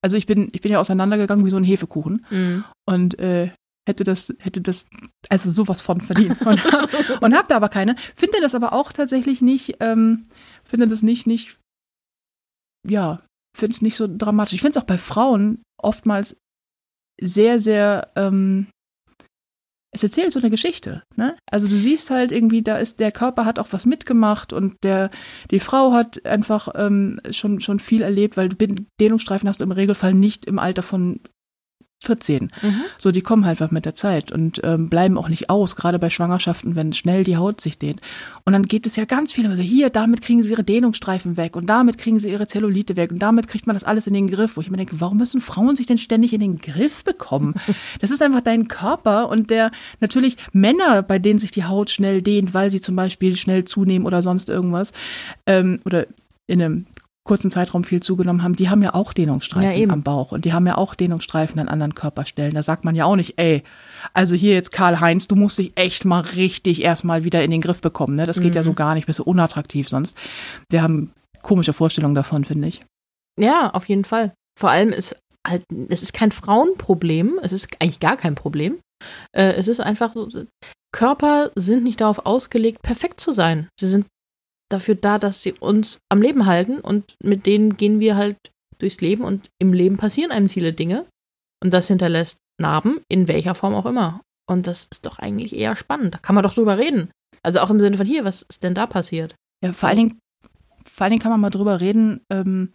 also 0.06 0.18
ich 0.18 0.28
bin, 0.28 0.50
ich 0.52 0.62
bin 0.62 0.72
ja 0.72 0.80
auseinandergegangen 0.80 1.44
wie 1.44 1.50
so 1.50 1.58
ein 1.58 1.64
Hefekuchen 1.64 2.28
mhm. 2.30 2.64
und 2.88 3.18
äh, 3.18 3.50
hätte 3.90 4.04
das, 4.04 4.32
hätte 4.38 4.62
das, 4.62 4.86
also 5.30 5.50
sowas 5.50 5.82
von 5.82 6.00
verdient 6.00 6.40
und, 6.44 6.62
und 7.22 7.36
hab 7.36 7.48
da 7.48 7.56
aber 7.56 7.70
keine. 7.70 7.96
Finde 8.16 8.40
das 8.40 8.54
aber 8.54 8.74
auch 8.74 8.94
tatsächlich 8.94 9.42
nicht, 9.42 9.78
ähm, 9.80 10.28
finde 10.64 10.88
das 10.88 11.02
nicht, 11.02 11.26
nicht, 11.26 11.58
ja, 12.88 13.26
finde 13.58 13.74
es 13.74 13.82
nicht 13.82 13.96
so 13.96 14.08
dramatisch. 14.08 14.54
Ich 14.54 14.62
finde 14.62 14.78
es 14.78 14.84
auch 14.84 14.88
bei 14.88 15.00
Frauen 15.00 15.64
oftmals 15.82 16.38
sehr, 17.20 17.58
sehr 17.58 18.12
ähm, 18.16 18.68
es 19.96 20.04
erzählt 20.04 20.32
so 20.32 20.40
eine 20.40 20.50
Geschichte. 20.50 21.04
Ne? 21.16 21.36
Also 21.50 21.68
du 21.68 21.78
siehst 21.78 22.12
halt 22.12 22.32
irgendwie, 22.32 22.62
da 22.62 22.78
ist 22.78 23.00
der 23.00 23.12
Körper 23.12 23.46
hat 23.46 23.60
auch 23.60 23.68
was 23.72 23.86
mitgemacht 23.86 24.52
und 24.52 24.84
der 24.84 25.10
die 25.52 25.62
Frau 25.62 25.94
hat 25.94 26.26
einfach 26.26 26.68
ähm, 26.76 27.20
schon 27.32 27.62
schon 27.62 27.80
viel 27.80 28.02
erlebt, 28.02 28.36
weil 28.36 28.50
Dehnungsstreifen 29.00 29.48
hast 29.48 29.62
du 29.62 29.64
im 29.64 29.72
Regelfall 29.72 30.14
nicht 30.14 30.46
im 30.46 30.60
Alter 30.60 30.84
von 30.84 31.22
14. 32.04 32.52
Mhm. 32.62 32.82
So, 32.98 33.12
die 33.12 33.22
kommen 33.22 33.46
halt 33.46 33.60
mit 33.72 33.86
der 33.86 33.96
Zeit 33.96 34.32
und 34.32 34.62
ähm, 34.64 34.90
bleiben 34.90 35.18
auch 35.18 35.30
nicht 35.30 35.50
aus, 35.50 35.76
gerade 35.76 35.98
bei 35.98 36.10
Schwangerschaften, 36.10 36.76
wenn 36.76 36.94
schnell 36.94 37.24
die 37.24 37.38
Haut 37.38 37.62
sich 37.62 37.80
dehnt. 37.80 38.02
Und 38.44 38.54
dann 38.54 38.68
gibt 38.68 38.86
es 38.86 38.96
ja 38.96 39.06
ganz 39.06 39.32
viele, 39.32 39.50
also 39.50 39.64
hier, 39.64 39.90
damit 39.90 40.22
kriegen 40.22 40.44
sie 40.44 40.52
ihre 40.52 40.64
Dehnungsstreifen 40.64 41.38
weg 41.38 41.56
und 41.56 41.68
damit 41.68 41.98
kriegen 41.98 42.20
sie 42.20 42.30
ihre 42.30 42.48
Zellulite 42.48 42.96
weg 42.96 43.12
und 43.12 43.20
damit 43.20 43.48
kriegt 43.48 43.66
man 43.66 43.76
das 43.76 43.84
alles 43.84 44.08
in 44.08 44.14
den 44.14 44.28
Griff, 44.28 44.58
wo 44.58 44.62
ich 44.62 44.70
mir 44.70 44.78
denke, 44.78 45.00
warum 45.00 45.18
müssen 45.18 45.42
Frauen 45.42 45.76
sich 45.76 45.88
denn 45.88 45.98
ständig 45.98 46.34
in 46.34 46.42
den 46.42 46.58
Griff 46.60 47.04
bekommen? 47.04 47.56
Das 48.02 48.12
ist 48.12 48.22
einfach 48.22 48.42
dein 48.42 48.68
Körper 48.68 49.30
und 49.30 49.50
der 49.50 49.72
natürlich 50.00 50.38
Männer, 50.52 51.02
bei 51.02 51.18
denen 51.18 51.40
sich 51.40 51.52
die 51.52 51.64
Haut 51.64 51.90
schnell 51.90 52.22
dehnt, 52.22 52.54
weil 52.54 52.70
sie 52.70 52.82
zum 52.82 52.96
Beispiel 52.96 53.36
schnell 53.36 53.64
zunehmen 53.64 54.06
oder 54.06 54.22
sonst 54.22 54.50
irgendwas, 54.50 54.92
ähm, 55.46 55.80
oder 55.86 56.08
in 56.48 56.62
einem 56.62 56.86
kurzen 57.26 57.50
Zeitraum 57.50 57.84
viel 57.84 58.02
zugenommen 58.02 58.44
haben, 58.44 58.56
die 58.56 58.70
haben 58.70 58.84
ja 58.84 58.94
auch 58.94 59.12
Dehnungsstreifen 59.12 59.82
ja, 59.82 59.90
am 59.90 60.04
Bauch 60.04 60.32
und 60.32 60.46
die 60.46 60.54
haben 60.54 60.68
ja 60.68 60.78
auch 60.78 60.94
Dehnungsstreifen 60.94 61.60
an 61.60 61.68
anderen 61.68 61.96
Körperstellen. 61.96 62.54
Da 62.54 62.62
sagt 62.62 62.86
man 62.86 62.94
ja 62.94 63.06
auch 63.06 63.16
nicht, 63.16 63.34
ey, 63.38 63.64
also 64.14 64.36
hier 64.36 64.54
jetzt 64.54 64.72
Karl-Heinz, 64.72 65.28
du 65.28 65.36
musst 65.36 65.58
dich 65.58 65.74
echt 65.76 66.06
mal 66.06 66.22
richtig 66.22 66.84
erstmal 66.84 67.24
wieder 67.24 67.44
in 67.44 67.50
den 67.52 67.62
Griff 67.62 67.82
bekommen. 67.82 68.16
Ne? 68.16 68.28
Das 68.28 68.40
geht 68.40 68.52
mhm. 68.52 68.58
ja 68.58 68.64
so 68.64 68.72
mhm. 68.72 68.76
gar 68.76 68.94
nicht, 68.94 69.08
bist 69.08 69.20
du 69.20 69.24
unattraktiv 69.24 69.90
sonst. 69.90 70.16
Wir 70.70 70.84
haben 70.84 71.12
komische 71.42 71.74
Vorstellungen 71.74 72.16
davon, 72.16 72.46
finde 72.46 72.68
ich. 72.68 72.86
Ja, 73.40 73.72
auf 73.72 73.86
jeden 73.86 74.06
Fall. 74.06 74.34
Vor 74.58 74.70
allem 74.70 74.90
ist 74.90 75.16
halt, 75.46 75.64
es 75.90 76.04
ist 76.04 76.14
kein 76.14 76.32
Frauenproblem, 76.32 77.40
es 77.42 77.54
ist 77.54 77.70
eigentlich 77.80 78.00
gar 78.00 78.18
kein 78.18 78.36
Problem. 78.36 78.80
Äh, 79.36 79.54
es 79.54 79.68
ist 79.68 79.80
einfach 79.80 80.14
so, 80.14 80.28
Körper 80.92 81.52
sind 81.56 81.84
nicht 81.84 82.02
darauf 82.02 82.26
ausgelegt, 82.26 82.82
perfekt 82.84 83.20
zu 83.20 83.32
sein. 83.32 83.68
Sie 83.80 83.88
sind 83.88 84.06
dafür 84.70 84.96
da, 84.96 85.18
dass 85.18 85.42
sie 85.42 85.54
uns 85.54 86.00
am 86.10 86.22
Leben 86.22 86.46
halten 86.46 86.80
und 86.80 87.16
mit 87.22 87.46
denen 87.46 87.78
gehen 87.78 88.00
wir 88.00 88.16
halt 88.16 88.38
durchs 88.80 89.02
Leben 89.02 89.24
und 89.24 89.50
im 89.60 89.74
Leben 89.74 89.98
passieren 89.98 90.32
einem 90.32 90.50
viele 90.50 90.74
Dinge 90.74 91.06
und 91.64 91.74
das 91.74 91.88
hinterlässt 91.88 92.40
Narben, 92.60 93.02
in 93.10 93.28
welcher 93.28 93.56
Form 93.56 93.74
auch 93.74 93.86
immer. 93.86 94.22
Und 94.48 94.68
das 94.68 94.88
ist 94.92 95.06
doch 95.06 95.20
eigentlich 95.20 95.56
eher 95.56 95.76
spannend. 95.76 96.14
Da 96.14 96.20
kann 96.20 96.36
man 96.36 96.44
doch 96.44 96.54
drüber 96.54 96.78
reden. 96.78 97.10
Also 97.42 97.60
auch 97.60 97.70
im 97.70 97.80
Sinne 97.80 97.98
von 97.98 98.06
hier, 98.06 98.26
was 98.26 98.44
ist 98.44 98.64
denn 98.64 98.76
da 98.76 98.88
passiert? 98.88 99.36
Ja, 99.64 99.74
vor 99.74 99.90
allen 99.90 99.98
Dingen, 99.98 100.20
vor 100.84 101.04
allen 101.04 101.12
Dingen 101.12 101.22
kann 101.22 101.32
man 101.32 101.42
mal 101.42 101.50
drüber 101.50 101.80
reden, 101.80 102.22
ähm, 102.30 102.74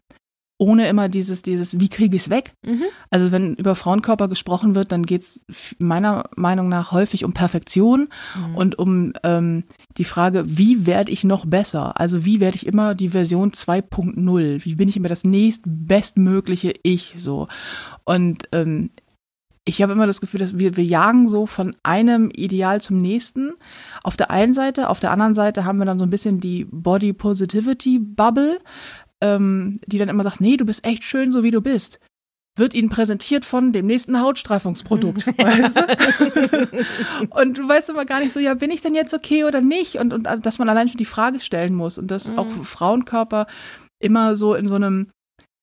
ohne 0.60 0.88
immer 0.88 1.08
dieses, 1.08 1.40
dieses, 1.40 1.80
wie 1.80 1.88
kriege 1.88 2.14
ich 2.14 2.22
es 2.22 2.30
weg? 2.30 2.52
Mhm. 2.62 2.84
Also 3.08 3.32
wenn 3.32 3.54
über 3.54 3.74
Frauenkörper 3.74 4.28
gesprochen 4.28 4.74
wird, 4.74 4.92
dann 4.92 5.04
geht 5.06 5.22
es 5.22 5.44
meiner 5.78 6.28
Meinung 6.36 6.68
nach 6.68 6.92
häufig 6.92 7.24
um 7.24 7.32
Perfektion 7.32 8.08
mhm. 8.36 8.54
und 8.56 8.78
um 8.78 9.12
ähm, 9.22 9.64
die 9.96 10.04
Frage, 10.04 10.44
wie 10.46 10.84
werde 10.84 11.10
ich 11.10 11.24
noch 11.24 11.46
besser? 11.46 11.98
Also 11.98 12.26
wie 12.26 12.40
werde 12.40 12.56
ich 12.56 12.66
immer 12.66 12.94
die 12.94 13.08
Version 13.08 13.52
2.0? 13.52 14.64
Wie 14.64 14.74
bin 14.74 14.88
ich 14.88 14.98
immer 14.98 15.08
das 15.08 15.24
nächstbestmögliche 15.24 16.74
Ich 16.82 17.14
so? 17.16 17.48
Und 18.04 18.44
ähm, 18.52 18.90
ich 19.64 19.80
habe 19.80 19.92
immer 19.92 20.06
das 20.06 20.20
Gefühl, 20.20 20.40
dass 20.40 20.58
wir, 20.58 20.76
wir 20.76 20.84
jagen 20.84 21.28
so 21.28 21.46
von 21.46 21.74
einem 21.82 22.30
Ideal 22.30 22.82
zum 22.82 23.00
nächsten. 23.00 23.52
Auf 24.02 24.16
der 24.16 24.30
einen 24.30 24.52
Seite, 24.52 24.90
auf 24.90 25.00
der 25.00 25.10
anderen 25.10 25.34
Seite 25.34 25.64
haben 25.64 25.78
wir 25.78 25.86
dann 25.86 25.98
so 25.98 26.04
ein 26.04 26.10
bisschen 26.10 26.40
die 26.40 26.66
Body 26.70 27.12
Positivity 27.12 27.98
Bubble, 27.98 28.58
ähm, 29.20 29.80
die 29.86 29.98
dann 29.98 30.08
immer 30.08 30.22
sagt, 30.22 30.40
nee, 30.40 30.56
du 30.56 30.64
bist 30.64 30.84
echt 30.84 31.04
schön, 31.04 31.30
so 31.30 31.42
wie 31.42 31.50
du 31.50 31.60
bist 31.60 32.00
wird 32.56 32.74
ihnen 32.74 32.90
präsentiert 32.90 33.44
von 33.44 33.72
dem 33.72 33.86
nächsten 33.86 34.20
Hautstreifungsprodukt, 34.20 35.26
weißt 35.38 35.78
du? 35.78 36.78
und 37.30 37.58
du 37.58 37.68
weißt 37.68 37.90
immer 37.90 38.04
gar 38.04 38.20
nicht 38.20 38.32
so, 38.32 38.40
ja, 38.40 38.54
bin 38.54 38.70
ich 38.70 38.82
denn 38.82 38.94
jetzt 38.94 39.14
okay 39.14 39.44
oder 39.44 39.60
nicht? 39.60 39.96
Und, 39.96 40.12
und 40.12 40.24
dass 40.46 40.58
man 40.58 40.68
allein 40.68 40.88
schon 40.88 40.98
die 40.98 41.04
Frage 41.04 41.40
stellen 41.40 41.74
muss 41.74 41.98
und 41.98 42.10
dass 42.10 42.30
mhm. 42.30 42.38
auch 42.38 42.50
Frauenkörper 42.64 43.46
immer 44.00 44.36
so 44.36 44.54
in 44.54 44.66
so 44.66 44.74
einem, 44.74 45.10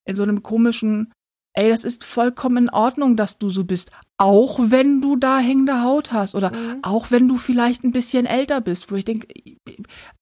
in 0.05 0.15
so 0.15 0.23
einem 0.23 0.43
komischen, 0.43 1.13
ey, 1.53 1.69
das 1.69 1.83
ist 1.83 2.03
vollkommen 2.03 2.65
in 2.65 2.69
Ordnung, 2.69 3.15
dass 3.15 3.37
du 3.37 3.49
so 3.49 3.63
bist, 3.63 3.91
auch 4.17 4.59
wenn 4.61 5.01
du 5.01 5.15
da 5.15 5.39
hängende 5.39 5.83
Haut 5.83 6.11
hast 6.11 6.35
oder 6.35 6.51
mhm. 6.51 6.79
auch 6.83 7.11
wenn 7.11 7.27
du 7.27 7.37
vielleicht 7.37 7.83
ein 7.83 7.91
bisschen 7.91 8.25
älter 8.25 8.61
bist, 8.61 8.91
wo 8.91 8.95
ich 8.95 9.05
denke, 9.05 9.27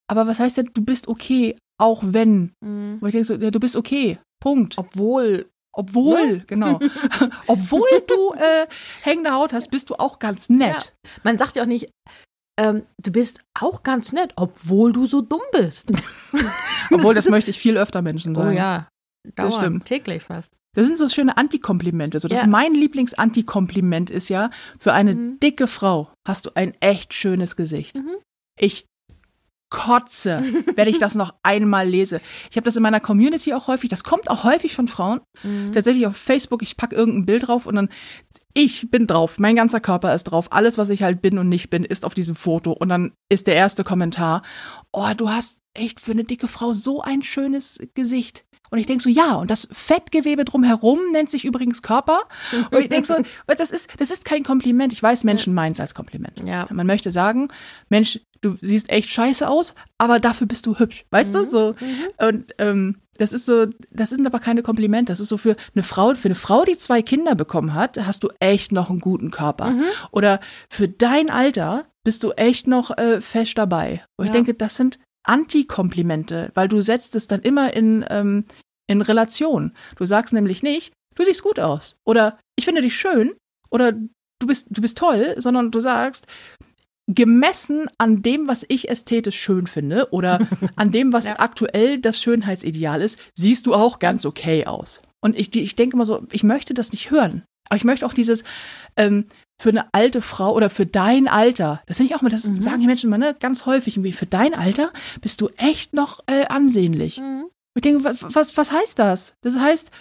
aber 0.07 0.27
was 0.27 0.39
heißt 0.39 0.57
denn, 0.57 0.69
du 0.73 0.83
bist 0.83 1.07
okay, 1.07 1.57
auch 1.77 2.01
wenn. 2.05 2.53
Mhm. 2.63 2.97
Wo 3.01 3.07
ich 3.07 3.11
denke 3.11 3.25
so, 3.25 3.35
ja, 3.35 3.51
du 3.51 3.59
bist 3.59 3.75
okay. 3.75 4.19
Punkt. 4.39 4.77
Obwohl. 4.77 5.49
Obwohl, 5.73 6.37
ja. 6.37 6.43
genau. 6.47 6.79
Obwohl 7.47 8.03
du 8.07 8.33
äh, 8.33 8.67
hängende 9.01 9.31
Haut 9.31 9.53
hast, 9.53 9.71
bist 9.71 9.89
du 9.89 9.95
auch 9.95 10.19
ganz 10.19 10.49
nett. 10.49 10.73
Ja. 10.73 11.09
Man 11.23 11.37
sagt 11.37 11.55
ja 11.55 11.63
auch 11.63 11.67
nicht, 11.67 11.89
ähm, 12.57 12.83
du 13.01 13.11
bist 13.11 13.41
auch 13.59 13.83
ganz 13.83 14.13
nett, 14.13 14.31
obwohl 14.37 14.93
du 14.93 15.07
so 15.07 15.21
dumm 15.21 15.41
bist. 15.51 15.91
obwohl, 16.91 17.13
das 17.13 17.27
möchte 17.27 17.51
ich 17.51 17.59
viel 17.59 17.77
öfter 17.77 18.01
Menschen 18.01 18.33
sagen. 18.33 18.49
Oh 18.49 18.53
ja. 18.53 18.87
Dauernd, 19.35 19.53
das 19.53 19.55
stimmt. 19.55 19.85
Täglich 19.85 20.23
fast. 20.23 20.51
Das 20.75 20.85
sind 20.85 20.97
so 20.97 21.09
schöne 21.09 21.37
Antikomplimente. 21.37 22.19
So, 22.19 22.27
das 22.27 22.41
ja. 22.41 22.47
mein 22.47 22.73
Lieblings-Antikompliment 22.73 24.09
ist 24.09 24.29
ja, 24.29 24.51
für 24.77 24.93
eine 24.93 25.15
mhm. 25.15 25.39
dicke 25.39 25.67
Frau 25.67 26.11
hast 26.27 26.45
du 26.45 26.51
ein 26.55 26.73
echt 26.81 27.13
schönes 27.13 27.55
Gesicht. 27.55 27.97
Mhm. 27.97 28.17
Ich 28.59 28.85
kotze, 29.75 30.41
wenn 30.75 30.87
ich 30.87 30.99
das 30.99 31.15
noch 31.15 31.33
einmal 31.43 31.87
lese. 31.87 32.21
Ich 32.49 32.55
habe 32.55 32.63
das 32.63 32.77
in 32.77 32.83
meiner 32.83 33.01
Community 33.01 33.53
auch 33.53 33.67
häufig, 33.67 33.89
das 33.89 34.05
kommt 34.05 34.29
auch 34.29 34.45
häufig 34.45 34.73
von 34.73 34.87
Frauen. 34.87 35.19
Mhm. 35.43 35.73
Tatsächlich 35.73 36.07
auf 36.07 36.15
Facebook, 36.15 36.63
ich 36.63 36.77
packe 36.77 36.95
irgendein 36.95 37.25
Bild 37.25 37.47
drauf 37.47 37.65
und 37.65 37.75
dann 37.75 37.89
ich 38.57 38.89
bin 38.89 39.05
drauf, 39.05 39.37
mein 39.37 39.57
ganzer 39.57 39.81
Körper 39.81 40.15
ist 40.15 40.25
drauf, 40.25 40.47
alles, 40.51 40.77
was 40.77 40.89
ich 40.89 41.03
halt 41.03 41.21
bin 41.21 41.37
und 41.37 41.49
nicht 41.49 41.69
bin, 41.69 41.83
ist 41.83 42.05
auf 42.05 42.13
diesem 42.13 42.35
Foto. 42.35 42.71
Und 42.71 42.87
dann 42.87 43.11
ist 43.27 43.47
der 43.47 43.55
erste 43.55 43.83
Kommentar, 43.83 44.43
oh, 44.93 45.09
du 45.15 45.29
hast 45.29 45.59
echt 45.73 45.99
für 45.99 46.11
eine 46.11 46.23
dicke 46.23 46.47
Frau 46.47 46.71
so 46.71 47.01
ein 47.01 47.21
schönes 47.21 47.79
Gesicht. 47.95 48.44
Und 48.69 48.79
ich 48.79 48.87
denke 48.87 49.03
so, 49.03 49.09
ja, 49.09 49.33
und 49.35 49.51
das 49.51 49.67
Fettgewebe 49.71 50.45
drumherum 50.45 50.99
nennt 51.11 51.29
sich 51.29 51.45
übrigens 51.45 51.81
Körper. 51.81 52.21
Und 52.71 52.81
ich 52.81 52.89
denke 52.89 53.07
so, 53.07 53.15
das 53.47 53.71
ist, 53.71 53.89
das 53.99 54.11
ist 54.11 54.25
kein 54.25 54.43
Kompliment. 54.43 54.93
Ich 54.93 55.01
weiß, 55.01 55.23
Menschen 55.23 55.53
meinen 55.53 55.73
es 55.73 55.79
als 55.79 55.93
Kompliment. 55.93 56.43
Ja. 56.45 56.67
Man 56.71 56.87
möchte 56.87 57.11
sagen, 57.11 57.49
Mensch, 57.89 58.19
du 58.41 58.57
siehst 58.61 58.89
echt 58.89 59.09
scheiße 59.09 59.47
aus, 59.47 59.75
aber 59.97 60.19
dafür 60.19 60.47
bist 60.47 60.65
du 60.65 60.77
hübsch. 60.77 61.05
Weißt 61.11 61.33
mhm. 61.33 61.39
du? 61.39 61.45
So. 61.45 61.75
Mhm. 61.79 62.27
Und 62.27 62.51
ähm, 62.57 62.97
das 63.17 63.31
ist 63.33 63.45
so, 63.45 63.67
das 63.91 64.09
sind 64.09 64.25
aber 64.25 64.39
keine 64.39 64.61
Komplimente. 64.61 65.11
Das 65.11 65.19
ist 65.19 65.29
so 65.29 65.37
für 65.37 65.55
eine 65.73 65.83
Frau, 65.83 66.13
für 66.15 66.27
eine 66.27 66.35
Frau, 66.35 66.65
die 66.65 66.77
zwei 66.77 67.01
Kinder 67.01 67.35
bekommen 67.35 67.73
hat, 67.73 67.97
hast 68.05 68.23
du 68.23 68.29
echt 68.39 68.71
noch 68.71 68.89
einen 68.89 68.99
guten 68.99 69.31
Körper. 69.31 69.71
Mhm. 69.71 69.85
Oder 70.11 70.39
für 70.69 70.87
dein 70.87 71.29
Alter 71.29 71.85
bist 72.03 72.23
du 72.23 72.31
echt 72.31 72.67
noch 72.67 72.95
äh, 72.97 73.21
fest 73.21 73.57
dabei. 73.57 74.03
Und 74.17 74.25
ja. 74.25 74.29
ich 74.29 74.31
denke, 74.31 74.53
das 74.53 74.75
sind 74.75 74.99
Anti-Komplimente, 75.25 76.51
weil 76.53 76.67
du 76.67 76.81
setzt 76.81 77.15
es 77.15 77.27
dann 77.27 77.41
immer 77.41 77.73
in, 77.73 78.05
ähm, 78.09 78.45
in 78.87 79.01
Relation. 79.01 79.73
Du 79.95 80.05
sagst 80.05 80.33
nämlich 80.33 80.63
nicht, 80.63 80.93
du 81.15 81.23
siehst 81.23 81.43
gut 81.43 81.59
aus 81.59 81.97
oder 82.05 82.39
ich 82.55 82.65
finde 82.65 82.81
dich 82.81 82.97
schön 82.97 83.33
oder 83.69 83.91
du 83.91 84.47
bist, 84.47 84.67
du 84.69 84.81
bist 84.81 84.97
toll, 84.97 85.35
sondern 85.37 85.71
du 85.71 85.79
sagst, 85.79 86.27
gemessen 87.07 87.87
an 87.97 88.21
dem, 88.21 88.47
was 88.47 88.65
ich 88.67 88.89
ästhetisch 88.89 89.39
schön 89.39 89.67
finde 89.67 90.11
oder 90.11 90.47
an 90.75 90.91
dem, 90.91 91.13
was 91.13 91.29
ja. 91.29 91.39
aktuell 91.39 91.99
das 91.99 92.21
Schönheitsideal 92.21 93.01
ist, 93.01 93.19
siehst 93.35 93.65
du 93.65 93.73
auch 93.73 93.99
ganz 93.99 94.25
okay 94.25 94.65
aus. 94.65 95.01
Und 95.21 95.37
ich, 95.37 95.55
ich 95.55 95.75
denke 95.75 95.97
mal 95.97 96.05
so, 96.05 96.25
ich 96.31 96.43
möchte 96.43 96.73
das 96.73 96.91
nicht 96.91 97.11
hören. 97.11 97.43
Aber 97.67 97.77
ich 97.77 97.83
möchte 97.83 98.05
auch 98.05 98.13
dieses 98.13 98.43
ähm, 98.95 99.25
für 99.61 99.69
eine 99.69 99.93
alte 99.93 100.21
Frau 100.21 100.53
oder 100.53 100.69
für 100.69 100.85
dein 100.85 101.27
Alter, 101.27 101.81
das 101.85 101.97
finde 101.97 102.11
ich 102.11 102.17
auch 102.17 102.21
mal, 102.21 102.29
das 102.29 102.45
mhm. 102.45 102.61
sagen 102.61 102.81
die 102.81 102.87
Menschen 102.87 103.07
immer 103.07 103.17
ne, 103.17 103.35
ganz 103.39 103.65
häufig, 103.65 103.99
für 104.15 104.25
dein 104.25 104.53
Alter 104.53 104.91
bist 105.21 105.41
du 105.41 105.49
echt 105.57 105.93
noch 105.93 106.19
äh, 106.27 106.45
ansehnlich. 106.47 107.19
Mhm. 107.19 107.45
Ich 107.75 107.81
denke, 107.81 108.03
was, 108.03 108.23
was, 108.23 108.55
was 108.57 108.71
heißt 108.71 108.99
das? 108.99 109.35
Das 109.41 109.57
heißt, 109.57 109.91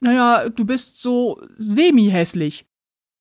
naja, 0.00 0.48
du 0.48 0.64
bist 0.64 1.00
so 1.00 1.40
semi-hässlich. 1.56 2.66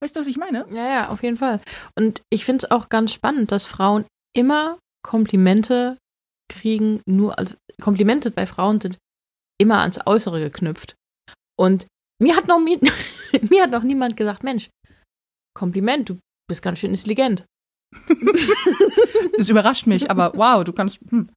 Weißt 0.02 0.16
du, 0.16 0.20
was 0.20 0.28
ich 0.28 0.38
meine? 0.38 0.66
Ja, 0.72 0.88
ja, 0.88 1.10
auf 1.10 1.24
jeden 1.24 1.38
Fall. 1.38 1.60
Und 1.96 2.22
ich 2.30 2.46
finde 2.46 2.66
es 2.66 2.72
auch 2.72 2.90
ganz 2.90 3.14
spannend, 3.14 3.52
dass 3.52 3.66
Frauen 3.66 4.06
immer 4.36 4.78
Komplimente 5.04 5.98
kriegen, 6.52 7.02
nur, 7.06 7.40
also 7.40 7.56
Komplimente 7.82 8.32
bei 8.32 8.46
Frauen 8.46 8.82
sind 8.82 8.98
immer 9.60 9.80
ans 9.80 10.00
Äußere 10.06 10.40
geknüpft. 10.40 10.96
Und 11.58 11.88
mir 12.22 12.36
hat 12.36 12.48
noch, 12.48 12.60
mir 13.50 13.64
hat 13.64 13.72
noch 13.72 13.84
niemand 13.84 14.18
gesagt, 14.18 14.44
Mensch, 14.44 14.70
Kompliment, 15.56 16.10
du 16.10 16.20
bist 16.48 16.62
ganz 16.62 16.80
schön 16.80 16.92
intelligent. 16.92 17.46
das 19.38 19.50
überrascht 19.50 19.88
mich, 19.88 20.12
aber 20.12 20.34
wow, 20.36 20.64
du 20.64 20.74
kannst. 20.74 21.00
Hm. 21.10 21.30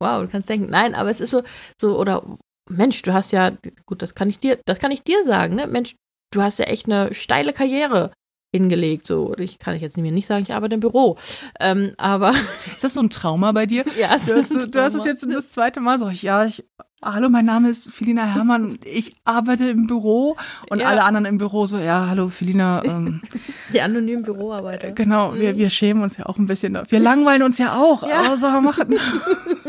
Wow, 0.00 0.22
du 0.22 0.28
kannst 0.28 0.48
denken. 0.48 0.70
Nein, 0.70 0.94
aber 0.94 1.10
es 1.10 1.20
ist 1.20 1.30
so, 1.30 1.42
so, 1.80 1.98
oder 1.98 2.38
Mensch, 2.70 3.02
du 3.02 3.12
hast 3.14 3.32
ja, 3.32 3.52
gut, 3.86 4.02
das 4.02 4.14
kann 4.14 4.28
ich 4.28 4.38
dir, 4.38 4.60
das 4.66 4.78
kann 4.78 4.90
ich 4.90 5.02
dir 5.02 5.24
sagen, 5.24 5.54
ne? 5.54 5.66
Mensch, 5.66 5.94
du 6.32 6.42
hast 6.42 6.58
ja 6.58 6.66
echt 6.66 6.86
eine 6.86 7.14
steile 7.14 7.52
Karriere 7.52 8.12
hingelegt. 8.52 9.06
So, 9.06 9.34
ich 9.36 9.58
kann 9.58 9.74
ich 9.74 9.82
jetzt 9.82 9.96
mir 9.96 10.12
nicht 10.12 10.26
sagen, 10.26 10.42
ich 10.42 10.54
arbeite 10.54 10.74
im 10.74 10.80
Büro. 10.80 11.16
Ähm, 11.60 11.92
aber 11.96 12.30
ist 12.74 12.84
das 12.84 12.94
so 12.94 13.00
ein 13.00 13.10
Trauma 13.10 13.52
bei 13.52 13.66
dir? 13.66 13.84
ja, 13.98 14.16
du 14.18 14.34
hast, 14.34 14.74
du 14.74 14.82
hast 14.82 14.94
es 14.94 15.04
jetzt 15.04 15.26
das 15.30 15.50
zweite 15.50 15.80
Mal 15.80 15.98
so. 15.98 16.08
Ja, 16.08 16.44
ich, 16.44 16.64
hallo, 17.02 17.28
mein 17.28 17.44
Name 17.44 17.68
ist 17.68 17.92
Felina 17.92 18.24
Herrmann. 18.24 18.78
Ich 18.84 19.14
arbeite 19.24 19.68
im 19.68 19.86
Büro 19.86 20.36
und 20.70 20.80
ja. 20.80 20.86
alle 20.86 21.04
anderen 21.04 21.26
im 21.26 21.38
Büro 21.38 21.66
so. 21.66 21.78
Ja, 21.78 22.06
hallo, 22.08 22.28
Felina. 22.28 22.82
Ähm, 22.84 23.20
Die 23.72 23.80
anonymen 23.80 24.22
Büroarbeiter. 24.22 24.92
Genau, 24.92 25.34
wir, 25.34 25.52
mhm. 25.52 25.58
wir 25.58 25.70
schämen 25.70 26.02
uns 26.02 26.16
ja 26.16 26.26
auch 26.26 26.38
ein 26.38 26.46
bisschen. 26.46 26.78
Wir 26.88 27.00
langweilen 27.00 27.42
uns 27.42 27.58
ja 27.58 27.76
auch. 27.76 28.02
Ja. 28.02 28.30
Also 28.30 28.48
machen. 28.60 28.98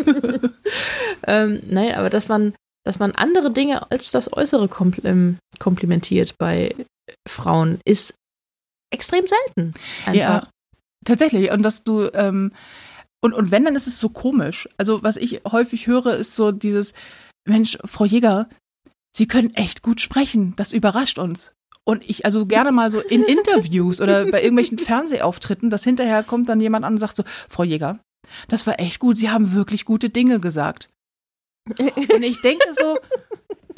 ähm, 1.27 1.61
nein, 1.67 1.95
aber 1.95 2.09
dass 2.09 2.27
man 2.27 2.53
dass 2.85 2.97
man 2.97 3.11
andere 3.11 3.51
Dinge 3.51 3.91
als 3.91 4.09
das 4.09 4.31
Äußere 4.31 4.67
kompl 4.67 5.35
komplimentiert 5.59 6.35
bei 6.37 6.73
Frauen 7.27 7.79
ist 7.85 8.13
extrem 8.91 9.25
selten. 9.27 9.73
Einfach. 10.05 10.15
Ja, 10.15 10.47
tatsächlich. 11.05 11.51
Und 11.51 11.63
dass 11.63 11.83
du, 11.83 12.09
ähm, 12.13 12.51
und, 13.21 13.33
und 13.33 13.51
wenn, 13.51 13.65
dann 13.65 13.75
ist 13.75 13.87
es 13.87 13.99
so 13.99 14.09
komisch. 14.09 14.67
Also, 14.77 15.03
was 15.03 15.17
ich 15.17 15.41
häufig 15.51 15.87
höre, 15.87 16.15
ist 16.15 16.35
so 16.35 16.51
dieses, 16.51 16.93
Mensch, 17.45 17.77
Frau 17.85 18.05
Jäger, 18.05 18.47
Sie 19.11 19.27
können 19.27 19.53
echt 19.55 19.81
gut 19.81 20.01
sprechen. 20.01 20.53
Das 20.55 20.71
überrascht 20.71 21.17
uns. 21.17 21.51
Und 21.83 22.07
ich, 22.07 22.25
also 22.25 22.45
gerne 22.45 22.71
mal 22.71 22.91
so 22.91 22.99
in 22.99 23.23
Interviews 23.25 24.01
oder 24.01 24.25
bei 24.29 24.41
irgendwelchen 24.41 24.77
Fernsehauftritten, 24.77 25.69
dass 25.69 25.83
hinterher 25.83 26.23
kommt 26.23 26.47
dann 26.49 26.61
jemand 26.61 26.85
an 26.85 26.93
und 26.93 26.99
sagt 26.99 27.15
so, 27.15 27.23
Frau 27.49 27.63
Jäger, 27.63 27.99
das 28.47 28.67
war 28.67 28.79
echt 28.79 28.99
gut. 28.99 29.17
Sie 29.17 29.29
haben 29.29 29.53
wirklich 29.53 29.85
gute 29.85 30.09
Dinge 30.09 30.39
gesagt. 30.39 30.87
Und 31.67 32.23
ich 32.23 32.41
denke 32.41 32.65
so, 32.73 32.97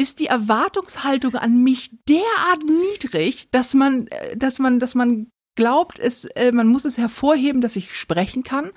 ist 0.02 0.20
die 0.20 0.26
Erwartungshaltung 0.26 1.36
an 1.36 1.64
mich 1.64 1.92
derart 2.08 2.64
niedrig, 2.66 3.50
dass 3.52 3.74
man, 3.74 4.08
äh, 4.08 4.36
dass 4.36 4.60
man, 4.60 4.80
dass 4.80 4.96
man 4.96 5.32
glaubt, 5.56 6.00
es, 6.00 6.26
äh, 6.26 6.52
man 6.52 6.68
muss 6.68 6.86
es 6.86 6.98
hervorheben, 6.98 7.60
dass 7.60 7.76
ich 7.76 7.94
sprechen 7.94 8.44
kann. 8.44 8.72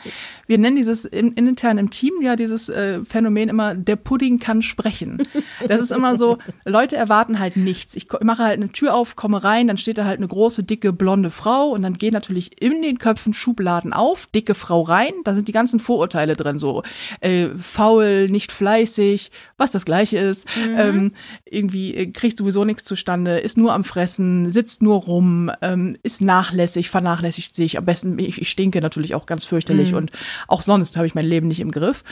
Wir 0.46 0.58
nennen 0.58 0.76
dieses 0.76 1.04
in, 1.04 1.32
intern 1.32 1.78
im 1.78 1.90
Team 1.90 2.14
ja 2.20 2.34
dieses 2.34 2.68
äh, 2.68 3.04
Phänomen 3.04 3.48
immer, 3.48 3.74
der 3.74 3.96
Pudding 3.96 4.40
kann 4.40 4.60
sprechen. 4.60 5.22
Das 5.68 5.80
ist 5.80 5.92
immer 5.92 6.16
so, 6.16 6.38
Leute 6.64 6.96
erwarten 6.96 7.38
halt 7.38 7.56
nichts. 7.56 7.94
Ich 7.94 8.08
mache 8.22 8.42
halt 8.42 8.56
eine 8.60 8.72
Tür 8.72 8.94
auf, 8.94 9.14
komme 9.14 9.44
rein, 9.44 9.68
dann 9.68 9.78
steht 9.78 9.98
da 9.98 10.04
halt 10.04 10.18
eine 10.18 10.26
große, 10.26 10.64
dicke, 10.64 10.92
blonde 10.92 11.30
Frau 11.30 11.70
und 11.70 11.82
dann 11.82 11.94
gehen 11.94 12.12
natürlich 12.12 12.60
in 12.60 12.82
den 12.82 12.98
Köpfen 12.98 13.34
Schubladen 13.34 13.92
auf, 13.92 14.26
dicke 14.34 14.54
Frau 14.54 14.82
rein, 14.82 15.12
da 15.24 15.34
sind 15.34 15.46
die 15.46 15.52
ganzen 15.52 15.78
Vorurteile 15.78 16.34
drin, 16.34 16.58
so 16.58 16.82
äh, 17.20 17.50
faul, 17.56 18.28
nicht 18.28 18.50
fleißig, 18.50 19.30
was 19.56 19.70
das 19.70 19.84
gleiche 19.84 20.18
ist, 20.18 20.48
mhm. 20.56 20.74
ähm, 20.76 21.12
irgendwie 21.44 21.94
äh, 21.94 22.06
kriegt 22.08 22.36
sowieso 22.36 22.64
nichts 22.64 22.84
zustande, 22.84 23.38
ist 23.38 23.56
nur 23.56 23.72
am 23.72 23.84
Fressen, 23.84 24.50
sitzt 24.50 24.82
nur 24.82 24.96
rum, 24.96 25.52
ähm, 25.62 25.96
ist 26.02 26.20
nachlässig 26.20 26.63
vernachlässigt, 26.66 26.90
vernachlässigt 26.90 27.54
sich. 27.54 27.78
Am 27.78 27.84
besten, 27.84 28.18
ich, 28.18 28.40
ich 28.40 28.48
stinke 28.48 28.80
natürlich 28.80 29.14
auch 29.14 29.26
ganz 29.26 29.44
fürchterlich 29.44 29.92
mhm. 29.92 29.98
und 29.98 30.12
auch 30.48 30.62
sonst 30.62 30.96
habe 30.96 31.06
ich 31.06 31.14
mein 31.14 31.26
Leben 31.26 31.48
nicht 31.48 31.60
im 31.60 31.70
Griff. 31.70 32.04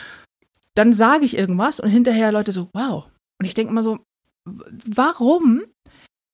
Dann 0.75 0.93
sage 0.93 1.25
ich 1.25 1.37
irgendwas 1.37 1.81
und 1.81 1.91
hinterher 1.91 2.33
Leute 2.33 2.53
so, 2.53 2.69
wow. 2.73 3.05
Und 3.38 3.47
ich 3.47 3.55
denke 3.55 3.71
immer 3.71 3.83
so, 3.83 3.99
warum 4.45 5.62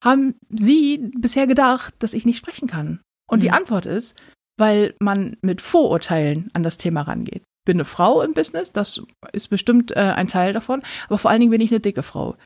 haben 0.05 0.35
Sie 0.51 1.11
bisher 1.17 1.47
gedacht, 1.47 1.95
dass 1.99 2.15
ich 2.15 2.25
nicht 2.25 2.39
sprechen 2.39 2.69
kann? 2.69 3.01
Und 3.29 3.39
mhm. 3.39 3.43
die 3.43 3.51
Antwort 3.51 3.87
ist, 3.87 4.21
weil 4.59 4.95
man 5.01 5.37
mit 5.41 5.61
Vorurteilen 5.61 6.51
an 6.53 6.63
das 6.63 6.77
Thema 6.77 7.03
rangeht. 7.03 7.43
Ich 7.43 7.65
bin 7.65 7.77
eine 7.77 7.85
Frau 7.85 8.23
im 8.23 8.33
Business, 8.33 8.73
das 8.73 9.03
ist 9.33 9.49
bestimmt 9.49 9.95
äh, 9.97 10.01
ein 10.17 10.29
Teil 10.29 10.53
davon, 10.53 10.83
aber 11.07 11.19
vor 11.19 11.31
allen 11.31 11.41
Dingen 11.41 11.51
bin 11.51 11.61
ich 11.61 11.71
eine 11.71 11.81
dicke 11.81 12.03
Frau. 12.03 12.37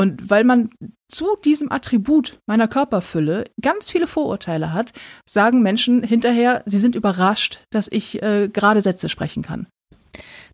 Und 0.00 0.30
weil 0.30 0.44
man 0.44 0.70
zu 1.08 1.36
diesem 1.44 1.70
Attribut 1.70 2.40
meiner 2.46 2.68
Körperfülle 2.68 3.44
ganz 3.60 3.90
viele 3.90 4.06
Vorurteile 4.06 4.72
hat, 4.72 4.94
sagen 5.28 5.60
Menschen 5.60 6.02
hinterher, 6.02 6.62
sie 6.64 6.78
sind 6.78 6.94
überrascht, 6.94 7.60
dass 7.68 7.86
ich 7.92 8.22
äh, 8.22 8.48
gerade 8.48 8.80
Sätze 8.80 9.10
sprechen 9.10 9.42
kann. 9.42 9.66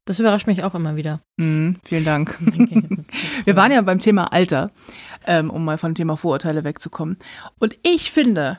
Das 0.04 0.18
überrascht 0.18 0.48
mich 0.48 0.64
auch 0.64 0.74
immer 0.74 0.96
wieder. 0.96 1.20
Mm, 1.36 1.74
vielen 1.84 2.04
Dank. 2.04 2.36
Wir 3.44 3.54
waren 3.54 3.70
ja 3.70 3.82
beim 3.82 4.00
Thema 4.00 4.32
Alter, 4.32 4.72
ähm, 5.28 5.50
um 5.50 5.64
mal 5.64 5.78
vom 5.78 5.94
Thema 5.94 6.16
Vorurteile 6.16 6.64
wegzukommen. 6.64 7.16
Und 7.60 7.76
ich 7.84 8.10
finde, 8.10 8.58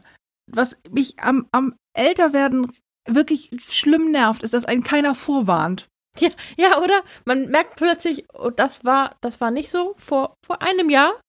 was 0.50 0.78
mich 0.90 1.20
am, 1.20 1.48
am 1.52 1.76
Älterwerden 1.98 2.72
wirklich 3.06 3.52
schlimm 3.68 4.12
nervt, 4.12 4.42
ist, 4.42 4.54
dass 4.54 4.64
einen 4.64 4.86
keiner 4.86 5.16
vorwarnt. 5.16 5.90
Ja, 6.22 6.30
ja, 6.58 6.82
oder? 6.82 7.04
Man 7.26 7.50
merkt 7.50 7.76
plötzlich, 7.76 8.26
oh, 8.34 8.50
das 8.50 8.86
war, 8.86 9.16
das 9.22 9.40
war 9.42 9.52
nicht 9.52 9.70
so 9.70 9.96
vor, 9.98 10.36
vor 10.46 10.62
einem 10.62 10.90
Jahr. 10.90 11.20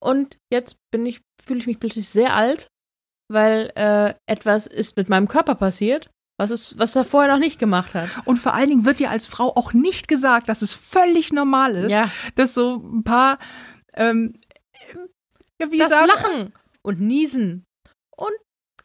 Und 0.00 0.38
jetzt 0.52 0.76
bin 0.92 1.06
ich, 1.06 1.20
fühle 1.42 1.58
ich 1.60 1.66
mich 1.66 1.80
plötzlich 1.80 2.08
sehr 2.08 2.34
alt, 2.34 2.68
weil 3.30 3.72
äh, 3.74 4.14
etwas 4.26 4.66
ist 4.66 4.96
mit 4.96 5.08
meinem 5.08 5.26
Körper 5.26 5.56
passiert, 5.56 6.10
was, 6.38 6.52
es, 6.52 6.78
was 6.78 6.94
er 6.94 7.04
vorher 7.04 7.32
noch 7.32 7.40
nicht 7.40 7.58
gemacht 7.58 7.94
hat. 7.94 8.08
Und 8.24 8.38
vor 8.38 8.54
allen 8.54 8.68
Dingen 8.68 8.84
wird 8.84 9.00
dir 9.00 9.10
als 9.10 9.26
Frau 9.26 9.56
auch 9.56 9.72
nicht 9.72 10.06
gesagt, 10.06 10.48
dass 10.48 10.62
es 10.62 10.72
völlig 10.72 11.32
normal 11.32 11.74
ist, 11.74 11.92
ja. 11.92 12.10
dass 12.36 12.54
so 12.54 12.76
ein 12.76 13.02
paar 13.02 13.38
ähm, 13.94 14.38
wie 15.66 15.78
das 15.78 15.88
sagen, 15.90 16.08
Lachen 16.08 16.52
und 16.82 17.00
Niesen 17.00 17.64
und 18.16 18.32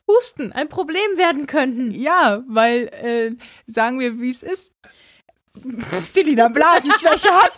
Husten 0.08 0.52
ein 0.52 0.70
Problem 0.70 1.18
werden 1.18 1.48
könnten. 1.48 1.92
Ja, 1.92 2.44
weil 2.48 2.88
äh, 2.88 3.36
sagen 3.68 4.00
wir, 4.00 4.20
wie 4.20 4.30
es 4.30 4.44
ist. 4.44 4.74
Felina 6.14 6.48
Blasenschwäche 6.48 7.32
hat. 7.32 7.58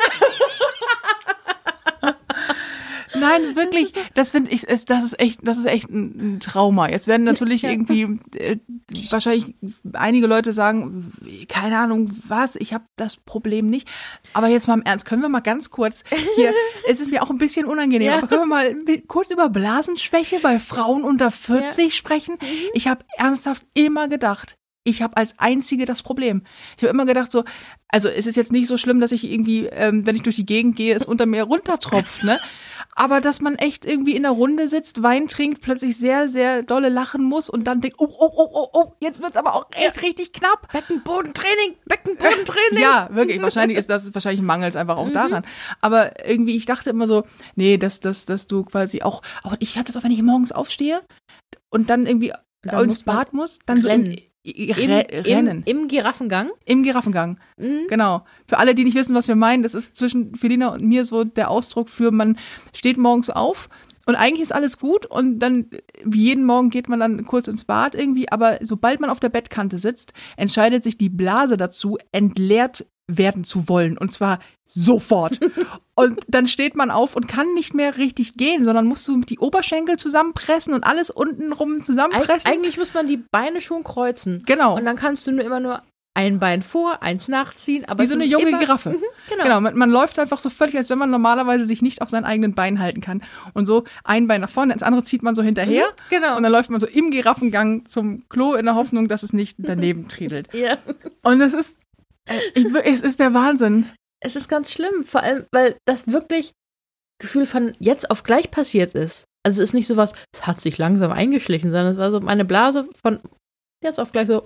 Nein, 3.19 3.55
wirklich, 3.55 3.93
das 4.13 4.31
finde 4.31 4.51
ich, 4.51 4.63
das 4.63 5.03
ist 5.03 5.19
echt, 5.19 5.47
das 5.47 5.57
ist 5.57 5.65
echt 5.65 5.89
ein, 5.89 6.39
Trauma. 6.39 6.89
Jetzt 6.89 7.07
werden 7.07 7.23
natürlich 7.23 7.63
irgendwie 7.63 8.19
äh, 8.35 8.57
wahrscheinlich 9.09 9.55
einige 9.93 10.27
Leute 10.27 10.53
sagen, 10.53 11.13
keine 11.47 11.77
Ahnung 11.77 12.11
was, 12.27 12.55
ich 12.55 12.73
habe 12.73 12.85
das 12.97 13.17
Problem 13.17 13.69
nicht. 13.69 13.87
Aber 14.33 14.47
jetzt 14.47 14.67
mal 14.67 14.75
im 14.75 14.83
Ernst, 14.83 15.05
können 15.05 15.21
wir 15.21 15.29
mal 15.29 15.39
ganz 15.39 15.69
kurz 15.69 16.03
hier, 16.35 16.53
es 16.89 16.99
ist 16.99 17.09
mir 17.09 17.23
auch 17.23 17.29
ein 17.29 17.37
bisschen 17.37 17.65
unangenehm, 17.65 18.09
ja. 18.09 18.17
aber 18.17 18.27
können 18.27 18.41
wir 18.41 18.47
mal 18.47 18.75
kurz 19.07 19.31
über 19.31 19.49
Blasenschwäche 19.49 20.39
bei 20.39 20.59
Frauen 20.59 21.03
unter 21.03 21.31
40 21.31 21.85
ja. 21.85 21.91
sprechen? 21.91 22.35
Mhm. 22.41 22.69
Ich 22.73 22.87
habe 22.87 23.05
ernsthaft 23.17 23.65
immer 23.73 24.07
gedacht, 24.07 24.57
ich 24.85 25.01
habe 25.01 25.17
als 25.17 25.37
Einzige 25.39 25.85
das 25.85 26.03
Problem. 26.03 26.43
Ich 26.77 26.83
habe 26.83 26.91
immer 26.91 27.05
gedacht 27.05 27.31
so, 27.31 27.43
also 27.89 28.07
es 28.07 28.27
ist 28.27 28.35
jetzt 28.35 28.51
nicht 28.51 28.67
so 28.67 28.77
schlimm, 28.77 29.01
dass 29.01 29.11
ich 29.11 29.29
irgendwie, 29.29 29.65
ähm, 29.65 30.05
wenn 30.05 30.15
ich 30.15 30.23
durch 30.23 30.35
die 30.35 30.45
Gegend 30.45 30.75
gehe, 30.75 30.95
es 30.95 31.05
unter 31.05 31.25
mir 31.25 31.43
runtertropft, 31.43 32.23
ne? 32.23 32.39
Aber 32.97 33.19
dass 33.19 33.41
man 33.41 33.55
echt 33.55 33.83
irgendwie 33.83 34.15
in 34.15 34.23
der 34.23 34.31
Runde 34.31 34.67
sitzt, 34.67 35.03
Wein 35.03 35.27
trinkt, 35.27 35.61
plötzlich 35.61 35.97
sehr, 35.97 36.29
sehr 36.29 36.63
dolle 36.63 36.89
lachen 36.89 37.23
muss 37.23 37.49
und 37.49 37.65
dann 37.65 37.81
denkt, 37.81 37.97
oh, 37.99 38.07
oh, 38.07 38.31
oh, 38.35 38.49
oh, 38.53 38.69
oh, 38.71 38.93
jetzt 39.01 39.21
wird's 39.21 39.35
aber 39.35 39.55
auch 39.55 39.65
echt 39.71 40.01
richtig 40.01 40.31
knapp. 40.31 40.71
Beckenbodentraining, 40.71 41.75
Beckenbodentraining. 41.85 42.79
Ja, 42.79 43.09
wirklich. 43.11 43.41
Wahrscheinlich 43.41 43.77
ist 43.77 43.89
das, 43.89 44.13
wahrscheinlich 44.13 44.41
mangelt 44.41 44.75
einfach 44.75 44.97
auch 44.97 45.07
mhm. 45.07 45.13
daran. 45.13 45.45
Aber 45.81 46.25
irgendwie, 46.25 46.55
ich 46.55 46.65
dachte 46.65 46.91
immer 46.91 47.07
so, 47.07 47.23
nee, 47.55 47.77
dass, 47.77 47.99
dass, 47.99 48.25
dass 48.25 48.47
du 48.47 48.63
quasi 48.63 49.01
auch, 49.01 49.23
auch 49.43 49.55
ich 49.59 49.77
habe 49.77 49.85
das 49.87 49.97
auch, 49.97 50.03
wenn 50.03 50.11
ich 50.11 50.21
morgens 50.21 50.51
aufstehe 50.51 51.01
und 51.69 51.89
dann 51.89 52.05
irgendwie 52.05 52.33
ins 52.71 53.03
Bad 53.03 53.33
muss, 53.33 53.59
dann 53.65 53.81
so 53.81 53.89
im, 54.45 54.69
im, 54.69 55.23
Rennen. 55.23 55.63
Im, 55.65 55.79
Im, 55.79 55.87
Giraffengang? 55.87 56.51
Im 56.65 56.83
Giraffengang. 56.83 57.39
Mhm. 57.57 57.87
Genau. 57.87 58.25
Für 58.47 58.57
alle, 58.57 58.75
die 58.75 58.83
nicht 58.83 58.95
wissen, 58.95 59.15
was 59.15 59.27
wir 59.27 59.35
meinen, 59.35 59.63
das 59.63 59.73
ist 59.73 59.95
zwischen 59.95 60.35
Felina 60.35 60.69
und 60.69 60.83
mir 60.83 61.03
so 61.03 61.23
der 61.23 61.49
Ausdruck 61.49 61.89
für, 61.89 62.11
man 62.11 62.37
steht 62.73 62.97
morgens 62.97 63.29
auf 63.29 63.69
und 64.05 64.15
eigentlich 64.15 64.41
ist 64.41 64.53
alles 64.53 64.77
gut 64.77 65.05
und 65.05 65.39
dann, 65.39 65.67
wie 66.03 66.25
jeden 66.25 66.45
Morgen 66.45 66.69
geht 66.69 66.89
man 66.89 66.99
dann 66.99 67.25
kurz 67.25 67.47
ins 67.47 67.63
Bad 67.63 67.95
irgendwie, 67.95 68.31
aber 68.31 68.59
sobald 68.61 68.99
man 68.99 69.09
auf 69.09 69.19
der 69.19 69.29
Bettkante 69.29 69.79
sitzt, 69.79 70.13
entscheidet 70.37 70.83
sich 70.83 70.97
die 70.97 71.09
Blase 71.09 71.57
dazu, 71.57 71.97
entleert 72.11 72.85
werden 73.07 73.43
zu 73.43 73.67
wollen. 73.69 73.97
Und 73.97 74.11
zwar 74.11 74.39
sofort. 74.65 75.39
und 75.95 76.19
dann 76.27 76.47
steht 76.47 76.75
man 76.75 76.91
auf 76.91 77.15
und 77.15 77.27
kann 77.27 77.53
nicht 77.53 77.73
mehr 77.73 77.97
richtig 77.97 78.35
gehen, 78.35 78.63
sondern 78.63 78.87
musst 78.87 79.07
du 79.07 79.21
die 79.21 79.39
Oberschenkel 79.39 79.97
zusammenpressen 79.97 80.73
und 80.73 80.83
alles 80.83 81.09
untenrum 81.09 81.83
zusammenpressen. 81.83 82.49
Eig 82.49 82.57
eigentlich 82.57 82.77
muss 82.77 82.93
man 82.93 83.07
die 83.07 83.17
Beine 83.17 83.61
schon 83.61 83.83
kreuzen. 83.83 84.43
Genau. 84.45 84.75
Und 84.75 84.85
dann 84.85 84.95
kannst 84.95 85.27
du 85.27 85.31
nur 85.31 85.43
immer 85.43 85.59
nur 85.59 85.81
ein 86.15 86.39
Bein 86.39 86.61
vor, 86.61 87.03
eins 87.03 87.27
nachziehen, 87.27 87.83
aber 87.85 88.03
wie 88.03 88.07
so 88.07 88.15
eine 88.15 88.25
junge 88.25 88.47
immer, 88.47 88.59
Giraffe. 88.59 88.91
Mhm, 88.91 89.03
genau. 89.29 89.43
genau 89.43 89.61
man, 89.61 89.77
man, 89.77 89.89
läuft 89.89 90.17
einfach 90.17 90.39
so 90.39 90.49
völlig, 90.49 90.77
als 90.77 90.89
wenn 90.89 90.97
man 90.97 91.09
normalerweise 91.09 91.65
sich 91.65 91.81
nicht 91.81 92.01
auf 92.01 92.09
seinen 92.09 92.23
eigenen 92.23 92.55
Bein 92.55 92.79
halten 92.79 93.01
kann. 93.01 93.21
Und 93.53 93.65
so 93.65 93.83
ein 94.05 94.25
Bein 94.27 94.39
nach 94.39 94.49
vorne, 94.49 94.73
das 94.73 94.81
andere 94.81 95.03
zieht 95.03 95.23
man 95.23 95.35
so 95.35 95.43
hinterher. 95.43 95.83
Mhm, 95.83 96.09
genau. 96.09 96.37
Und 96.37 96.43
dann 96.43 96.53
läuft 96.53 96.69
man 96.69 96.79
so 96.79 96.87
im 96.87 97.11
Giraffengang 97.11 97.85
zum 97.85 98.27
Klo 98.29 98.53
in 98.53 98.65
der 98.65 98.75
Hoffnung, 98.75 99.09
dass 99.09 99.23
es 99.23 99.33
nicht 99.33 99.57
daneben 99.59 100.07
triedelt. 100.07 100.47
ja. 100.53 100.77
Und 101.21 101.41
es 101.41 101.53
ist 101.53 101.79
ich, 102.53 102.67
es 102.83 103.01
ist 103.01 103.19
der 103.19 103.33
Wahnsinn. 103.33 103.89
Es 104.19 104.35
ist 104.35 104.49
ganz 104.49 104.71
schlimm, 104.71 105.05
vor 105.05 105.21
allem, 105.21 105.45
weil 105.51 105.77
das 105.85 106.07
wirklich 106.11 106.51
Gefühl 107.19 107.45
von 107.45 107.73
jetzt 107.79 108.09
auf 108.09 108.23
gleich 108.23 108.51
passiert 108.51 108.93
ist. 108.93 109.25
Also 109.43 109.61
es 109.61 109.69
ist 109.69 109.73
nicht 109.73 109.87
so 109.87 109.95
was, 109.97 110.13
es 110.33 110.47
hat 110.47 110.59
sich 110.59 110.77
langsam 110.77 111.11
eingeschlichen, 111.11 111.71
sondern 111.71 111.93
es 111.93 111.97
war 111.97 112.11
so 112.11 112.19
meine 112.19 112.45
Blase 112.45 112.87
von 113.01 113.19
jetzt 113.83 113.99
auf 113.99 114.11
gleich 114.11 114.27
so, 114.27 114.43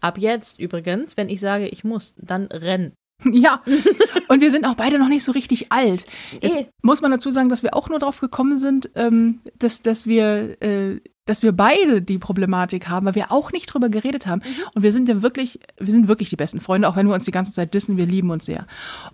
ab 0.00 0.18
jetzt 0.18 0.60
übrigens, 0.60 1.16
wenn 1.16 1.28
ich 1.28 1.40
sage, 1.40 1.68
ich 1.68 1.84
muss, 1.84 2.14
dann 2.16 2.46
rennen. 2.46 2.92
Ja, 3.32 3.62
und 4.28 4.40
wir 4.40 4.50
sind 4.50 4.66
auch 4.66 4.74
beide 4.74 4.98
noch 4.98 5.08
nicht 5.08 5.24
so 5.24 5.32
richtig 5.32 5.72
alt. 5.72 6.04
Jetzt 6.40 6.66
muss 6.82 7.00
man 7.00 7.12
dazu 7.12 7.30
sagen, 7.30 7.48
dass 7.48 7.62
wir 7.62 7.74
auch 7.74 7.88
nur 7.88 8.00
drauf 8.00 8.20
gekommen 8.20 8.58
sind, 8.58 8.90
ähm, 8.96 9.40
dass, 9.58 9.82
dass 9.82 10.06
wir 10.06 10.60
äh, 10.60 11.00
dass 11.24 11.42
wir 11.42 11.52
beide 11.52 12.02
die 12.02 12.18
Problematik 12.18 12.88
haben, 12.88 13.06
weil 13.06 13.14
wir 13.14 13.32
auch 13.32 13.52
nicht 13.52 13.66
drüber 13.66 13.88
geredet 13.88 14.26
haben. 14.26 14.42
Mhm. 14.44 14.62
Und 14.74 14.82
wir 14.82 14.92
sind 14.92 15.08
ja 15.08 15.22
wirklich, 15.22 15.60
wir 15.78 15.92
sind 15.92 16.08
wirklich 16.08 16.30
die 16.30 16.36
besten 16.36 16.60
Freunde, 16.60 16.88
auch 16.88 16.96
wenn 16.96 17.06
wir 17.06 17.14
uns 17.14 17.24
die 17.24 17.30
ganze 17.30 17.52
Zeit 17.52 17.74
dissen, 17.74 17.96
wir 17.96 18.06
lieben 18.06 18.30
uns 18.30 18.44
sehr. 18.44 18.66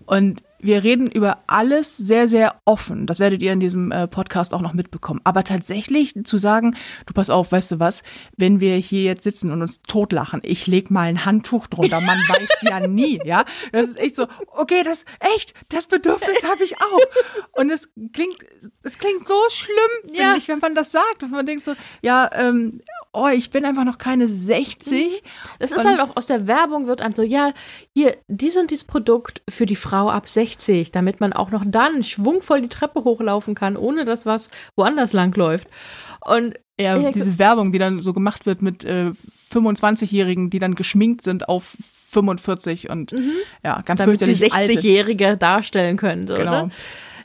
Und 0.06 0.42
wir 0.62 0.82
reden 0.82 1.10
über 1.10 1.38
alles 1.46 1.96
sehr, 1.96 2.28
sehr 2.28 2.60
offen. 2.64 3.06
Das 3.06 3.18
werdet 3.18 3.42
ihr 3.42 3.52
in 3.52 3.60
diesem 3.60 3.92
äh, 3.92 4.06
Podcast 4.06 4.54
auch 4.54 4.60
noch 4.60 4.72
mitbekommen. 4.72 5.20
Aber 5.24 5.44
tatsächlich 5.44 6.14
zu 6.24 6.38
sagen, 6.38 6.76
du 7.06 7.14
pass 7.14 7.30
auf, 7.30 7.52
weißt 7.52 7.72
du 7.72 7.80
was, 7.80 8.02
wenn 8.36 8.60
wir 8.60 8.76
hier 8.76 9.02
jetzt 9.02 9.22
sitzen 9.22 9.50
und 9.50 9.62
uns 9.62 9.82
totlachen, 9.82 10.40
ich 10.42 10.66
leg 10.66 10.90
mal 10.90 11.02
ein 11.02 11.24
Handtuch 11.24 11.66
drunter, 11.66 12.00
man 12.00 12.18
weiß 12.18 12.62
ja 12.62 12.86
nie, 12.86 13.20
ja. 13.24 13.44
Das 13.72 13.88
ist 13.88 13.98
echt 13.98 14.16
so, 14.16 14.26
okay, 14.56 14.82
das, 14.84 15.04
echt, 15.34 15.54
das 15.68 15.86
Bedürfnis 15.86 16.42
habe 16.48 16.64
ich 16.64 16.76
auch. 16.80 17.60
Und 17.60 17.70
es 17.70 17.90
klingt, 18.12 18.36
es 18.82 18.98
klingt 18.98 19.26
so 19.26 19.38
schlimm, 19.48 19.76
finde 20.04 20.18
ja. 20.18 20.34
ich, 20.36 20.48
wenn 20.48 20.58
man 20.58 20.74
das 20.74 20.92
sagt. 20.92 21.22
Und 21.22 21.32
man 21.32 21.46
denkt 21.46 21.64
so, 21.64 21.74
ja, 22.02 22.30
ähm, 22.34 22.80
oh, 23.12 23.28
ich 23.28 23.50
bin 23.50 23.64
einfach 23.64 23.84
noch 23.84 23.98
keine 23.98 24.28
60. 24.28 25.22
Das 25.58 25.72
ist 25.72 25.84
halt 25.84 26.00
auch 26.00 26.16
aus 26.16 26.26
der 26.26 26.46
Werbung 26.46 26.86
wird 26.86 27.00
einem 27.00 27.14
so, 27.14 27.22
ja, 27.22 27.52
hier, 27.94 28.16
dies 28.28 28.56
und 28.56 28.70
dieses 28.70 28.84
Produkt 28.84 29.42
für 29.48 29.66
die 29.66 29.76
Frau 29.76 30.10
ab 30.10 30.28
60, 30.28 30.92
damit 30.92 31.20
man 31.20 31.32
auch 31.32 31.50
noch 31.50 31.64
dann 31.66 32.04
schwungvoll 32.04 32.62
die 32.62 32.68
Treppe 32.68 33.04
hochlaufen 33.04 33.54
kann, 33.54 33.76
ohne 33.76 34.04
dass 34.04 34.26
was 34.26 34.50
woanders 34.76 35.12
lang 35.12 35.34
läuft. 35.34 35.68
Und 36.24 36.54
ja, 36.80 37.10
diese 37.10 37.38
Werbung, 37.38 37.72
die 37.72 37.78
dann 37.78 38.00
so 38.00 38.12
gemacht 38.12 38.46
wird 38.46 38.62
mit 38.62 38.84
äh, 38.84 39.10
25-Jährigen, 39.52 40.48
die 40.48 40.58
dann 40.58 40.74
geschminkt 40.74 41.22
sind 41.22 41.48
auf 41.48 41.76
45 42.10 42.88
und 42.88 43.12
mhm. 43.12 43.32
ja, 43.62 43.82
ganz 43.82 43.98
Damit 43.98 44.20
sie 44.20 44.32
60-Jährige 44.32 45.36
darstellen 45.36 45.96
können. 45.96 46.26
So, 46.26 46.34
genau. 46.34 46.66
Ne? 46.66 46.70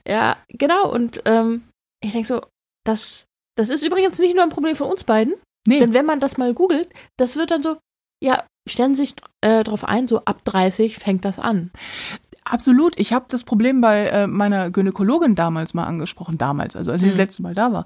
Ja, 0.08 0.38
genau. 0.50 0.92
Und 0.92 1.22
ähm, 1.26 1.64
ich 2.04 2.12
denke 2.12 2.28
so, 2.28 2.42
das, 2.84 3.26
das 3.56 3.70
ist 3.70 3.84
übrigens 3.84 4.20
nicht 4.20 4.36
nur 4.36 4.44
ein 4.44 4.50
Problem 4.50 4.76
von 4.76 4.90
uns 4.90 5.04
beiden. 5.04 5.36
Nee. 5.68 5.80
Denn 5.80 5.94
wenn 5.94 6.06
man 6.06 6.20
das 6.20 6.38
mal 6.38 6.54
googelt, 6.54 6.90
das 7.18 7.36
wird 7.36 7.52
dann 7.52 7.64
so, 7.64 7.78
ja, 8.22 8.44
stellen 8.68 8.96
Sie 8.96 9.04
sich 9.04 9.16
äh, 9.42 9.64
drauf 9.64 9.84
ein, 9.84 10.08
so 10.08 10.24
ab 10.26 10.44
30 10.46 10.98
fängt 10.98 11.26
das 11.26 11.40
an. 11.40 11.72
Absolut. 12.48 13.00
Ich 13.00 13.12
habe 13.12 13.26
das 13.28 13.44
Problem 13.44 13.82
bei 13.82 14.06
äh, 14.06 14.28
meiner 14.28 14.70
Gynäkologin 14.70 15.34
damals 15.34 15.74
mal 15.74 15.86
angesprochen, 15.86 16.38
damals, 16.38 16.76
also 16.76 16.92
als 16.92 17.02
ich 17.02 17.10
das 17.10 17.16
mhm. 17.16 17.22
letzte 17.22 17.42
Mal 17.42 17.56
da 17.56 17.74
war. 17.74 17.86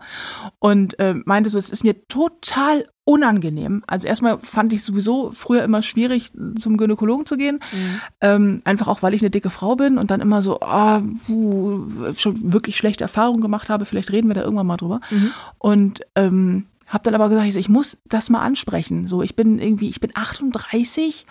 Und 0.59 0.99
äh, 0.99 1.15
meinte 1.23 1.49
so, 1.49 1.57
es 1.57 1.69
ist 1.69 1.85
mir 1.85 2.05
total 2.09 2.85
unangenehm. 3.05 3.83
Also 3.87 4.09
erstmal 4.09 4.37
fand 4.39 4.73
ich 4.73 4.83
sowieso 4.83 5.31
früher 5.31 5.63
immer 5.63 5.81
schwierig, 5.81 6.33
zum 6.57 6.75
Gynäkologen 6.75 7.25
zu 7.25 7.37
gehen. 7.37 7.61
Mhm. 7.71 8.01
Ähm, 8.19 8.61
einfach 8.65 8.89
auch, 8.89 9.01
weil 9.01 9.13
ich 9.13 9.21
eine 9.21 9.29
dicke 9.29 9.49
Frau 9.49 9.77
bin 9.77 9.97
und 9.97 10.11
dann 10.11 10.19
immer 10.19 10.41
so, 10.41 10.59
oh, 10.59 10.99
puh, 11.25 12.13
schon 12.17 12.51
wirklich 12.51 12.75
schlechte 12.75 13.05
Erfahrungen 13.05 13.41
gemacht 13.41 13.69
habe. 13.69 13.85
Vielleicht 13.85 14.11
reden 14.11 14.27
wir 14.27 14.35
da 14.35 14.41
irgendwann 14.41 14.67
mal 14.67 14.77
drüber. 14.77 14.99
Mhm. 15.09 15.31
Und 15.57 16.01
ähm, 16.15 16.65
habe 16.89 17.03
dann 17.03 17.15
aber 17.15 17.29
gesagt, 17.29 17.47
ich, 17.47 17.53
so, 17.53 17.59
ich 17.59 17.69
muss 17.69 17.97
das 18.05 18.29
mal 18.29 18.41
ansprechen. 18.41 19.07
So, 19.07 19.21
ich 19.21 19.35
bin 19.35 19.59
irgendwie, 19.59 19.89
ich 19.89 19.99
bin 19.99 20.11
38 20.13 21.25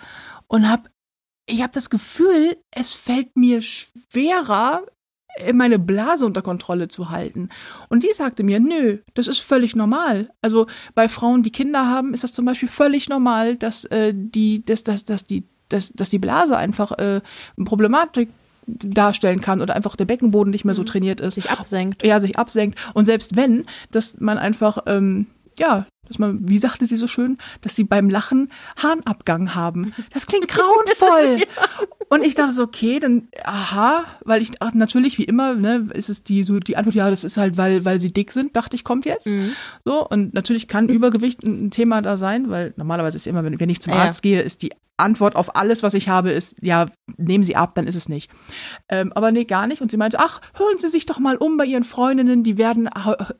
und 0.47 0.69
habe 0.69 0.89
ich 1.49 1.61
habe 1.61 1.73
das 1.73 1.89
Gefühl, 1.89 2.57
es 2.71 2.93
fällt 2.93 3.35
mir 3.35 3.61
schwerer, 3.61 4.83
meine 5.53 5.79
Blase 5.79 6.25
unter 6.25 6.41
Kontrolle 6.41 6.87
zu 6.87 7.09
halten. 7.09 7.49
Und 7.87 8.03
die 8.03 8.13
sagte 8.13 8.43
mir, 8.43 8.59
nö, 8.59 8.99
das 9.13 9.27
ist 9.27 9.39
völlig 9.39 9.75
normal. 9.75 10.29
Also 10.41 10.67
bei 10.95 11.07
Frauen, 11.07 11.43
die 11.43 11.51
Kinder 11.51 11.87
haben, 11.87 12.13
ist 12.13 12.23
das 12.23 12.33
zum 12.33 12.45
Beispiel 12.45 12.69
völlig 12.69 13.09
normal, 13.09 13.55
dass 13.55 13.85
äh, 13.85 14.13
die, 14.15 14.65
dass, 14.65 14.83
dass, 14.83 15.05
dass 15.05 15.25
die, 15.25 15.45
dass, 15.69 15.91
dass 15.93 16.09
die 16.09 16.19
Blase 16.19 16.57
einfach 16.57 16.91
äh, 16.93 17.21
eine 17.57 17.65
Problematik 17.65 18.29
darstellen 18.67 19.41
kann 19.41 19.61
oder 19.61 19.75
einfach 19.75 19.95
der 19.95 20.05
Beckenboden 20.05 20.51
nicht 20.51 20.65
mehr 20.65 20.75
so 20.75 20.83
mhm. 20.83 20.87
trainiert 20.87 21.21
ist. 21.21 21.35
Sich 21.35 21.49
absenkt. 21.49 22.05
Ja, 22.05 22.19
sich 22.19 22.37
absenkt. 22.37 22.77
Und 22.93 23.05
selbst 23.05 23.35
wenn, 23.35 23.65
dass 23.91 24.19
man 24.19 24.37
einfach 24.37 24.79
ähm, 24.85 25.27
ja, 25.59 25.85
dass 26.07 26.17
man, 26.17 26.49
wie 26.49 26.57
sagte 26.57 26.85
sie 26.85 26.95
so 26.95 27.07
schön, 27.07 27.37
dass 27.61 27.75
sie 27.75 27.83
beim 27.83 28.09
Lachen 28.09 28.51
Harnabgang 28.77 29.53
haben. 29.53 29.93
Das 30.11 30.25
klingt 30.25 30.47
grauenvoll. 30.49 31.37
ja. 31.39 31.45
Und 32.09 32.23
ich 32.23 32.33
dachte 32.33 32.51
so, 32.51 32.63
okay, 32.63 32.99
dann, 32.99 33.27
aha, 33.43 34.05
weil 34.25 34.41
ich, 34.41 34.49
ach, 34.59 34.73
natürlich, 34.73 35.19
wie 35.19 35.23
immer, 35.25 35.53
ne, 35.53 35.87
ist 35.93 36.09
es 36.09 36.23
die, 36.23 36.43
so, 36.43 36.57
die 36.59 36.75
Antwort, 36.75 36.95
ja, 36.95 37.09
das 37.11 37.23
ist 37.23 37.37
halt, 37.37 37.57
weil, 37.57 37.85
weil 37.85 37.99
sie 37.99 38.11
dick 38.11 38.31
sind, 38.31 38.55
dachte 38.55 38.75
ich, 38.75 38.83
kommt 38.83 39.05
jetzt. 39.05 39.27
Mhm. 39.27 39.51
So, 39.85 40.07
und 40.07 40.33
natürlich 40.33 40.67
kann 40.67 40.89
Übergewicht 40.89 41.43
ein 41.43 41.69
Thema 41.69 42.01
da 42.01 42.17
sein, 42.17 42.49
weil 42.49 42.73
normalerweise 42.75 43.17
ist 43.17 43.27
immer, 43.27 43.43
wenn, 43.43 43.59
wenn 43.59 43.69
ich 43.69 43.79
zum 43.79 43.93
ja. 43.93 43.99
Arzt 43.99 44.23
gehe, 44.23 44.41
ist 44.41 44.63
die 44.63 44.71
Antwort 44.99 45.35
auf 45.35 45.55
alles, 45.55 45.83
was 45.83 45.93
ich 45.93 46.09
habe, 46.09 46.31
ist, 46.31 46.55
ja, 46.61 46.87
nehmen 47.17 47.43
Sie 47.43 47.55
ab, 47.55 47.75
dann 47.75 47.87
ist 47.87 47.95
es 47.95 48.09
nicht. 48.09 48.29
Ähm, 48.89 49.11
aber 49.13 49.31
nee, 49.31 49.45
gar 49.45 49.67
nicht. 49.67 49.81
Und 49.81 49.91
sie 49.91 49.97
meinte, 49.97 50.19
ach, 50.19 50.41
hören 50.55 50.77
Sie 50.77 50.87
sich 50.87 51.05
doch 51.05 51.19
mal 51.19 51.37
um 51.37 51.57
bei 51.57 51.65
Ihren 51.65 51.83
Freundinnen, 51.83 52.43
die 52.43 52.57
werden 52.57 52.89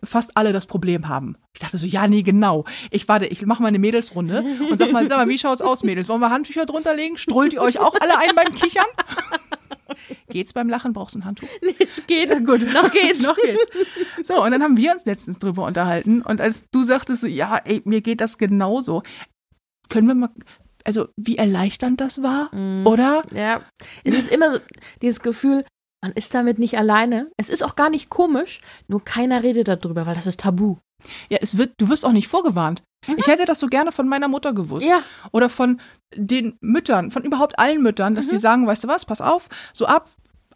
fast 0.04 0.38
alle 0.38 0.54
das 0.54 0.65
Problem 0.65 1.08
haben. 1.08 1.36
Ich 1.54 1.62
dachte 1.62 1.78
so, 1.78 1.86
ja, 1.86 2.08
nee, 2.08 2.22
genau. 2.22 2.65
Ich 2.91 3.08
warte, 3.08 3.26
ich 3.26 3.45
mache 3.45 3.62
mal 3.62 3.67
eine 3.67 3.80
Mädelsrunde 3.80 4.43
und 4.69 4.78
sag 4.78 4.91
mal, 4.91 5.08
sag 5.08 5.17
mal, 5.17 5.28
wie 5.28 5.38
schaut's 5.38 5.62
aus, 5.62 5.84
Mädels? 5.84 6.10
Wollen 6.10 6.22
wir 6.22 6.30
Handtücher 6.30 6.65
drunter 6.65 6.95
legen? 6.95 7.17
Strullt 7.17 7.54
ihr 7.54 7.62
euch 7.62 7.80
auch 7.80 7.95
alle 8.00 8.17
ein 8.17 8.36
beim 8.36 8.54
Kichern? 8.56 8.86
Geht's 10.30 10.54
beim 10.54 10.69
Lachen? 10.69 10.93
Brauchst 10.93 11.15
du 11.15 11.19
ein 11.19 11.26
Handtuch? 11.26 11.48
Nee, 11.62 11.76
es 11.80 12.06
geht. 12.08 12.30
Na 12.30 12.39
gut. 12.39 12.62
Noch 12.72 12.91
geht's. 12.91 13.22
Noch 13.22 13.36
geht's. 13.36 13.67
So, 14.24 14.43
und 14.43 14.52
dann 14.52 14.63
haben 14.63 14.78
wir 14.78 14.91
uns 14.91 15.06
letztens 15.06 15.39
drüber 15.39 15.65
unterhalten. 15.65 16.22
Und 16.22 16.41
als 16.41 16.69
du 16.69 16.84
sagtest 16.84 17.22
so, 17.22 17.28
ja, 17.28 17.58
ey, 17.65 17.82
mir 17.86 18.02
geht 18.02 18.22
das 18.22 18.38
genauso. 18.38 19.04
Können 19.89 20.08
wir 20.08 20.15
mal, 20.15 20.30
also 20.89 21.08
wie 21.15 21.38
erleichternd 21.38 22.02
das 22.02 22.23
war, 22.23 22.49
mm, 22.52 22.88
oder? 22.88 23.21
Ja, 23.32 23.62
es 24.04 24.15
ist 24.15 24.32
immer 24.32 24.56
so 24.56 24.60
dieses 25.04 25.19
Gefühl, 25.19 25.63
man 26.02 26.13
ist 26.13 26.34
damit 26.34 26.58
nicht 26.58 26.80
alleine. 26.80 27.30
Es 27.38 27.47
ist 27.47 27.63
auch 27.63 27.75
gar 27.75 27.91
nicht 27.91 28.10
komisch, 28.10 28.60
nur 28.88 29.06
keiner 29.06 29.43
redet 29.43 29.67
darüber, 29.67 30.08
weil 30.08 30.15
das 30.15 30.25
ist 30.25 30.39
tabu. 30.39 30.78
Ja, 31.30 31.38
es 31.41 31.60
wird, 31.60 31.73
du 31.78 31.89
wirst 31.89 32.08
auch 32.08 32.12
nicht 32.12 32.28
vorgewarnt. 32.28 32.82
Mhm. 33.06 33.17
Ich 33.19 33.28
hätte 33.28 33.45
das 33.45 33.60
so 33.60 33.67
gerne 33.67 33.91
von 33.91 34.08
meiner 34.08 34.28
Mutter 34.28 34.54
gewusst. 34.54 34.88
Ja. 34.88 35.04
Oder 35.32 35.47
von 35.47 35.80
den 36.15 36.58
Müttern, 36.60 37.12
von 37.12 37.23
überhaupt 37.23 37.60
allen 37.60 37.84
Müttern, 37.84 38.15
dass 38.15 38.25
mhm. 38.25 38.30
sie 38.32 38.38
sagen, 38.39 38.65
weißt 38.65 38.86
du 38.86 38.88
was, 38.88 39.06
pass 39.06 39.21
auf, 39.21 39.47
so 39.73 39.86
ab 39.86 40.10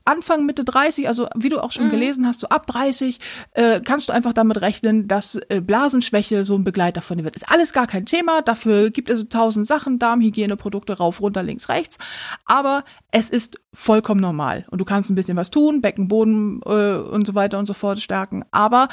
Anfang, 0.05 0.45
Mitte 0.45 0.63
30, 0.63 1.07
also 1.07 1.27
wie 1.35 1.49
du 1.49 1.59
auch 1.59 1.71
schon 1.71 1.87
mhm. 1.87 1.91
gelesen 1.91 2.27
hast, 2.27 2.41
so 2.41 2.49
ab 2.49 2.67
30, 2.67 3.19
äh, 3.51 3.81
kannst 3.81 4.09
du 4.09 4.13
einfach 4.13 4.33
damit 4.33 4.61
rechnen, 4.61 5.07
dass 5.07 5.35
äh, 5.49 5.61
Blasenschwäche 5.61 6.45
so 6.45 6.55
ein 6.55 6.63
Begleiter 6.63 7.01
von 7.01 7.17
dir 7.17 7.23
wird. 7.23 7.35
Ist 7.35 7.49
alles 7.49 7.73
gar 7.73 7.87
kein 7.87 8.05
Thema, 8.05 8.41
dafür 8.41 8.89
gibt 8.89 9.09
es 9.09 9.29
tausend 9.29 9.65
Sachen, 9.65 9.99
Darmhygieneprodukte 9.99 10.97
rauf, 10.97 11.21
runter, 11.21 11.43
links, 11.43 11.69
rechts. 11.69 11.97
Aber 12.45 12.83
es 13.11 13.29
ist 13.29 13.57
vollkommen 13.73 14.21
normal. 14.21 14.65
Und 14.69 14.79
du 14.79 14.85
kannst 14.85 15.09
ein 15.09 15.15
bisschen 15.15 15.37
was 15.37 15.51
tun, 15.51 15.81
Beckenboden 15.81 16.61
äh, 16.65 16.95
und 16.95 17.25
so 17.25 17.35
weiter 17.35 17.59
und 17.59 17.65
so 17.65 17.73
fort 17.73 17.99
stärken. 17.99 18.43
Aber 18.51 18.89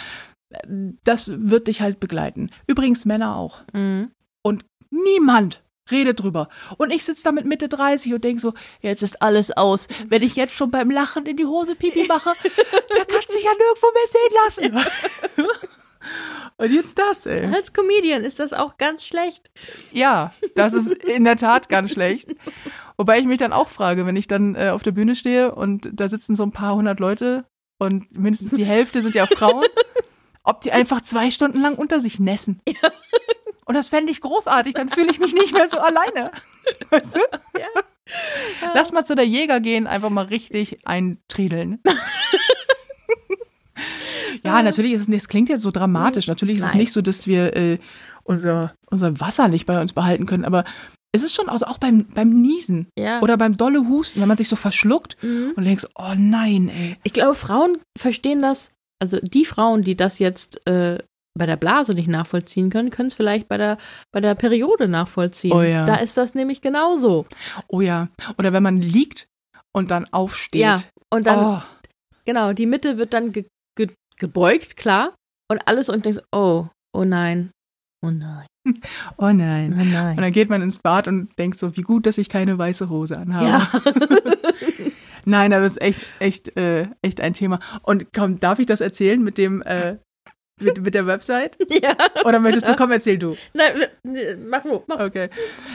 äh, 0.50 0.58
das 1.04 1.32
wird 1.34 1.66
dich 1.66 1.80
halt 1.80 1.98
begleiten. 1.98 2.50
Übrigens 2.66 3.04
Männer 3.04 3.36
auch. 3.36 3.62
Mhm. 3.72 4.10
Und 4.42 4.64
niemand 4.90 5.62
rede 5.90 6.14
drüber. 6.14 6.48
Und 6.76 6.90
ich 6.90 7.04
sitze 7.04 7.24
da 7.24 7.32
mit 7.32 7.46
Mitte 7.46 7.68
30 7.68 8.14
und 8.14 8.24
denke 8.24 8.40
so, 8.40 8.54
jetzt 8.80 9.02
ist 9.02 9.22
alles 9.22 9.56
aus. 9.56 9.88
Wenn 10.08 10.22
ich 10.22 10.36
jetzt 10.36 10.54
schon 10.54 10.70
beim 10.70 10.90
Lachen 10.90 11.26
in 11.26 11.36
die 11.36 11.46
Hose 11.46 11.74
Pipi 11.74 12.06
mache, 12.06 12.32
dann 12.88 13.06
kannst 13.06 13.30
du 13.30 13.34
dich 13.34 13.44
ja 13.44 13.52
nirgendwo 13.52 13.86
mehr 13.92 14.06
sehen 14.06 14.34
lassen. 14.44 15.70
Und 16.56 16.72
jetzt 16.72 16.98
das, 16.98 17.26
ey. 17.26 17.46
Als 17.46 17.72
Comedian 17.72 18.24
ist 18.24 18.38
das 18.38 18.52
auch 18.52 18.76
ganz 18.78 19.04
schlecht. 19.04 19.50
Ja, 19.92 20.32
das 20.54 20.74
ist 20.74 20.90
in 20.92 21.24
der 21.24 21.36
Tat 21.36 21.68
ganz 21.68 21.92
schlecht. 21.92 22.34
Wobei 22.96 23.18
ich 23.18 23.24
mich 23.24 23.38
dann 23.38 23.52
auch 23.52 23.68
frage, 23.68 24.06
wenn 24.06 24.16
ich 24.16 24.26
dann 24.26 24.54
äh, 24.54 24.70
auf 24.70 24.82
der 24.82 24.92
Bühne 24.92 25.14
stehe 25.14 25.54
und 25.54 25.88
da 25.92 26.08
sitzen 26.08 26.34
so 26.34 26.42
ein 26.42 26.52
paar 26.52 26.74
hundert 26.74 27.00
Leute 27.00 27.46
und 27.78 28.12
mindestens 28.16 28.52
die 28.52 28.64
Hälfte 28.64 29.00
sind 29.00 29.14
ja 29.14 29.26
Frauen, 29.26 29.64
ob 30.44 30.60
die 30.60 30.72
einfach 30.72 31.00
zwei 31.00 31.30
Stunden 31.30 31.60
lang 31.60 31.76
unter 31.76 32.00
sich 32.00 32.20
nässen. 32.20 32.60
Ja. 32.68 32.90
Und 33.70 33.74
das 33.74 33.86
fände 33.86 34.10
ich 34.10 34.20
großartig, 34.20 34.74
dann 34.74 34.88
fühle 34.88 35.12
ich 35.12 35.20
mich 35.20 35.32
nicht 35.32 35.52
mehr 35.52 35.68
so 35.68 35.78
alleine. 35.78 36.32
Weißt 36.90 37.14
du? 37.14 37.20
Ja. 37.56 37.68
Lass 38.74 38.90
mal 38.90 39.04
zu 39.04 39.14
der 39.14 39.24
Jäger 39.24 39.60
gehen, 39.60 39.86
einfach 39.86 40.10
mal 40.10 40.24
richtig 40.24 40.84
eintriedeln. 40.88 41.78
ja, 44.42 44.60
natürlich 44.64 44.90
ist 44.90 45.02
es 45.02 45.08
nicht, 45.08 45.20
es 45.20 45.28
klingt 45.28 45.50
jetzt 45.50 45.62
so 45.62 45.70
dramatisch. 45.70 46.26
Natürlich 46.26 46.56
ist 46.56 46.62
Nein. 46.62 46.70
es 46.70 46.78
nicht 46.78 46.92
so, 46.92 47.00
dass 47.00 47.28
wir 47.28 47.56
äh, 47.56 47.78
unser, 48.24 48.74
unser 48.90 49.20
Wasser 49.20 49.46
nicht 49.46 49.66
bei 49.66 49.80
uns 49.80 49.92
behalten 49.92 50.26
können, 50.26 50.44
aber 50.44 50.64
es 51.12 51.22
ist 51.22 51.36
schon, 51.36 51.48
also 51.48 51.66
auch 51.66 51.78
beim, 51.78 52.08
beim 52.08 52.30
Niesen 52.30 52.88
ja. 52.98 53.20
oder 53.20 53.36
beim 53.36 53.56
dolle 53.56 53.88
Husten, 53.88 54.20
wenn 54.20 54.26
man 54.26 54.36
sich 54.36 54.48
so 54.48 54.56
verschluckt 54.56 55.16
mhm. 55.22 55.52
und 55.54 55.62
denkst, 55.62 55.86
oh 55.94 56.14
nein, 56.16 56.70
ey. 56.70 56.96
Ich 57.04 57.12
glaube, 57.12 57.36
Frauen 57.36 57.78
verstehen 57.96 58.42
das, 58.42 58.72
also 58.98 59.20
die 59.20 59.44
Frauen, 59.44 59.82
die 59.82 59.94
das 59.94 60.18
jetzt 60.18 60.66
äh, 60.66 60.98
bei 61.40 61.46
der 61.46 61.56
Blase 61.56 61.94
nicht 61.94 62.06
nachvollziehen 62.06 62.68
können, 62.68 62.90
können 62.90 63.06
es 63.06 63.14
vielleicht 63.14 63.48
bei 63.48 63.56
der, 63.56 63.78
bei 64.12 64.20
der 64.20 64.34
Periode 64.34 64.88
nachvollziehen. 64.88 65.54
Oh 65.54 65.62
ja. 65.62 65.86
Da 65.86 65.96
ist 65.96 66.18
das 66.18 66.34
nämlich 66.34 66.60
genauso. 66.60 67.24
Oh 67.66 67.80
ja. 67.80 68.08
Oder 68.36 68.52
wenn 68.52 68.62
man 68.62 68.76
liegt 68.76 69.26
und 69.72 69.90
dann 69.90 70.04
aufsteht. 70.12 70.60
Ja, 70.60 70.82
und 71.08 71.26
dann, 71.26 71.38
oh. 71.38 71.62
genau, 72.26 72.52
die 72.52 72.66
Mitte 72.66 72.98
wird 72.98 73.14
dann 73.14 73.32
ge 73.32 73.46
ge 73.74 73.88
gebeugt, 74.18 74.76
klar. 74.76 75.14
Und 75.50 75.66
alles 75.66 75.88
und 75.88 76.04
denkst, 76.04 76.20
oh, 76.30 76.66
oh 76.92 77.04
nein, 77.04 77.52
oh 78.04 78.10
nein. 78.10 78.46
Oh 79.16 79.32
nein. 79.32 79.74
oh 79.80 79.82
nein. 79.82 80.10
Und 80.18 80.20
dann 80.20 80.32
geht 80.32 80.50
man 80.50 80.60
ins 80.60 80.78
Bad 80.78 81.08
und 81.08 81.30
denkt 81.38 81.58
so, 81.58 81.74
wie 81.78 81.82
gut, 81.82 82.04
dass 82.04 82.18
ich 82.18 82.28
keine 82.28 82.58
weiße 82.58 82.90
Hose 82.90 83.16
anhabe. 83.16 83.46
Ja. 83.46 83.66
Nein, 85.26 85.52
aber 85.52 85.62
das 85.62 85.72
ist 85.72 85.82
echt, 85.82 86.00
echt, 86.18 86.56
äh, 86.56 86.88
echt 87.02 87.20
ein 87.20 87.34
Thema. 87.34 87.60
Und 87.82 88.06
komm, 88.14 88.40
darf 88.40 88.58
ich 88.58 88.66
das 88.66 88.80
erzählen 88.80 89.22
mit 89.22 89.36
dem, 89.36 89.60
äh, 89.62 89.98
mit, 90.60 90.80
mit 90.82 90.94
der 90.94 91.06
Website? 91.06 91.56
Ja. 91.82 91.96
Oder 92.24 92.40
möchtest 92.40 92.68
du, 92.68 92.74
komm, 92.76 92.90
erzähl 92.90 93.16
du. 93.16 93.36
Nein, 93.54 94.36
mach 94.48 94.64
wo, 94.64 94.82
mach. 94.86 95.00
Okay. 95.00 95.30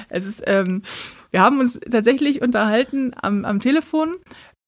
Es 0.10 0.26
ist, 0.26 0.44
ähm, 0.46 0.84
wir 1.32 1.42
haben 1.42 1.60
uns 1.60 1.80
tatsächlich 1.80 2.42
unterhalten 2.42 3.14
am, 3.20 3.44
am 3.46 3.60
Telefon 3.60 4.18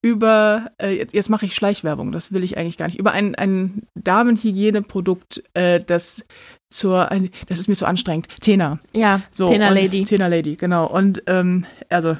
über, 0.01 0.71
äh, 0.81 0.95
jetzt, 0.95 1.13
jetzt 1.13 1.29
mache 1.29 1.45
ich 1.45 1.55
Schleichwerbung, 1.55 2.11
das 2.11 2.31
will 2.31 2.43
ich 2.43 2.57
eigentlich 2.57 2.77
gar 2.77 2.85
nicht, 2.85 2.99
über 2.99 3.11
ein, 3.11 3.35
ein 3.35 3.83
Damenhygieneprodukt, 3.95 5.43
äh, 5.53 5.81
das 5.81 6.25
zur, 6.69 7.11
ein, 7.11 7.29
das 7.47 7.59
ist 7.59 7.67
mir 7.67 7.75
zu 7.75 7.85
anstrengend, 7.85 8.27
Tena. 8.41 8.79
Ja, 8.93 9.21
so, 9.31 9.49
Tena 9.49 9.69
Lady. 9.69 10.03
Tena 10.03 10.27
Lady, 10.27 10.55
genau. 10.55 10.87
Und 10.87 11.23
ähm, 11.27 11.65
also, 11.89 12.17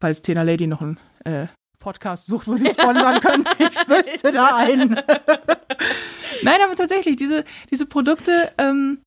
falls 0.00 0.22
Tena 0.22 0.42
Lady 0.42 0.66
noch 0.66 0.80
ein 0.80 0.98
äh, 1.24 1.46
Podcast 1.82 2.26
sucht, 2.26 2.46
wo 2.46 2.54
sie 2.54 2.70
sponsern 2.70 3.20
können, 3.20 3.44
ich 3.58 3.88
wüsste 3.88 4.32
da 4.32 4.56
einen. 4.56 4.94
Nein, 6.42 6.60
aber 6.64 6.74
tatsächlich, 6.76 7.16
diese, 7.16 7.44
diese 7.70 7.86
Produkte, 7.86 8.52
ähm, 8.58 8.98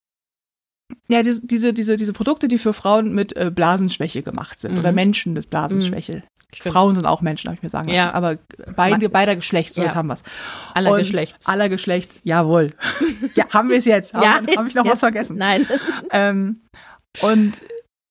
ja, 1.08 1.24
diese, 1.24 1.42
diese, 1.74 1.74
diese, 1.74 2.14
Produkte, 2.14 2.48
die 2.48 2.58
für 2.58 2.74
Frauen 2.74 3.16
mit 3.16 3.36
äh, 3.36 3.50
Blasenschwäche 3.50 4.22
gemacht 4.22 4.60
sind 4.60 4.74
mhm. 4.74 4.80
oder 4.80 4.92
Menschen 4.92 5.34
mit 5.34 5.50
Blasenschwäche. 5.50 6.18
Mhm. 6.18 6.70
Frauen 6.70 6.94
sind 6.94 7.06
auch 7.06 7.22
Menschen, 7.22 7.50
habe 7.50 7.56
ich 7.56 7.64
mir 7.64 7.70
sagen 7.70 7.90
lassen. 7.90 7.98
Ja. 7.98 8.14
Aber 8.14 8.38
beide, 8.76 9.10
beider 9.10 9.36
Geschlechts, 9.36 9.76
so 9.76 9.82
ja. 9.82 9.88
jetzt 9.88 9.96
haben 9.96 10.08
wir 10.08 10.14
es. 10.14 10.24
Aller 10.74 10.92
Und 10.92 11.00
Geschlechts. 11.00 11.46
Aller 11.48 11.70
Geschlechts, 11.70 12.22
jawohl. 12.24 12.74
ja, 13.36 13.50
haben 13.50 13.70
wir 13.70 13.78
es 13.78 13.86
jetzt. 13.86 14.14
Haben, 14.14 14.48
ja. 14.48 14.58
Habe 14.58 14.70
ich 14.70 14.76
noch 14.76 14.86
was 14.86 15.00
vergessen? 15.00 15.38
Nein. 15.38 15.68
Ähm, 16.12 16.62
und 17.22 17.62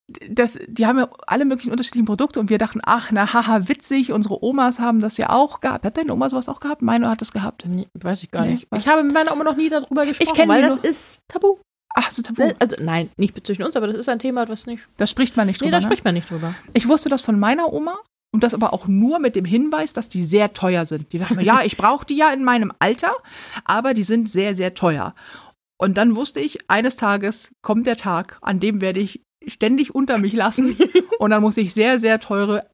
das, 0.06 0.58
die 0.66 0.86
haben 0.86 0.98
ja 0.98 1.08
alle 1.26 1.44
möglichen 1.44 1.70
unterschiedlichen 1.70 2.06
Produkte 2.06 2.38
und 2.38 2.50
wir 2.50 2.58
dachten, 2.58 2.80
ach, 2.84 3.10
na 3.10 3.32
haha, 3.32 3.68
witzig, 3.68 4.12
unsere 4.12 4.44
Omas 4.44 4.78
haben 4.78 5.00
das 5.00 5.16
ja 5.16 5.30
auch 5.30 5.60
gehabt. 5.60 5.84
Hat 5.84 5.96
deine 5.96 6.12
Oma 6.12 6.28
sowas 6.28 6.48
auch 6.48 6.60
gehabt? 6.60 6.82
Meine 6.82 7.08
hat 7.08 7.20
das 7.20 7.32
gehabt. 7.32 7.64
Nee, 7.66 7.88
weiß 7.94 8.22
ich 8.22 8.30
gar 8.30 8.44
nee, 8.44 8.52
nicht. 8.52 8.68
Ich 8.76 8.88
habe 8.88 9.02
mit 9.02 9.14
meiner 9.14 9.32
Oma 9.32 9.44
noch 9.44 9.56
nie 9.56 9.68
darüber 9.68 10.04
gesprochen, 10.04 10.40
ich 10.42 10.48
weil 10.48 10.62
das 10.62 10.78
ist 10.78 11.22
tabu. 11.28 11.58
Ach, 11.94 12.04
das 12.04 12.18
ist 12.18 12.26
tabu. 12.26 12.52
Also 12.58 12.76
nein, 12.82 13.10
nicht 13.16 13.46
zwischen 13.46 13.62
uns, 13.62 13.76
aber 13.76 13.86
das 13.86 13.96
ist 13.96 14.08
ein 14.08 14.18
Thema, 14.18 14.46
was 14.48 14.66
nicht. 14.66 14.86
Da 14.98 15.06
spricht 15.06 15.36
man 15.36 15.46
nicht 15.46 15.60
drüber. 15.60 15.68
Nee, 15.68 15.72
da 15.72 15.78
ne? 15.78 15.84
spricht 15.84 16.04
man 16.04 16.14
nicht 16.14 16.30
drüber. 16.30 16.54
Ich 16.74 16.86
wusste 16.86 17.08
das 17.08 17.22
von 17.22 17.38
meiner 17.38 17.72
Oma 17.72 17.96
und 18.32 18.42
das 18.42 18.52
aber 18.52 18.74
auch 18.74 18.86
nur 18.86 19.20
mit 19.20 19.36
dem 19.36 19.46
Hinweis, 19.46 19.94
dass 19.94 20.10
die 20.10 20.22
sehr 20.22 20.52
teuer 20.52 20.84
sind. 20.84 21.12
Die 21.12 21.18
dachten, 21.18 21.40
ja, 21.40 21.60
ich 21.64 21.78
brauche 21.78 22.04
die 22.04 22.16
ja 22.16 22.30
in 22.30 22.44
meinem 22.44 22.72
Alter, 22.78 23.14
aber 23.64 23.94
die 23.94 24.02
sind 24.02 24.28
sehr, 24.28 24.54
sehr 24.54 24.74
teuer. 24.74 25.14
Und 25.78 25.96
dann 25.96 26.14
wusste 26.14 26.40
ich, 26.40 26.70
eines 26.70 26.96
Tages 26.96 27.54
kommt 27.62 27.86
der 27.86 27.96
Tag, 27.96 28.38
an 28.42 28.60
dem 28.60 28.80
werde 28.80 29.00
ich 29.00 29.22
ständig 29.48 29.94
unter 29.94 30.18
mich 30.18 30.33
lassen 30.33 30.76
und 31.18 31.30
dann 31.30 31.42
muss 31.42 31.57
ich 31.57 31.74
sehr, 31.74 31.98
sehr 31.98 32.20
teure 32.20 32.66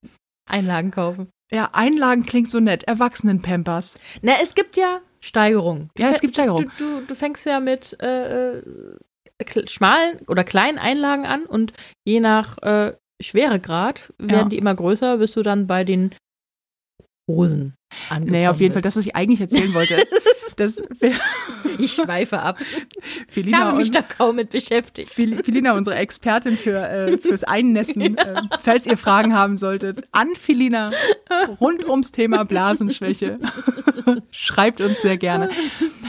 Einlagen 0.49 0.91
kaufen. 0.91 1.31
Ja, 1.53 1.71
Einlagen 1.73 2.25
klingt 2.25 2.49
so 2.49 2.61
nett. 2.61 2.85
Erwachsenen-Pampers. 2.85 3.99
Na, 4.23 4.33
es 4.43 4.55
gibt 4.55 4.77
ja 4.77 5.01
Steigerungen. 5.21 5.91
Ja, 5.99 6.09
es 6.09 6.21
gibt 6.21 6.35
Steigerungen. 6.35 6.71
Du, 6.79 7.01
du, 7.01 7.07
du 7.07 7.15
fängst 7.15 7.45
ja 7.47 7.61
mit 7.61 7.97
äh, 8.01 8.59
äh 8.59 8.63
schmalen 9.67 10.21
oder 10.29 10.45
kleinen 10.45 10.79
Einlagen 10.79 11.25
an 11.25 11.47
und 11.47 11.73
je 12.05 12.21
nach 12.21 12.59
äh, 12.59 12.95
Schweregrad 13.21 14.13
werden 14.19 14.37
ja. 14.37 14.49
die 14.49 14.59
immer 14.59 14.75
größer, 14.75 15.17
bis 15.17 15.33
du 15.33 15.43
dann 15.43 15.67
bei 15.67 15.83
den 15.83 16.15
Hosen 17.29 17.75
angekommen 18.09 18.33
Naja, 18.33 18.51
auf 18.51 18.61
jeden 18.61 18.73
Fall 18.73 18.83
das, 18.83 18.97
was 18.97 19.07
ich 19.07 19.17
eigentlich 19.17 19.41
erzählen 19.41 19.75
wollte, 19.75 19.95
ist, 20.01 20.15
dass 20.57 20.83
ich 21.79 21.93
schweife 21.93 22.41
ab. 22.41 22.59
Felina 23.29 23.59
ich 23.59 23.65
habe 23.65 23.79
mich 23.79 23.91
da 23.91 24.03
kaum 24.03 24.37
mit 24.37 24.51
beschäftigt. 24.51 25.11
Felina, 25.11 25.75
unsere 25.75 25.97
Expertin 25.97 26.57
für 26.57 26.79
äh, 26.89 27.19
fürs 27.19 27.45
Einnässen, 27.45 28.01
ja. 28.19 28.23
äh, 28.23 28.43
falls 28.61 28.87
ihr 28.87 28.97
Fragen 28.97 29.35
haben 29.35 29.57
solltet, 29.57 30.09
an 30.13 30.29
Felina 30.35 30.91
rund 31.61 31.89
ums 31.89 32.13
Thema 32.13 32.45
Blasenschwäche. 32.45 33.39
Schreibt 34.31 34.81
uns 34.81 35.03
sehr 35.03 35.17
gerne. 35.17 35.51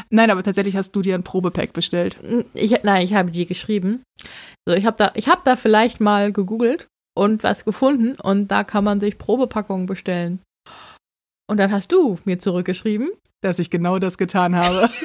Nein, 0.10 0.30
aber 0.30 0.44
tatsächlich 0.44 0.76
hast 0.76 0.96
du 0.96 1.02
dir 1.02 1.16
ein 1.16 1.24
Probepack 1.24 1.74
bestellt. 1.74 2.18
Ich, 2.54 2.84
nein, 2.84 3.04
ich 3.04 3.14
habe 3.14 3.32
dir 3.32 3.46
geschrieben. 3.46 4.04
So, 4.68 4.76
ich 4.76 4.86
habe 4.86 4.98
da, 4.98 5.12
ich 5.16 5.28
habe 5.28 5.42
da 5.46 5.56
vielleicht 5.56 6.02
mal 6.02 6.32
gegoogelt 6.32 6.88
und 7.16 7.44
was 7.44 7.66
gefunden 7.66 8.16
und 8.22 8.50
da 8.50 8.64
kann 8.64 8.84
man 8.84 9.00
sich 9.00 9.18
Probepackungen 9.18 9.86
bestellen. 9.86 10.40
Und 11.52 11.58
dann 11.58 11.74
hast 11.74 11.92
du 11.92 12.18
mir 12.24 12.40
zurückgeschrieben, 12.40 13.12
dass 13.42 13.60
ich 13.60 13.70
genau 13.70 14.00
das 14.00 14.18
getan 14.18 14.56
habe. 14.56 14.90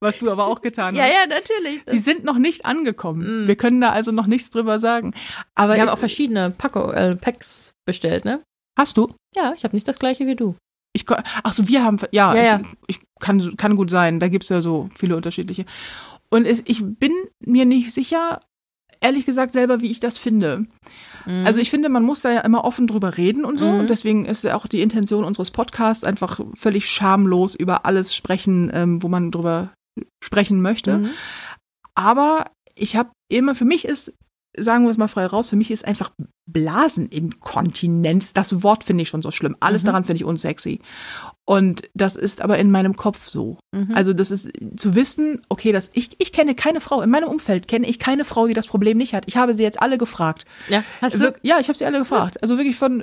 Was 0.00 0.18
du 0.18 0.30
aber 0.30 0.46
auch 0.46 0.62
getan 0.62 0.86
hast. 0.86 0.96
Ja, 0.96 1.06
ja, 1.06 1.26
natürlich. 1.28 1.82
Sie 1.84 1.98
sind 1.98 2.24
noch 2.24 2.38
nicht 2.38 2.64
angekommen. 2.64 3.44
Mm. 3.44 3.48
Wir 3.48 3.56
können 3.56 3.82
da 3.82 3.90
also 3.90 4.12
noch 4.12 4.26
nichts 4.26 4.48
drüber 4.48 4.78
sagen. 4.78 5.12
Aber 5.54 5.74
Wir 5.74 5.82
haben 5.82 5.90
auch 5.90 5.98
verschiedene 5.98 6.52
Packo, 6.52 6.90
äh, 6.92 7.16
Packs 7.16 7.74
bestellt, 7.84 8.24
ne? 8.24 8.42
Hast 8.78 8.96
du? 8.96 9.12
Ja, 9.34 9.52
ich 9.54 9.64
habe 9.64 9.76
nicht 9.76 9.88
das 9.88 9.98
gleiche 9.98 10.26
wie 10.26 10.36
du. 10.36 10.56
Ich, 10.94 11.04
ach 11.10 11.52
so, 11.52 11.68
wir 11.68 11.84
haben, 11.84 11.98
ja, 12.12 12.34
ja, 12.34 12.42
ja. 12.42 12.62
Ich, 12.86 12.96
ich, 12.96 13.02
kann, 13.20 13.58
kann 13.58 13.76
gut 13.76 13.90
sein. 13.90 14.20
Da 14.20 14.28
gibt 14.28 14.44
es 14.44 14.48
ja 14.48 14.62
so 14.62 14.88
viele 14.94 15.16
unterschiedliche. 15.16 15.66
Und 16.30 16.46
es, 16.46 16.62
ich 16.64 16.82
bin 16.82 17.12
mir 17.40 17.66
nicht 17.66 17.92
sicher, 17.92 18.40
ehrlich 19.00 19.26
gesagt 19.26 19.52
selber, 19.52 19.80
wie 19.80 19.90
ich 19.90 20.00
das 20.00 20.18
finde. 20.18 20.66
Mhm. 21.26 21.46
Also 21.46 21.60
ich 21.60 21.70
finde, 21.70 21.88
man 21.88 22.02
muss 22.02 22.22
da 22.22 22.30
ja 22.30 22.40
immer 22.40 22.64
offen 22.64 22.86
drüber 22.86 23.16
reden 23.16 23.44
und 23.44 23.58
so. 23.58 23.66
Mhm. 23.66 23.80
Und 23.80 23.90
deswegen 23.90 24.24
ist 24.24 24.44
ja 24.44 24.56
auch 24.56 24.66
die 24.66 24.82
Intention 24.82 25.24
unseres 25.24 25.50
Podcasts 25.50 26.04
einfach 26.04 26.40
völlig 26.54 26.88
schamlos 26.88 27.54
über 27.54 27.86
alles 27.86 28.14
sprechen, 28.14 28.70
ähm, 28.72 29.02
wo 29.02 29.08
man 29.08 29.30
drüber 29.30 29.72
sprechen 30.22 30.60
möchte. 30.60 30.98
Mhm. 30.98 31.10
Aber 31.94 32.50
ich 32.74 32.96
habe 32.96 33.10
immer, 33.28 33.54
für 33.54 33.64
mich 33.64 33.84
ist 33.84 34.14
sagen 34.58 34.84
wir 34.84 34.90
es 34.90 34.96
mal 34.96 35.08
frei 35.08 35.26
raus, 35.26 35.48
für 35.48 35.56
mich 35.56 35.70
ist 35.70 35.86
einfach 35.86 36.10
Blaseninkontinenz, 36.46 38.32
das 38.32 38.62
Wort 38.62 38.84
finde 38.84 39.02
ich 39.02 39.08
schon 39.08 39.22
so 39.22 39.30
schlimm. 39.30 39.56
Alles 39.60 39.82
mhm. 39.82 39.86
daran 39.86 40.04
finde 40.04 40.16
ich 40.16 40.24
unsexy. 40.24 40.80
Und 41.48 41.88
das 41.94 42.16
ist 42.16 42.40
aber 42.40 42.58
in 42.58 42.72
meinem 42.72 42.96
Kopf 42.96 43.28
so. 43.28 43.58
Mhm. 43.72 43.94
Also 43.94 44.12
das 44.12 44.32
ist 44.32 44.50
zu 44.76 44.96
wissen, 44.96 45.42
okay, 45.48 45.70
dass 45.70 45.92
ich, 45.94 46.10
ich 46.18 46.32
kenne 46.32 46.56
keine 46.56 46.80
Frau, 46.80 47.02
in 47.02 47.10
meinem 47.10 47.28
Umfeld 47.28 47.68
kenne 47.68 47.86
ich 47.86 48.00
keine 48.00 48.24
Frau, 48.24 48.48
die 48.48 48.54
das 48.54 48.66
Problem 48.66 48.98
nicht 48.98 49.14
hat. 49.14 49.24
Ich 49.28 49.36
habe 49.36 49.54
sie 49.54 49.62
jetzt 49.62 49.80
alle 49.80 49.96
gefragt. 49.96 50.44
Ja, 50.68 50.82
hast 51.00 51.20
du? 51.20 51.32
Ja, 51.42 51.60
ich 51.60 51.68
habe 51.68 51.78
sie 51.78 51.86
alle 51.86 52.00
gefragt. 52.00 52.42
Also 52.42 52.58
wirklich 52.58 52.74
von, 52.74 53.00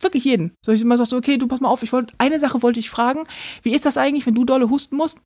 wirklich 0.00 0.24
jeden. 0.24 0.54
So 0.64 0.72
ich 0.72 0.80
immer 0.80 0.96
so, 0.96 1.16
okay, 1.16 1.36
du 1.36 1.46
pass 1.46 1.60
mal 1.60 1.68
auf, 1.68 1.82
ich 1.82 1.92
wollte, 1.92 2.14
eine 2.16 2.40
Sache 2.40 2.62
wollte 2.62 2.80
ich 2.80 2.88
fragen. 2.88 3.24
Wie 3.62 3.74
ist 3.74 3.84
das 3.84 3.98
eigentlich, 3.98 4.24
wenn 4.24 4.34
du 4.34 4.46
dolle 4.46 4.70
husten 4.70 4.96
musst? 4.96 5.20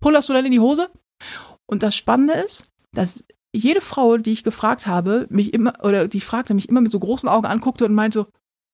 Pullerst 0.00 0.28
du 0.28 0.32
dann 0.32 0.44
in 0.44 0.52
die 0.52 0.60
Hose? 0.60 0.90
Und 1.66 1.84
das 1.84 1.94
Spannende 1.94 2.34
ist, 2.34 2.66
dass 2.92 3.24
jede 3.52 3.80
Frau, 3.80 4.16
die 4.16 4.32
ich 4.32 4.42
gefragt 4.42 4.88
habe, 4.88 5.26
mich 5.30 5.54
immer, 5.54 5.84
oder 5.84 6.08
die 6.08 6.20
fragte, 6.20 6.54
mich 6.54 6.68
immer 6.68 6.80
mit 6.80 6.90
so 6.90 6.98
großen 6.98 7.28
Augen 7.28 7.46
anguckte 7.46 7.84
und 7.84 7.94
meinte 7.94 8.20
so, 8.20 8.26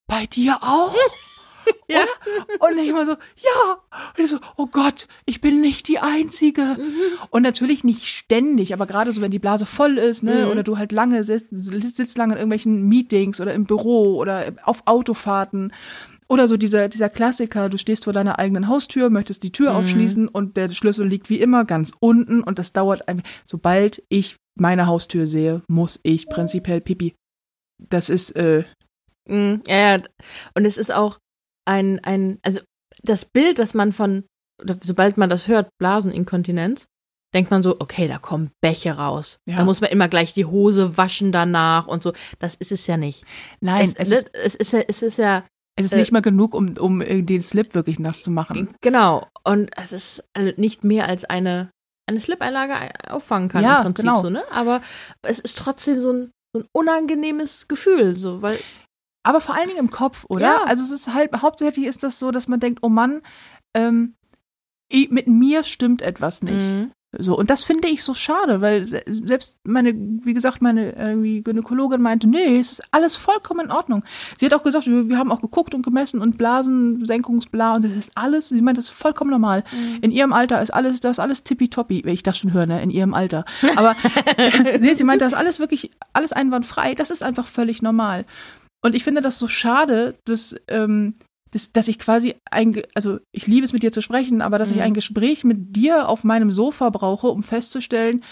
bei 0.07 0.24
dir 0.26 0.59
auch? 0.62 0.94
ja. 1.88 2.05
Und 2.59 2.79
ich 2.79 2.88
immer 2.88 3.07
so, 3.07 3.12
ja. 3.12 3.79
Und 4.16 4.24
ich 4.24 4.31
so, 4.31 4.38
oh 4.57 4.66
Gott, 4.66 5.07
ich 5.27 5.40
bin 5.40 5.61
nicht 5.61 5.88
die 5.88 5.98
Einzige. 5.98 6.77
Mhm. 6.79 6.94
Und 7.31 7.42
natürlich 7.42 7.85
nicht 7.85 8.07
ständig, 8.07 8.72
aber 8.72 8.87
gerade 8.87 9.12
so, 9.12 9.20
wenn 9.20 9.31
die 9.31 9.38
Blase 9.38 9.66
voll 9.66 9.98
ist, 9.98 10.22
ne, 10.22 10.46
mhm. 10.46 10.53
oder 10.53 10.62
du 10.62 10.79
halt 10.79 10.92
lange 10.92 11.24
sitzt, 11.24 11.48
sitzt 11.50 12.18
lange 12.18 12.35
in 12.35 12.38
irgendwelchen 12.38 12.87
Meetings 12.88 13.40
oder 13.40 13.55
im 13.55 13.64
Büro 13.64 14.16
oder 14.16 14.53
auf 14.64 14.83
Autofahrten. 14.87 15.72
Oder 16.27 16.48
so 16.48 16.57
dieser, 16.57 16.88
dieser 16.88 17.11
Klassiker, 17.11 17.68
du 17.68 17.77
stehst 17.77 18.05
vor 18.05 18.12
deiner 18.12 18.38
eigenen 18.38 18.68
Haustür, 18.68 19.11
möchtest 19.11 19.42
die 19.42 19.53
Tür 19.53 19.72
mhm. 19.72 19.77
aufschließen 19.77 20.29
und 20.29 20.57
der 20.57 20.70
Schlüssel 20.70 21.07
liegt 21.07 21.29
wie 21.29 21.40
immer 21.40 21.64
ganz 21.64 21.92
unten 22.00 22.42
und 22.42 22.59
das 22.59 22.72
dauert 22.72 23.09
ein, 23.09 23.22
sobald 23.46 24.03
ich 24.09 24.37
meine 24.57 24.87
Haustür 24.87 25.27
sehe, 25.27 25.62
muss 25.68 26.00
ich 26.03 26.29
prinzipiell 26.29 26.81
Pipi. 26.81 27.14
Das 27.79 28.09
ist, 28.09 28.31
äh. 28.31 28.64
Mm, 29.29 29.61
ja, 29.66 29.96
ja. 29.96 30.03
Und 30.55 30.64
es 30.64 30.77
ist 30.77 30.92
auch 30.92 31.18
ein, 31.64 32.00
ein, 32.00 32.38
also 32.42 32.61
das 33.03 33.24
Bild, 33.24 33.59
das 33.59 33.74
man 33.74 33.92
von, 33.92 34.24
sobald 34.83 35.16
man 35.16 35.29
das 35.29 35.48
hört, 35.48 35.68
Blaseninkontinenz, 35.79 36.87
denkt 37.35 37.50
man 37.50 37.62
so, 37.62 37.77
okay, 37.81 38.07
da 38.07 38.18
kommen 38.18 38.50
Bäche 38.61 38.92
raus. 38.92 39.38
Ja. 39.46 39.57
Da 39.57 39.64
muss 39.64 39.81
man 39.81 39.90
immer 39.90 40.09
gleich 40.09 40.35
die 40.35 40.44
Hose 40.44 40.96
waschen 40.96 41.33
danach 41.33 41.87
und 41.87 42.03
so. 42.03 42.12
Das 42.38 42.55
ist 42.55 42.72
es 42.72 42.87
ja 42.87 42.96
nicht. 42.96 43.24
Nein, 43.61 43.92
es, 43.96 44.11
es, 44.11 44.22
ist, 44.22 44.35
es 44.35 44.55
ist 44.55 44.72
ja, 44.72 44.81
es 44.87 45.03
ist 45.03 45.18
ja. 45.18 45.44
Es 45.77 45.87
ist 45.87 45.92
äh, 45.92 45.98
nicht 45.98 46.12
mal 46.12 46.22
genug, 46.22 46.55
um, 46.55 46.77
um 46.79 47.00
den 47.00 47.42
Slip 47.42 47.74
wirklich 47.74 47.98
nass 47.98 48.22
zu 48.22 48.31
machen. 48.31 48.72
Genau. 48.81 49.27
Und 49.42 49.70
es 49.77 49.92
ist 49.92 50.24
also 50.33 50.53
nicht 50.57 50.85
mehr 50.85 51.09
als 51.09 51.24
eine 51.24 51.70
eine 52.07 52.20
Slip-Einlage 52.20 53.11
auffangen 53.11 53.48
kann 53.48 53.62
ja, 53.62 53.79
im 53.79 53.85
Prinzip 53.85 54.05
genau. 54.05 54.20
so, 54.20 54.31
ne? 54.31 54.44
Aber 54.50 54.81
es 55.22 55.40
ist 55.40 55.59
trotzdem 55.59 56.00
so 56.00 56.12
ein, 56.12 56.31
so 56.53 56.61
ein 56.61 56.68
unangenehmes 56.72 57.68
Gefühl, 57.68 58.18
so, 58.18 58.42
weil. 58.42 58.59
Aber 59.24 59.40
vor 59.40 59.56
allen 59.56 59.68
Dingen 59.68 59.80
im 59.80 59.90
Kopf, 59.90 60.24
oder? 60.28 60.46
Ja. 60.46 60.64
Also 60.64 60.82
es 60.82 60.92
ist 60.92 61.12
halt, 61.12 61.32
hauptsächlich 61.40 61.87
ist 61.87 62.02
das 62.02 62.18
so, 62.18 62.30
dass 62.30 62.46
man 62.46 62.60
denkt, 62.60 62.80
oh 62.82 62.88
Mann, 62.88 63.22
ähm, 63.74 64.14
mit 64.92 65.26
mir 65.26 65.64
stimmt 65.64 66.02
etwas 66.02 66.42
nicht. 66.42 66.54
Mhm. 66.54 66.92
So, 67.18 67.37
und 67.38 67.50
das 67.50 67.64
finde 67.64 67.88
ich 67.88 68.02
so 68.02 68.14
schade, 68.14 68.60
weil 68.60 68.84
selbst 68.87 69.58
meine, 69.64 69.94
wie 69.94 70.34
gesagt, 70.34 70.62
meine 70.62 70.92
irgendwie 70.92 71.42
Gynäkologin 71.42 72.02
meinte, 72.02 72.28
nee, 72.28 72.58
es 72.58 72.72
ist 72.72 72.82
alles 72.90 73.16
vollkommen 73.16 73.66
in 73.66 73.70
Ordnung. 73.70 74.04
Sie 74.37 74.46
hat 74.46 74.54
auch 74.54 74.62
gesagt, 74.62 74.87
wir, 74.87 75.18
haben 75.18 75.30
auch 75.30 75.40
geguckt 75.40 75.74
und 75.74 75.82
gemessen 75.82 76.20
und 76.20 76.38
Blasensenkungsbla 76.38 77.76
und 77.76 77.84
das 77.84 77.94
ist 77.94 78.12
alles, 78.16 78.48
sie 78.48 78.60
meint, 78.60 78.79
das 78.79 78.87
ist 78.87 78.90
vollkommen 78.90 79.31
normal. 79.31 79.64
Mhm. 79.72 79.98
In 80.02 80.10
ihrem 80.10 80.33
Alter 80.33 80.60
ist 80.60 80.72
alles, 80.72 81.00
das 81.00 81.12
ist 81.12 81.20
alles 81.20 81.44
tippitoppi, 81.44 82.02
wenn 82.04 82.14
ich 82.14 82.22
das 82.22 82.38
schon 82.38 82.52
höre, 82.52 82.66
ne, 82.66 82.83
in 82.83 82.90
ihrem 82.90 83.14
Alter. 83.14 83.44
Aber 83.77 83.94
nee, 84.81 84.94
sie 84.94 85.04
meint, 85.04 85.20
das 85.20 85.33
ist 85.33 85.38
alles 85.38 85.60
wirklich, 85.60 85.92
alles 86.12 86.33
einwandfrei, 86.33 86.94
das 86.94 87.10
ist 87.10 87.22
einfach 87.22 87.46
völlig 87.46 87.81
normal. 87.83 88.25
Und 88.85 88.94
ich 88.94 89.02
finde 89.02 89.22
das 89.22 89.38
so 89.38 89.48
schade, 89.48 90.18
dass, 90.26 90.54
ähm, 90.68 91.14
dass, 91.50 91.72
dass 91.72 91.88
ich 91.88 91.98
quasi 91.98 92.35
ein, 92.50 92.82
also 92.94 93.18
ich 93.32 93.46
liebe 93.46 93.64
es 93.64 93.72
mit 93.72 93.82
dir 93.82 93.92
zu 93.92 94.02
sprechen, 94.02 94.42
aber 94.42 94.58
dass 94.58 94.72
mhm. 94.72 94.76
ich 94.76 94.82
ein 94.82 94.92
Gespräch 94.92 95.42
mit 95.42 95.74
dir 95.74 96.06
auf 96.06 96.22
meinem 96.22 96.52
Sofa 96.52 96.90
brauche, 96.90 97.28
um 97.28 97.42
festzustellen, 97.42 98.22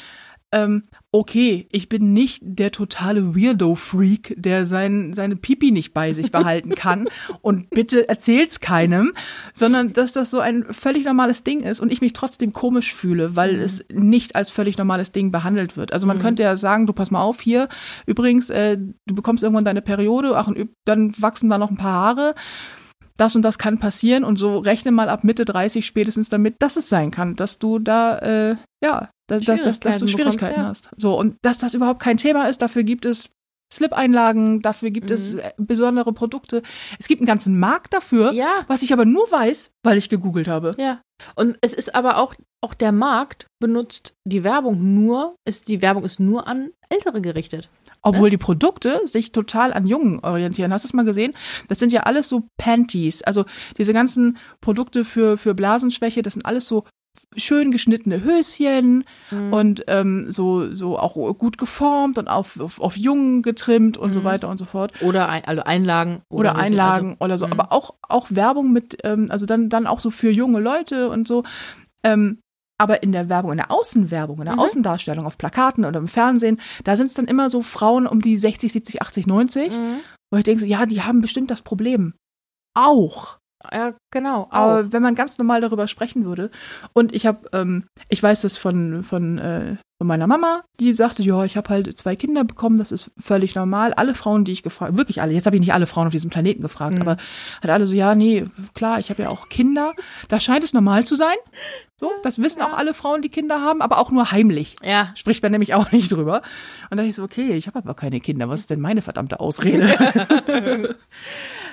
ähm, 0.52 0.84
okay, 1.10 1.66
ich 1.72 1.88
bin 1.88 2.12
nicht 2.12 2.42
der 2.42 2.70
totale 2.70 3.34
Weirdo-Freak, 3.34 4.34
der 4.36 4.64
sein, 4.64 5.12
seine 5.14 5.36
Pipi 5.36 5.70
nicht 5.70 5.92
bei 5.92 6.14
sich 6.14 6.30
behalten 6.30 6.74
kann 6.74 7.08
und 7.42 7.70
bitte 7.70 8.08
erzähl's 8.08 8.60
keinem, 8.60 9.12
sondern 9.52 9.92
dass 9.92 10.12
das 10.12 10.30
so 10.30 10.40
ein 10.40 10.66
völlig 10.70 11.04
normales 11.04 11.44
Ding 11.44 11.60
ist 11.60 11.80
und 11.80 11.92
ich 11.92 12.00
mich 12.00 12.12
trotzdem 12.12 12.52
komisch 12.52 12.94
fühle, 12.94 13.36
weil 13.36 13.54
mhm. 13.54 13.62
es 13.62 13.84
nicht 13.92 14.36
als 14.36 14.50
völlig 14.50 14.78
normales 14.78 15.12
Ding 15.12 15.30
behandelt 15.30 15.76
wird. 15.76 15.92
Also 15.92 16.06
man 16.06 16.18
mhm. 16.18 16.22
könnte 16.22 16.42
ja 16.42 16.56
sagen, 16.56 16.86
du 16.86 16.92
pass 16.92 17.10
mal 17.10 17.22
auf 17.22 17.40
hier, 17.40 17.68
übrigens, 18.06 18.50
äh, 18.50 18.78
du 18.78 19.14
bekommst 19.14 19.42
irgendwann 19.42 19.64
deine 19.64 19.82
Periode, 19.82 20.36
ach, 20.36 20.48
und 20.48 20.68
dann 20.84 21.12
wachsen 21.18 21.50
da 21.50 21.58
noch 21.58 21.70
ein 21.70 21.76
paar 21.76 21.92
Haare 21.92 22.34
das 23.16 23.36
und 23.36 23.42
das 23.42 23.58
kann 23.58 23.78
passieren 23.78 24.24
und 24.24 24.38
so 24.38 24.58
rechne 24.58 24.90
mal 24.90 25.08
ab 25.08 25.24
Mitte 25.24 25.44
30 25.44 25.84
spätestens 25.84 26.28
damit, 26.28 26.56
dass 26.60 26.76
es 26.76 26.88
sein 26.88 27.10
kann, 27.10 27.36
dass 27.36 27.58
du 27.58 27.78
da, 27.78 28.18
äh, 28.18 28.56
ja, 28.82 29.10
dass, 29.28 29.44
dass, 29.44 29.62
dass, 29.62 29.80
dass 29.80 29.98
du 29.98 30.08
Schwierigkeiten 30.08 30.56
bekommst, 30.56 30.86
ja. 30.86 30.90
hast. 30.92 31.00
So, 31.00 31.18
und 31.18 31.36
dass 31.42 31.58
das 31.58 31.74
überhaupt 31.74 32.00
kein 32.00 32.16
Thema 32.16 32.48
ist, 32.48 32.62
dafür 32.62 32.82
gibt 32.82 33.04
es 33.04 33.28
Slip-Einlagen, 33.72 34.60
dafür 34.60 34.90
gibt 34.90 35.08
mhm. 35.08 35.14
es 35.14 35.36
besondere 35.56 36.12
Produkte. 36.12 36.62
Es 36.98 37.08
gibt 37.08 37.20
einen 37.20 37.26
ganzen 37.26 37.58
Markt 37.58 37.94
dafür, 37.94 38.32
ja. 38.32 38.64
was 38.68 38.82
ich 38.82 38.92
aber 38.92 39.04
nur 39.04 39.30
weiß, 39.30 39.72
weil 39.82 39.96
ich 39.96 40.08
gegoogelt 40.08 40.46
habe. 40.46 40.74
Ja. 40.78 41.00
Und 41.34 41.56
es 41.62 41.72
ist 41.72 41.94
aber 41.94 42.18
auch, 42.18 42.34
auch 42.60 42.74
der 42.74 42.92
Markt 42.92 43.46
benutzt 43.60 44.14
die 44.24 44.44
Werbung 44.44 44.94
nur, 44.94 45.36
ist, 45.46 45.68
die 45.68 45.80
Werbung 45.80 46.04
ist 46.04 46.20
nur 46.20 46.46
an 46.46 46.70
Ältere 46.90 47.20
gerichtet. 47.20 47.70
Obwohl 48.02 48.30
die 48.30 48.36
Produkte 48.36 49.00
sich 49.06 49.32
total 49.32 49.72
an 49.72 49.86
Jungen 49.86 50.20
orientieren. 50.20 50.72
Hast 50.72 50.84
du 50.84 50.88
es 50.88 50.92
mal 50.92 51.04
gesehen? 51.04 51.32
Das 51.68 51.78
sind 51.78 51.92
ja 51.92 52.02
alles 52.02 52.28
so 52.28 52.48
Panties. 52.56 53.22
Also 53.22 53.44
diese 53.78 53.92
ganzen 53.92 54.38
Produkte 54.60 55.04
für, 55.04 55.38
für 55.38 55.54
Blasenschwäche, 55.54 56.22
das 56.22 56.34
sind 56.34 56.44
alles 56.44 56.66
so 56.66 56.84
schön 57.36 57.70
geschnittene 57.70 58.22
Höschen 58.22 59.04
mhm. 59.30 59.52
und 59.52 59.84
ähm, 59.86 60.30
so, 60.30 60.72
so 60.74 60.98
auch 60.98 61.14
gut 61.38 61.58
geformt 61.58 62.18
und 62.18 62.28
auf, 62.28 62.58
auf, 62.60 62.80
auf 62.80 62.96
Jungen 62.96 63.42
getrimmt 63.42 63.96
und 63.96 64.10
mhm. 64.10 64.12
so 64.12 64.24
weiter 64.24 64.48
und 64.48 64.58
so 64.58 64.64
fort. 64.64 64.92
Oder 65.00 65.28
ein, 65.28 65.44
also 65.44 65.62
Einlagen. 65.62 66.22
Oder, 66.28 66.52
oder 66.52 66.60
Einlagen 66.60 67.10
also, 67.10 67.24
oder 67.24 67.38
so. 67.38 67.46
Mhm. 67.46 67.52
Aber 67.52 67.72
auch, 67.72 67.94
auch 68.08 68.26
Werbung 68.30 68.72
mit, 68.72 68.98
ähm, 69.04 69.26
also 69.30 69.46
dann, 69.46 69.68
dann 69.68 69.86
auch 69.86 70.00
so 70.00 70.10
für 70.10 70.30
junge 70.30 70.60
Leute 70.60 71.08
und 71.08 71.26
so. 71.26 71.44
Ähm, 72.02 72.38
aber 72.82 73.04
in 73.04 73.12
der 73.12 73.28
Werbung, 73.28 73.52
in 73.52 73.58
der 73.58 73.70
Außenwerbung, 73.70 74.38
in 74.38 74.46
der 74.46 74.54
mhm. 74.54 74.60
Außendarstellung 74.60 75.24
auf 75.24 75.38
Plakaten 75.38 75.84
oder 75.84 76.00
im 76.00 76.08
Fernsehen, 76.08 76.60
da 76.82 76.96
sind 76.96 77.06
es 77.06 77.14
dann 77.14 77.26
immer 77.26 77.48
so 77.48 77.62
Frauen 77.62 78.08
um 78.08 78.20
die 78.20 78.36
60, 78.36 78.72
70, 78.72 79.00
80, 79.00 79.26
90. 79.28 79.70
Mhm. 79.70 80.00
Wo 80.32 80.38
ich 80.38 80.44
denke 80.44 80.60
so, 80.60 80.66
ja, 80.66 80.84
die 80.84 81.02
haben 81.02 81.20
bestimmt 81.20 81.52
das 81.52 81.62
Problem. 81.62 82.14
Auch. 82.74 83.38
Ja, 83.70 83.94
genau. 84.10 84.48
Aber 84.50 84.80
auch. 84.80 84.84
wenn 84.90 85.00
man 85.00 85.14
ganz 85.14 85.38
normal 85.38 85.60
darüber 85.60 85.86
sprechen 85.86 86.24
würde. 86.24 86.50
Und 86.92 87.14
ich 87.14 87.24
habe, 87.24 87.48
ähm, 87.52 87.84
ich 88.08 88.20
weiß 88.20 88.42
das 88.42 88.56
von, 88.56 89.04
von, 89.04 89.38
äh, 89.38 89.76
von 90.02 90.08
meiner 90.08 90.26
Mama, 90.26 90.64
die 90.80 90.94
sagte, 90.94 91.22
ja, 91.22 91.44
ich 91.44 91.56
habe 91.56 91.68
halt 91.68 91.96
zwei 91.96 92.16
Kinder 92.16 92.42
bekommen, 92.42 92.76
das 92.76 92.90
ist 92.90 93.12
völlig 93.20 93.54
normal. 93.54 93.94
Alle 93.94 94.16
Frauen, 94.16 94.44
die 94.44 94.50
ich 94.50 94.64
gefragt, 94.64 94.96
wirklich 94.96 95.22
alle, 95.22 95.32
jetzt 95.32 95.46
habe 95.46 95.54
ich 95.54 95.60
nicht 95.60 95.74
alle 95.74 95.86
Frauen 95.86 96.08
auf 96.08 96.12
diesem 96.12 96.28
Planeten 96.28 96.60
gefragt, 96.60 96.96
mhm. 96.96 97.02
aber 97.02 97.18
hat 97.62 97.70
alle 97.70 97.86
so, 97.86 97.94
ja, 97.94 98.16
nee, 98.16 98.44
klar, 98.74 98.98
ich 98.98 99.10
habe 99.10 99.22
ja 99.22 99.28
auch 99.28 99.48
Kinder. 99.48 99.92
Da 100.26 100.40
scheint 100.40 100.64
es 100.64 100.72
normal 100.72 101.04
zu 101.04 101.14
sein. 101.14 101.36
So, 102.00 102.10
das 102.24 102.42
wissen 102.42 102.58
ja. 102.58 102.66
auch 102.66 102.76
alle 102.76 102.94
Frauen, 102.94 103.22
die 103.22 103.28
Kinder 103.28 103.60
haben, 103.60 103.80
aber 103.80 103.98
auch 103.98 104.10
nur 104.10 104.32
heimlich. 104.32 104.74
Ja. 104.82 105.12
Spricht 105.14 105.40
man 105.40 105.52
nämlich 105.52 105.72
auch 105.74 105.92
nicht 105.92 106.10
drüber. 106.10 106.42
Und 106.90 106.90
da 106.90 106.96
dachte 106.96 107.08
ich 107.10 107.14
so, 107.14 107.22
okay, 107.22 107.52
ich 107.52 107.68
habe 107.68 107.78
aber 107.78 107.94
keine 107.94 108.18
Kinder. 108.18 108.48
Was 108.48 108.58
ist 108.58 108.70
denn 108.70 108.80
meine 108.80 109.02
verdammte 109.02 109.38
Ausrede? 109.38 109.86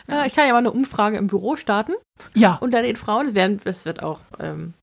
ja. 0.07 0.25
Ich 0.25 0.33
kann 0.33 0.47
ja 0.47 0.53
mal 0.53 0.57
eine 0.57 0.71
Umfrage 0.71 1.17
im 1.17 1.27
Büro 1.27 1.55
starten. 1.55 1.93
Ja. 2.33 2.55
Unter 2.61 2.81
den 2.81 2.95
Frauen. 2.95 3.27
Es, 3.27 3.35
werden, 3.35 3.61
es 3.63 3.85
wird 3.85 4.01
auch 4.01 4.21
ähm, 4.39 4.73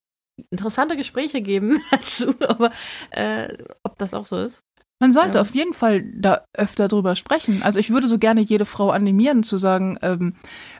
interessante 0.50 0.96
Gespräche 0.96 1.40
geben 1.40 1.80
dazu, 1.90 2.34
aber 2.46 2.70
äh, 3.10 3.56
ob 3.82 3.98
das 3.98 4.14
auch 4.14 4.26
so 4.26 4.36
ist. 4.36 4.60
Man 4.98 5.12
sollte 5.12 5.36
ja. 5.36 5.42
auf 5.42 5.54
jeden 5.54 5.74
Fall 5.74 6.02
da 6.14 6.44
öfter 6.54 6.88
drüber 6.88 7.16
sprechen. 7.16 7.62
Also 7.62 7.78
ich 7.78 7.90
würde 7.90 8.08
so 8.08 8.18
gerne 8.18 8.40
jede 8.40 8.64
Frau 8.64 8.90
animieren 8.90 9.42
zu 9.42 9.58
sagen, 9.58 9.98
ähm, 10.00 10.34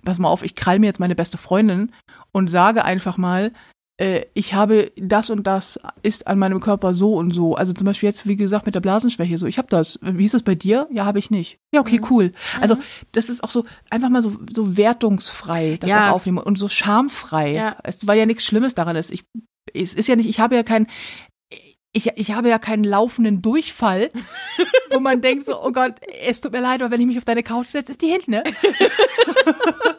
pass 0.05 0.19
mal 0.19 0.29
auf, 0.29 0.43
ich 0.43 0.55
krall 0.55 0.79
mir 0.79 0.87
jetzt 0.87 1.01
meine 1.01 1.15
beste 1.15 1.37
Freundin 1.37 1.93
und 2.33 2.49
sage 2.49 2.85
einfach 2.85 3.19
mal, 3.19 3.53
äh, 3.99 4.27
ich 4.35 4.53
habe 4.53 4.93
das 4.97 5.31
und 5.31 5.47
das 5.47 5.81
ist 6.03 6.27
an 6.27 6.39
meinem 6.39 6.61
Körper 6.61 6.93
so 6.93 7.15
und 7.15 7.31
so. 7.31 7.55
Also 7.55 7.73
zum 7.73 7.87
Beispiel 7.87 8.09
jetzt, 8.09 8.27
wie 8.27 8.37
gesagt, 8.37 8.67
mit 8.67 8.75
der 8.75 8.81
Blasenschwäche 8.81 9.39
so. 9.39 9.47
Ich 9.47 9.59
habe 9.59 9.69
das. 9.69 9.99
Wie 10.03 10.25
ist 10.25 10.35
das 10.35 10.43
bei 10.43 10.55
dir? 10.55 10.87
Ja, 10.93 11.07
habe 11.07 11.19
ich 11.19 11.31
nicht. 11.31 11.59
Ja, 11.73 11.81
okay, 11.81 11.99
mhm. 11.99 12.07
cool. 12.11 12.33
Also 12.61 12.77
mhm. 12.77 12.81
das 13.13 13.29
ist 13.29 13.43
auch 13.43 13.51
so 13.51 13.65
einfach 13.91 14.11
mal 14.11 14.23
so, 14.23 14.37
so 14.53 14.77
wertungsfrei, 14.77 15.79
das 15.81 15.91
ja. 15.91 16.11
auch 16.11 16.17
aufnehmen 16.17 16.39
und 16.39 16.59
so 16.59 16.69
schamfrei. 16.69 17.53
Ja. 17.53 17.77
Es, 17.85 18.07
weil 18.07 18.19
ja 18.19 18.27
nichts 18.27 18.45
Schlimmes 18.45 18.75
daran 18.75 18.97
ist. 18.97 19.11
Ich, 19.11 19.25
es 19.73 19.95
ist 19.95 20.09
ja 20.09 20.17
nicht, 20.17 20.29
ich 20.29 20.41
habe 20.41 20.55
ja 20.55 20.63
kein, 20.63 20.87
ich, 21.93 22.09
ich 22.17 22.33
habe 22.33 22.51
ja 22.51 22.59
keinen 22.59 22.85
laufenden 22.85 23.41
Durchfall, 23.41 24.11
wo 24.91 25.01
man 25.01 25.23
denkt 25.23 25.47
so, 25.47 25.63
oh 25.63 25.73
Gott, 25.73 25.95
es 26.27 26.43
tut 26.43 26.53
mir 26.53 26.61
leid, 26.61 26.83
aber 26.83 26.91
wenn 26.91 27.01
ich 27.01 27.07
mich 27.07 27.19
auf 27.19 27.25
deine 27.25 27.43
Couch 27.43 27.69
setze, 27.69 27.93
ist 27.93 28.03
die 28.03 28.09
hinten, 28.09 28.33
ne? 28.33 28.45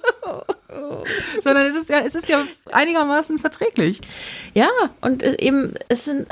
Sondern 1.42 1.66
es 1.66 1.76
ist 1.76 1.90
ja, 1.90 2.02
es 2.02 2.16
ist 2.16 2.30
ja 2.30 2.46
einigermaßen 2.72 3.40
verträglich. 3.40 4.02
Ja, 4.54 4.70
und 5.02 5.24
eben, 5.24 5.74
es 5.90 6.06
sind, 6.06 6.28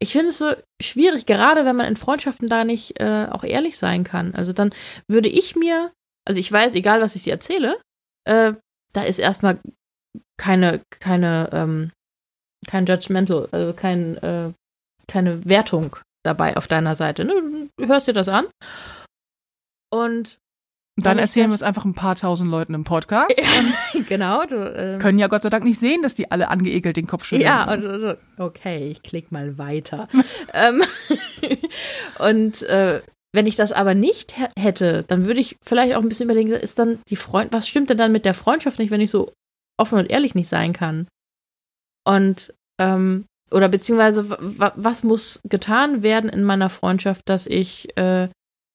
ich 0.00 0.12
finde 0.12 0.28
es 0.28 0.38
so 0.38 0.52
schwierig, 0.82 1.26
gerade 1.26 1.64
wenn 1.64 1.76
man 1.76 1.86
in 1.86 1.96
Freundschaften 1.96 2.48
da 2.48 2.64
nicht 2.64 3.00
äh, 3.00 3.26
auch 3.30 3.44
ehrlich 3.44 3.78
sein 3.78 4.04
kann. 4.04 4.34
Also 4.34 4.52
dann 4.52 4.74
würde 5.08 5.28
ich 5.28 5.56
mir, 5.56 5.92
also 6.26 6.38
ich 6.38 6.50
weiß, 6.50 6.74
egal 6.74 7.00
was 7.00 7.16
ich 7.16 7.24
dir 7.24 7.32
erzähle, 7.32 7.80
äh, 8.24 8.54
da 8.92 9.02
ist 9.02 9.18
erstmal 9.18 9.58
keine, 10.36 10.82
keine, 11.00 11.50
ähm, 11.52 11.92
kein 12.66 12.86
Judgmental, 12.86 13.48
also 13.50 13.72
kein, 13.72 14.16
äh, 14.18 14.52
keine 15.06 15.44
Wertung 15.44 15.96
dabei 16.24 16.56
auf 16.56 16.66
deiner 16.66 16.94
Seite. 16.94 17.24
Ne? 17.24 17.68
Du 17.76 17.86
hörst 17.86 18.08
dir 18.08 18.12
das 18.12 18.28
an. 18.28 18.46
Und 19.92 20.38
dann 20.96 21.18
erzählen 21.18 21.50
wir 21.50 21.54
es 21.54 21.64
einfach 21.64 21.84
ein 21.84 21.94
paar 21.94 22.14
tausend 22.14 22.50
Leuten 22.50 22.72
im 22.72 22.84
Podcast. 22.84 23.40
genau. 24.08 24.44
Du, 24.44 24.54
ähm, 24.54 24.98
können 25.00 25.18
ja 25.18 25.26
Gott 25.26 25.42
sei 25.42 25.50
Dank 25.50 25.64
nicht 25.64 25.78
sehen, 25.78 26.02
dass 26.02 26.14
die 26.14 26.30
alle 26.30 26.48
angeekelt 26.48 26.96
den 26.96 27.06
Kopf 27.06 27.24
schütteln. 27.24 27.46
Ja, 27.46 27.64
also, 27.64 28.14
okay, 28.38 28.90
ich 28.90 29.02
klicke 29.02 29.28
mal 29.30 29.58
weiter. 29.58 30.08
ähm, 30.54 30.82
und 32.20 32.62
äh, 32.62 33.02
wenn 33.32 33.46
ich 33.48 33.56
das 33.56 33.72
aber 33.72 33.94
nicht 33.94 34.34
hätte, 34.56 35.02
dann 35.02 35.26
würde 35.26 35.40
ich 35.40 35.56
vielleicht 35.62 35.94
auch 35.94 36.02
ein 36.02 36.08
bisschen 36.08 36.26
überlegen, 36.26 36.52
ist 36.52 36.78
dann 36.78 37.00
die 37.08 37.16
Freund, 37.16 37.52
was 37.52 37.66
stimmt 37.66 37.90
denn 37.90 37.98
dann 37.98 38.12
mit 38.12 38.24
der 38.24 38.34
Freundschaft 38.34 38.78
nicht, 38.78 38.92
wenn 38.92 39.00
ich 39.00 39.10
so 39.10 39.32
offen 39.76 39.98
und 39.98 40.10
ehrlich 40.10 40.36
nicht 40.36 40.48
sein 40.48 40.72
kann? 40.72 41.08
Und 42.06 42.54
ähm, 42.80 43.24
oder 43.50 43.68
beziehungsweise 43.68 44.28
was 44.28 45.02
muss 45.02 45.40
getan 45.44 46.02
werden 46.02 46.30
in 46.30 46.44
meiner 46.44 46.70
Freundschaft, 46.70 47.28
dass 47.28 47.46
ich 47.46 47.96
äh, 47.96 48.28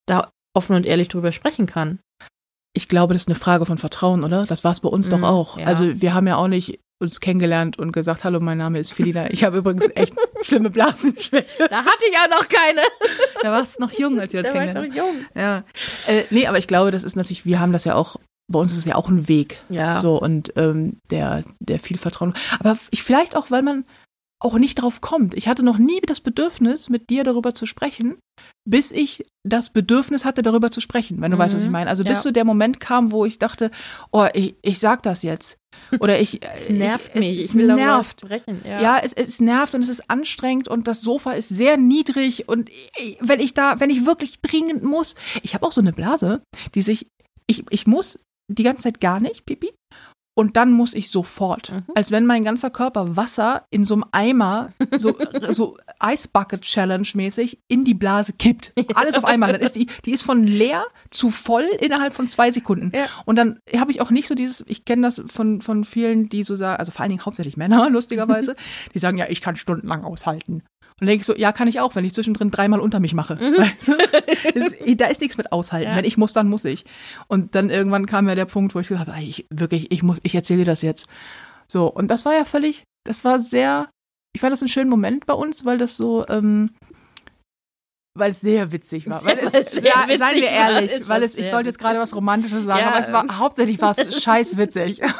da 0.05 0.31
offen 0.53 0.75
und 0.75 0.85
ehrlich 0.85 1.07
drüber 1.07 1.31
sprechen 1.31 1.65
kann? 1.65 1.99
Ich 2.73 2.87
glaube, 2.87 3.13
das 3.13 3.23
ist 3.23 3.27
eine 3.27 3.35
Frage 3.35 3.65
von 3.65 3.77
Vertrauen, 3.77 4.23
oder? 4.23 4.45
Das 4.45 4.63
war 4.63 4.71
es 4.71 4.79
bei 4.79 4.89
uns 4.89 5.07
mm, 5.07 5.11
doch 5.11 5.23
auch. 5.23 5.57
Ja. 5.57 5.65
Also 5.65 6.01
wir 6.01 6.13
haben 6.13 6.27
ja 6.27 6.37
auch 6.37 6.47
nicht 6.47 6.79
uns 6.99 7.19
kennengelernt 7.19 7.79
und 7.79 7.93
gesagt, 7.93 8.23
hallo, 8.23 8.39
mein 8.39 8.57
Name 8.57 8.77
ist 8.77 8.91
Felina. 8.91 9.31
Ich 9.31 9.43
habe 9.43 9.57
übrigens 9.57 9.89
echt 9.95 10.13
schlimme 10.41 10.69
Blasenschwäche. 10.69 11.67
Da 11.69 11.85
hatte 11.85 12.03
ich 12.09 12.17
auch 12.17 12.29
noch 12.29 12.47
keine. 12.47 12.81
Da 13.41 13.53
warst 13.53 13.79
du 13.79 13.83
noch 13.83 13.93
jung, 13.93 14.19
als 14.19 14.33
wir 14.33 14.41
uns 14.41 14.49
da 14.49 14.53
kennengelernt 14.53 14.89
haben. 14.89 14.97
Jung. 14.97 15.25
Ja. 15.33 15.63
Äh, 16.07 16.23
nee, 16.29 16.45
aber 16.45 16.57
ich 16.57 16.67
glaube, 16.67 16.91
das 16.91 17.05
ist 17.05 17.15
natürlich, 17.15 17.45
wir 17.45 17.61
haben 17.61 17.71
das 17.71 17.85
ja 17.85 17.95
auch, 17.95 18.17
bei 18.51 18.59
uns 18.59 18.73
ist 18.73 18.79
es 18.79 18.85
ja 18.85 18.95
auch 18.95 19.07
ein 19.07 19.29
Weg. 19.29 19.63
Ja. 19.69 19.97
So, 19.97 20.19
und 20.19 20.51
ähm, 20.57 20.99
der, 21.09 21.43
der 21.59 21.79
viel 21.79 21.97
Vertrauen. 21.97 22.33
Aber 22.59 22.77
ich, 22.91 23.01
vielleicht 23.01 23.37
auch, 23.37 23.49
weil 23.49 23.61
man 23.61 23.85
auch 24.41 24.57
nicht 24.57 24.75
drauf 24.75 25.01
kommt. 25.01 25.33
Ich 25.33 25.47
hatte 25.47 25.63
noch 25.63 25.77
nie 25.77 25.99
das 26.05 26.21
Bedürfnis, 26.21 26.89
mit 26.89 27.09
dir 27.09 27.23
darüber 27.23 27.53
zu 27.53 27.65
sprechen, 27.65 28.17
bis 28.65 28.91
ich 28.91 29.25
das 29.45 29.71
Bedürfnis 29.71 30.23
hatte, 30.23 30.41
darüber 30.41 30.71
zu 30.71 30.79
sprechen, 30.79 31.21
wenn 31.21 31.31
du 31.31 31.37
mhm. 31.37 31.41
weißt, 31.41 31.55
was 31.55 31.61
ich 31.61 31.67
mhm. 31.67 31.73
meine. 31.73 31.89
Also 31.89 32.03
bis 32.03 32.19
ja. 32.19 32.21
so 32.21 32.31
der 32.31 32.45
Moment 32.45 32.79
kam, 32.79 33.11
wo 33.11 33.25
ich 33.25 33.37
dachte, 33.39 33.69
oh, 34.11 34.27
ich, 34.33 34.55
ich 34.61 34.79
sag 34.79 35.03
das 35.03 35.23
jetzt. 35.23 35.57
Oder 35.99 36.19
ich. 36.19 36.41
es 36.55 36.69
nervt 36.69 37.11
ich, 37.15 37.19
mich. 37.19 37.39
Es, 37.39 37.45
es 37.49 37.53
nervt. 37.55 38.21
Sprechen, 38.21 38.61
ja. 38.63 38.81
ja, 38.81 38.99
es, 38.99 39.13
es 39.13 39.41
nervt 39.41 39.75
und 39.75 39.81
es 39.81 39.89
ist 39.89 40.09
anstrengend 40.09 40.67
und 40.67 40.87
das 40.87 41.01
Sofa 41.01 41.33
ist 41.33 41.49
sehr 41.49 41.77
niedrig 41.77 42.47
und 42.47 42.69
wenn 43.19 43.39
ich 43.39 43.53
da, 43.53 43.79
wenn 43.79 43.89
ich 43.89 44.05
wirklich 44.05 44.41
dringend 44.41 44.83
muss, 44.83 45.15
ich 45.43 45.53
habe 45.53 45.65
auch 45.65 45.71
so 45.71 45.81
eine 45.81 45.93
Blase, 45.93 46.41
die 46.75 46.81
sich, 46.81 47.07
ich, 47.47 47.65
ich 47.69 47.87
muss 47.87 48.19
die 48.49 48.63
ganze 48.63 48.83
Zeit 48.83 49.01
gar 49.01 49.19
nicht, 49.19 49.45
Pipi. 49.45 49.73
Und 50.39 50.55
dann 50.55 50.71
muss 50.71 50.93
ich 50.93 51.09
sofort, 51.09 51.69
mhm. 51.69 51.83
als 51.95 52.11
wenn 52.11 52.25
mein 52.25 52.45
ganzer 52.45 52.69
Körper 52.69 53.17
Wasser 53.17 53.65
in 53.71 53.83
so 53.83 53.95
einem 53.95 54.05
Eimer, 54.13 54.71
so, 54.95 55.13
so 55.49 55.77
Eisbucket 55.99 56.61
Challenge 56.61 57.05
mäßig, 57.13 57.59
in 57.67 57.83
die 57.83 57.93
Blase 57.93 58.31
kippt. 58.31 58.71
Alles 58.95 59.17
auf 59.17 59.25
einmal. 59.25 59.51
Dann 59.51 59.59
ist 59.59 59.75
die, 59.75 59.87
die 60.05 60.11
ist 60.11 60.21
von 60.21 60.45
leer 60.45 60.85
zu 61.09 61.29
voll 61.29 61.65
innerhalb 61.81 62.13
von 62.13 62.29
zwei 62.29 62.51
Sekunden. 62.51 62.93
Ja. 62.95 63.07
Und 63.25 63.35
dann 63.35 63.59
habe 63.75 63.91
ich 63.91 63.99
auch 63.99 64.11
nicht 64.11 64.29
so 64.29 64.33
dieses, 64.33 64.63
ich 64.65 64.85
kenne 64.85 65.01
das 65.01 65.21
von, 65.27 65.59
von 65.59 65.83
vielen, 65.83 66.29
die 66.29 66.45
so 66.45 66.55
sagen, 66.55 66.79
also 66.79 66.93
vor 66.93 67.01
allen 67.01 67.09
Dingen 67.09 67.25
hauptsächlich 67.25 67.57
Männer, 67.57 67.89
lustigerweise, 67.91 68.55
die 68.93 68.99
sagen 68.99 69.17
ja, 69.17 69.25
ich 69.27 69.41
kann 69.41 69.57
stundenlang 69.57 70.05
aushalten. 70.05 70.63
Und 70.99 71.05
dann 71.05 71.07
denke 71.07 71.21
ich 71.21 71.25
so, 71.25 71.35
ja, 71.35 71.51
kann 71.51 71.67
ich 71.67 71.79
auch, 71.79 71.95
wenn 71.95 72.03
ich 72.03 72.13
zwischendrin 72.13 72.51
dreimal 72.51 72.79
unter 72.79 72.99
mich 72.99 73.13
mache. 73.13 73.35
Mhm. 73.35 73.57
Weißt 73.57 73.87
du? 73.87 73.93
ist, 74.53 74.99
da 74.99 75.07
ist 75.07 75.21
nichts 75.21 75.37
mit 75.37 75.51
aushalten. 75.51 75.91
Ja. 75.91 75.95
Wenn 75.95 76.05
ich 76.05 76.17
muss, 76.17 76.33
dann 76.33 76.49
muss 76.49 76.65
ich. 76.65 76.83
Und 77.27 77.55
dann 77.55 77.69
irgendwann 77.69 78.05
kam 78.05 78.27
ja 78.27 78.35
der 78.35 78.45
Punkt, 78.45 78.75
wo 78.75 78.79
ich 78.79 78.89
gesagt 78.89 79.07
habe, 79.07 79.21
ich 79.21 79.45
wirklich, 79.49 79.91
ich 79.91 80.03
muss, 80.03 80.19
ich 80.23 80.35
erzähle 80.35 80.59
dir 80.59 80.65
das 80.65 80.81
jetzt. 80.81 81.07
So, 81.67 81.87
und 81.87 82.09
das 82.09 82.25
war 82.25 82.33
ja 82.33 82.45
völlig, 82.45 82.83
das 83.05 83.23
war 83.23 83.39
sehr, 83.39 83.89
ich 84.33 84.41
fand 84.41 84.51
das 84.51 84.61
einen 84.61 84.69
schönen 84.69 84.89
Moment 84.89 85.25
bei 85.25 85.33
uns, 85.33 85.65
weil 85.65 85.77
das 85.77 85.95
so, 85.95 86.25
ähm, 86.27 86.71
weil 88.17 88.31
es 88.31 88.41
sehr 88.41 88.71
witzig 88.71 89.09
war. 89.09 89.23
Weil 89.23 89.39
es, 89.41 89.53
ja, 89.53 90.05
ja 90.07 90.17
seien 90.17 90.35
wir 90.35 90.49
ehrlich, 90.49 91.07
weil 91.07 91.23
es, 91.23 91.35
ich 91.35 91.51
wollte 91.51 91.69
jetzt 91.69 91.79
gerade 91.79 91.99
was 91.99 92.15
Romantisches 92.15 92.65
sagen, 92.65 92.81
ja. 92.81 92.89
aber 92.89 92.99
es 92.99 93.11
war 93.11 93.39
hauptsächlich 93.39 93.81
was 93.81 94.21
scheiß 94.21 94.57
witzig. 94.57 95.01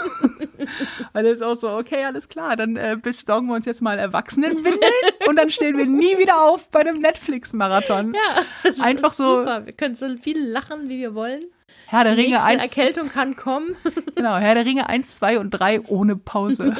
weil 1.14 1.26
es 1.26 1.42
auch 1.42 1.56
so, 1.56 1.70
okay, 1.72 2.06
alles 2.06 2.30
klar, 2.30 2.56
dann 2.56 2.76
äh, 2.76 2.98
besorgen 3.02 3.48
wir 3.48 3.56
uns 3.56 3.66
jetzt 3.66 3.82
mal 3.82 4.00
Erwachsenenwindeln 4.00 4.94
und 5.28 5.36
dann 5.36 5.50
stehen 5.50 5.78
wir 5.78 5.86
nie 5.86 6.18
wieder 6.18 6.42
auf 6.42 6.70
bei 6.70 6.82
einem 6.82 7.00
Netflix-Marathon. 7.00 8.14
Ja, 8.14 8.74
einfach 8.84 9.14
so. 9.14 9.40
Super. 9.40 9.66
Wir 9.66 9.74
können 9.74 9.96
so 9.96 10.08
viel 10.18 10.40
lachen, 10.40 10.90
wie 10.90 11.00
wir 11.00 11.16
wollen. 11.16 11.44
Herr 11.90 12.04
der 12.04 12.18
Ringe 12.18 12.44
1. 12.44 12.62
Erkältung 12.62 13.10
kann 13.10 13.36
kommen. 13.36 13.76
Genau, 14.16 14.36
Herr 14.36 14.54
der 14.54 14.66
Ringe 14.66 14.90
1, 14.90 15.16
2 15.16 15.40
und 15.40 15.52
3 15.52 15.84
ohne 15.88 16.18
Pause. 16.18 16.76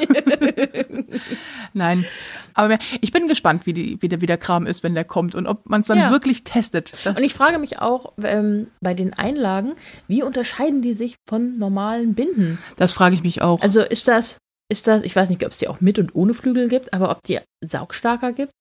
Nein. 1.72 2.04
Aber 2.52 2.78
ich 3.00 3.12
bin 3.12 3.28
gespannt, 3.28 3.64
wie, 3.64 3.72
die, 3.72 3.96
wie, 4.02 4.08
der, 4.08 4.20
wie 4.20 4.26
der 4.26 4.36
Kram 4.36 4.66
ist, 4.66 4.82
wenn 4.82 4.92
der 4.92 5.06
kommt 5.06 5.34
und 5.34 5.46
ob 5.46 5.66
man 5.66 5.80
es 5.80 5.86
dann 5.86 5.96
ja. 5.96 6.10
wirklich 6.10 6.44
testet. 6.44 6.92
Und 7.06 7.20
ich 7.20 7.32
frage 7.32 7.58
mich 7.58 7.78
auch 7.78 8.12
ähm, 8.22 8.66
bei 8.82 8.92
den 8.92 9.14
Einlagen, 9.14 9.72
wie 10.06 10.22
unterscheiden 10.22 10.82
die 10.82 10.92
sich 10.92 11.16
von 11.26 11.56
normalen 11.56 12.12
Binden? 12.12 12.58
Das 12.76 12.92
frage 12.92 13.14
ich 13.14 13.22
mich 13.22 13.40
auch. 13.40 13.62
Also 13.62 13.80
ist 13.80 14.06
das, 14.06 14.36
ist 14.70 14.86
das, 14.86 15.02
ich 15.02 15.16
weiß 15.16 15.30
nicht, 15.30 15.42
ob 15.42 15.50
es 15.50 15.56
die 15.56 15.68
auch 15.68 15.80
mit 15.80 15.98
und 15.98 16.14
ohne 16.14 16.34
Flügel 16.34 16.68
gibt, 16.68 16.92
aber 16.92 17.10
ob 17.10 17.22
die 17.22 17.40
saugstarker 17.64 18.34
gibt. 18.34 18.52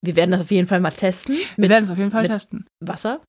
Wir 0.00 0.14
werden 0.14 0.30
das 0.30 0.42
auf 0.42 0.52
jeden 0.52 0.68
Fall 0.68 0.78
mal 0.78 0.92
testen. 0.92 1.36
Wir 1.56 1.68
werden 1.68 1.84
es 1.84 1.90
auf 1.90 1.98
jeden 1.98 2.12
Fall 2.12 2.28
testen. 2.28 2.66
Wasser. 2.78 3.20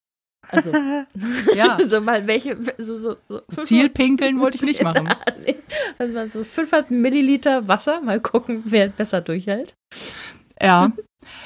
Also, 0.48 0.72
ja. 1.56 1.78
so 1.88 2.02
mal 2.02 2.28
welche, 2.28 2.58
so, 2.78 2.98
so, 2.98 3.16
so 3.28 3.42
Zielpinkeln 3.60 4.40
wollte 4.40 4.58
ich 4.58 4.64
nicht 4.64 4.84
machen. 4.84 5.08
Ja, 5.28 5.34
nee. 5.46 5.56
Also 5.98 6.14
mal 6.14 6.30
so 6.30 6.44
500 6.44 6.92
Milliliter 6.92 7.68
Wasser, 7.68 8.02
mal 8.02 8.20
gucken, 8.20 8.64
wer 8.66 8.88
besser 8.88 9.22
durchhält. 9.22 9.76
Ja. 10.62 10.92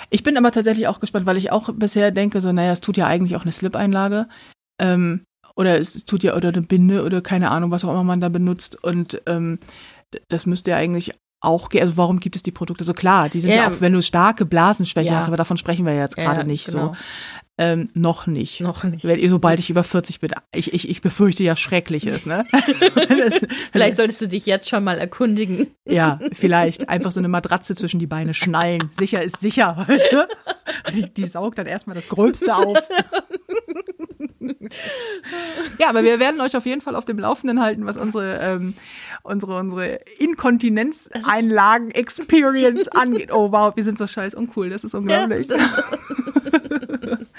Ich 0.10 0.24
bin 0.24 0.38
aber 0.38 0.52
tatsächlich 0.52 0.88
auch 0.88 1.00
gespannt, 1.00 1.26
weil 1.26 1.38
ich 1.38 1.52
auch 1.52 1.70
bisher 1.74 2.12
denke, 2.12 2.40
so, 2.40 2.52
naja, 2.52 2.72
es 2.72 2.82
tut 2.82 2.98
ja 2.98 3.08
eigentlich 3.08 3.36
auch 3.36 3.42
eine 3.42 3.52
Slip-Einlage. 3.52 4.28
Ähm, 4.80 5.26
oder 5.56 5.80
es 5.80 6.06
tut 6.06 6.24
ja, 6.24 6.36
oder 6.36 6.50
eine 6.50 6.62
Binde 6.62 7.04
oder 7.04 7.22
keine 7.22 7.52
Ahnung, 7.52 7.72
was 7.72 7.86
auch 7.86 7.92
immer 7.92 8.04
man 8.04 8.22
da 8.22 8.30
benutzt. 8.30 8.82
Und 8.84 9.22
ähm, 9.26 9.60
das 10.30 10.46
müsste 10.46 10.72
ja 10.72 10.78
eigentlich 10.78 11.14
auch, 11.42 11.70
also 11.74 11.98
warum 11.98 12.20
gibt 12.20 12.36
es 12.36 12.44
die 12.44 12.52
Produkte 12.52 12.84
so 12.84 12.94
klar? 12.94 13.30
Die 13.30 13.42
sind 13.42 13.52
ja, 13.52 13.64
ja 13.64 13.68
auch, 13.68 13.82
wenn 13.82 13.94
du 13.94 14.02
starke 14.02 14.46
Blasenschwäche 14.46 15.10
ja. 15.10 15.18
hast, 15.18 15.28
aber 15.28 15.38
davon 15.38 15.58
sprechen 15.58 15.86
wir 15.86 15.96
jetzt 15.96 16.16
gerade 16.16 16.42
ja, 16.42 16.46
nicht 16.46 16.66
genau. 16.66 16.88
so. 16.88 16.96
Ähm, 17.60 17.92
noch 17.94 18.26
nicht. 18.26 18.62
Noch 18.62 18.84
nicht. 18.84 19.06
Wenn, 19.06 19.30
sobald 19.30 19.60
ich 19.60 19.70
über 19.70 19.84
40 19.84 20.20
bin. 20.20 20.32
Ich, 20.56 20.74
ich, 20.74 20.90
ich 20.90 21.02
befürchte 21.02 21.44
ja 21.44 21.56
Schreckliches, 21.56 22.26
ne? 22.26 22.48
das, 22.52 23.46
vielleicht 23.72 23.98
solltest 23.98 24.22
du 24.22 24.28
dich 24.28 24.48
jetzt 24.48 24.68
schon 24.68 24.84
mal 24.84 24.98
erkundigen. 24.98 25.68
Ja, 25.88 26.18
vielleicht. 26.34 26.90
Einfach 26.90 27.12
so 27.12 27.20
eine 27.20 27.28
Matratze 27.28 27.76
zwischen 27.76 28.00
die 28.00 28.08
Beine 28.08 28.34
schnallen. 28.34 28.90
Sicher 28.92 29.22
ist 29.22 29.40
sicher, 29.40 29.78
weißt 29.88 30.14
du? 30.14 30.28
Die, 30.96 31.14
die 31.14 31.26
saugt 31.26 31.60
dann 31.60 31.68
erstmal 31.68 31.96
das 31.96 32.08
Gröbste 32.08 32.56
auf. 32.56 32.80
ja, 35.78 35.90
aber 35.90 36.04
wir 36.04 36.20
werden 36.20 36.42
euch 36.42 36.58
auf 36.58 36.66
jeden 36.66 36.82
Fall 36.82 36.96
auf 36.96 37.06
dem 37.06 37.20
Laufenden 37.20 37.62
halten, 37.62 37.86
was 37.86 37.98
unsere, 37.98 38.40
ähm, 38.40 38.74
unsere, 39.22 39.60
unsere 39.60 40.00
Inkontinenzeinlagen-Experience 40.18 42.88
angeht. 42.88 43.32
Oh 43.32 43.52
wow, 43.52 43.76
wir 43.76 43.84
sind 43.84 44.00
so 44.00 44.08
scheiß 44.08 44.34
uncool. 44.34 44.72
Das 44.72 44.84
ist 44.84 44.96
unglaublich. 44.96 45.50
Ja. 45.50 45.58
Ähm, 45.58 45.62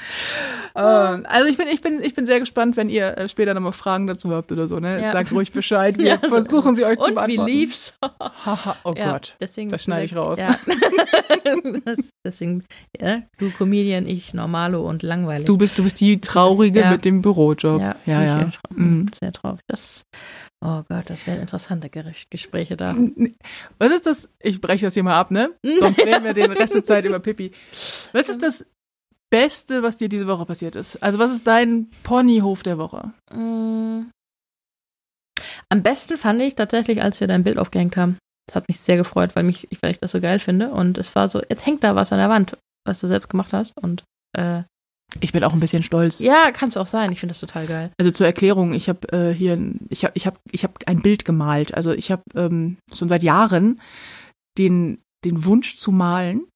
also 0.75 1.47
ich 1.49 1.57
bin, 1.57 1.69
ich 1.69 1.81
bin, 1.81 2.03
ich 2.03 2.15
bin 2.15 2.27
sehr 2.27 2.41
gespannt, 2.41 2.77
wenn 2.77 2.89
ihr 2.89 3.17
äh, 3.17 3.29
später 3.29 3.55
nochmal 3.55 3.73
Fragen 3.73 4.07
dazu 4.07 4.31
habt 4.31 4.51
oder 4.53 4.67
so. 4.67 4.79
Ne? 4.81 5.01
Ja. 5.03 5.13
Sagt 5.13 5.33
ruhig 5.33 5.53
Bescheid. 5.53 5.99
Wir 5.99 6.05
ja, 6.07 6.19
versuchen 6.19 6.75
sie 6.75 6.85
euch 6.85 6.99
zu 6.99 7.15
beantworten. 7.15 7.47
Wie 7.47 7.53
lief's? 7.53 7.95
oh 8.85 8.95
ja, 8.97 9.13
Gott. 9.13 9.37
Deswegen 9.41 9.71
das 9.71 9.85
schneide 9.85 10.05
ich 10.05 10.17
raus. 10.17 10.39
das, 10.39 11.99
deswegen, 12.25 12.65
ja, 13.01 13.23
du 13.39 13.51
Comedian, 13.51 14.07
ich 14.07 14.35
Normalo 14.35 14.89
und 14.89 15.03
langweilig. 15.03 15.47
Du 15.47 15.57
bist, 15.57 15.79
du 15.79 15.85
bist 15.85 16.01
die 16.01 16.21
Traurige 16.21 16.81
bist, 16.81 16.91
mit 16.91 17.05
dem 17.05 17.23
Bürojob. 17.23 17.81
Ja, 17.81 17.97
ja. 18.07 18.23
ja. 18.23 18.51
Mhm. 18.71 19.07
Sehr 19.19 19.33
traurig. 19.33 19.61
Das, 19.67 20.05
Oh 20.67 20.83
Gott, 20.89 21.11
das 21.11 21.27
wären 21.27 21.43
interessante 21.43 21.91
Gespräche 22.31 22.79
da. 22.79 22.97
Was 23.79 23.93
ist 23.93 24.07
das? 24.07 24.33
Ich 24.41 24.63
breche 24.63 24.87
das 24.87 24.95
hier 24.95 25.03
mal 25.03 25.21
ab, 25.21 25.31
ne? 25.31 25.51
Sonst 25.63 25.99
reden 25.99 26.25
wir 26.25 26.33
den 26.33 26.53
Rest 26.53 26.75
der 26.75 26.83
Zeit 26.83 27.05
über 27.05 27.19
Pippi. 27.19 27.51
Was 28.13 28.31
ist 28.31 28.43
das 28.43 28.67
Beste, 29.35 29.83
was 29.83 29.97
dir 29.97 30.09
diese 30.09 30.29
Woche 30.29 30.47
passiert 30.47 30.77
ist? 30.77 31.03
Also, 31.03 31.19
was 31.19 31.33
ist 31.33 31.45
dein 31.49 31.91
Ponyhof 32.05 32.63
der 32.63 32.79
Woche? 32.79 33.13
Mm. 33.33 34.11
Am 35.69 35.83
besten 35.83 36.17
fand 36.17 36.41
ich 36.41 36.55
tatsächlich, 36.55 37.03
als 37.03 37.19
wir 37.19 37.27
dein 37.27 37.43
Bild 37.43 37.59
aufgehängt 37.59 37.97
haben. 37.97 38.17
Das 38.47 38.55
hat 38.55 38.69
mich 38.69 38.79
sehr 38.79 38.97
gefreut, 38.97 39.35
weil, 39.35 39.43
mich, 39.43 39.67
weil 39.81 39.91
ich 39.91 39.99
das 39.99 40.13
so 40.13 40.21
geil 40.21 40.39
finde. 40.39 40.71
Und 40.71 40.99
es 40.99 41.17
war 41.17 41.27
so, 41.27 41.43
jetzt 41.49 41.67
hängt 41.67 41.83
da 41.83 41.97
was 41.97 42.13
an 42.13 42.19
der 42.19 42.29
Wand, 42.29 42.57
was 42.87 43.01
du 43.01 43.09
selbst 43.09 43.29
gemacht 43.29 43.53
hast. 43.53 43.77
Und 43.77 44.05
äh, 44.39 44.63
ich 45.21 45.33
bin 45.33 45.43
auch 45.43 45.53
ein 45.53 45.59
bisschen 45.59 45.83
stolz. 45.83 46.21
Ja, 46.21 46.53
kannst 46.53 46.77
du 46.77 46.81
auch 46.81 46.87
sein. 46.87 47.11
Ich 47.11 47.19
finde 47.19 47.33
das 47.33 47.41
total 47.41 47.67
geil. 47.67 47.91
Also 47.99 48.13
zur 48.13 48.27
Erklärung, 48.27 48.73
ich 48.73 48.89
habe 48.89 49.13
äh, 49.13 49.35
hier, 49.35 49.59
ich 49.89 50.05
habe, 50.05 50.13
ich 50.15 50.27
habe, 50.27 50.39
ich 50.53 50.63
habe 50.63 50.75
ein 50.87 51.03
Bild 51.03 51.25
gemalt. 51.25 51.75
Also 51.75 51.91
ich 51.91 52.13
habe 52.13 52.23
ähm, 52.37 52.77
schon 52.93 53.09
seit 53.09 53.25
Jahren 53.25 53.81
den 54.59 55.01
den 55.25 55.45
Wunsch 55.45 55.77
zu 55.77 55.91
malen 55.91 56.47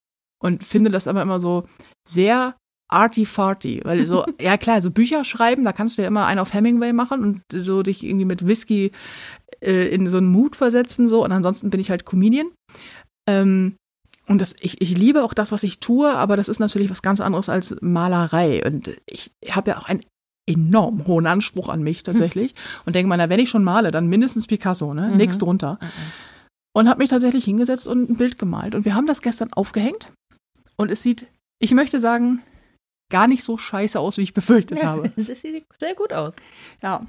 und 0.41 0.63
finde 0.65 0.91
das 0.91 1.09
aber 1.09 1.23
immer 1.23 1.41
so 1.41 1.67
sehr 2.07 2.55
arty-farty, 2.89 3.83
weil 3.85 4.05
so, 4.05 4.25
ja 4.41 4.57
klar, 4.57 4.83
so 4.83 4.91
Bücher 4.91 5.25
schreiben, 5.25 5.65
da 5.65 5.73
kannst 5.73 5.99
du 5.99 6.03
ja 6.03 6.09
immer 6.09 6.27
einen 6.27 6.41
auf 6.41 6.53
Hemingway 6.55 6.93
machen 6.93 7.23
und 7.23 7.43
so 7.53 7.83
dich 7.83 8.05
irgendwie 8.05 8.25
mit 8.25 8.47
Whisky 8.47 8.93
äh, 9.61 9.89
in 9.89 10.09
so 10.09 10.17
einen 10.17 10.29
Mut 10.29 10.57
versetzen, 10.57 11.09
so, 11.09 11.25
und 11.25 11.33
ansonsten 11.33 11.71
bin 11.71 11.81
ich 11.81 11.91
halt 11.91 12.05
Comedian. 12.05 12.49
Ähm, 13.29 13.77
und 14.27 14.41
das, 14.41 14.55
ich, 14.61 14.81
ich 14.81 14.97
liebe 14.97 15.25
auch 15.25 15.33
das, 15.33 15.53
was 15.53 15.63
ich 15.63 15.81
tue, 15.81 16.13
aber 16.15 16.37
das 16.37 16.49
ist 16.49 16.59
natürlich 16.59 16.91
was 16.91 17.03
ganz 17.03 17.21
anderes 17.21 17.49
als 17.49 17.75
Malerei. 17.81 18.63
Und 18.65 18.91
ich 19.07 19.31
habe 19.51 19.71
ja 19.71 19.79
auch 19.79 19.87
einen 19.87 20.03
enorm 20.47 21.07
hohen 21.07 21.27
Anspruch 21.27 21.69
an 21.69 21.83
mich 21.83 22.03
tatsächlich. 22.05 22.53
Hm. 22.53 22.59
Und 22.87 22.95
denke 22.95 23.09
mal, 23.09 23.17
na, 23.17 23.31
wenn 23.31 23.41
ich 23.41 23.51
schon 23.51 23.65
male, 23.65 23.91
dann 23.91 24.07
mindestens 24.07 24.47
Picasso, 24.47 24.93
ne? 24.95 25.09
Mhm. 25.11 25.17
Nichts 25.17 25.39
drunter. 25.39 25.79
Mhm. 25.81 25.87
Und 26.75 26.89
habe 26.89 26.99
mich 26.99 27.11
tatsächlich 27.11 27.45
hingesetzt 27.45 27.89
und 27.89 28.11
ein 28.11 28.17
Bild 28.17 28.39
gemalt. 28.39 28.75
Und 28.75 28.85
wir 28.85 28.95
haben 28.95 29.07
das 29.07 29.23
gestern 29.23 29.53
aufgehängt. 29.53 30.13
Und 30.77 30.91
es 30.91 31.03
sieht, 31.03 31.27
ich 31.59 31.73
möchte 31.73 31.99
sagen, 31.99 32.43
gar 33.11 33.27
nicht 33.27 33.43
so 33.43 33.59
scheiße 33.59 33.99
aus, 33.99 34.19
wie 34.19 34.23
ich 34.23 34.35
befürchtet 34.35 34.79
ja, 34.79 34.85
habe. 34.85 35.13
Es 35.17 35.41
sieht 35.41 35.67
sehr 35.79 35.95
gut 35.95 36.13
aus. 36.13 36.35
Ja. 36.83 37.07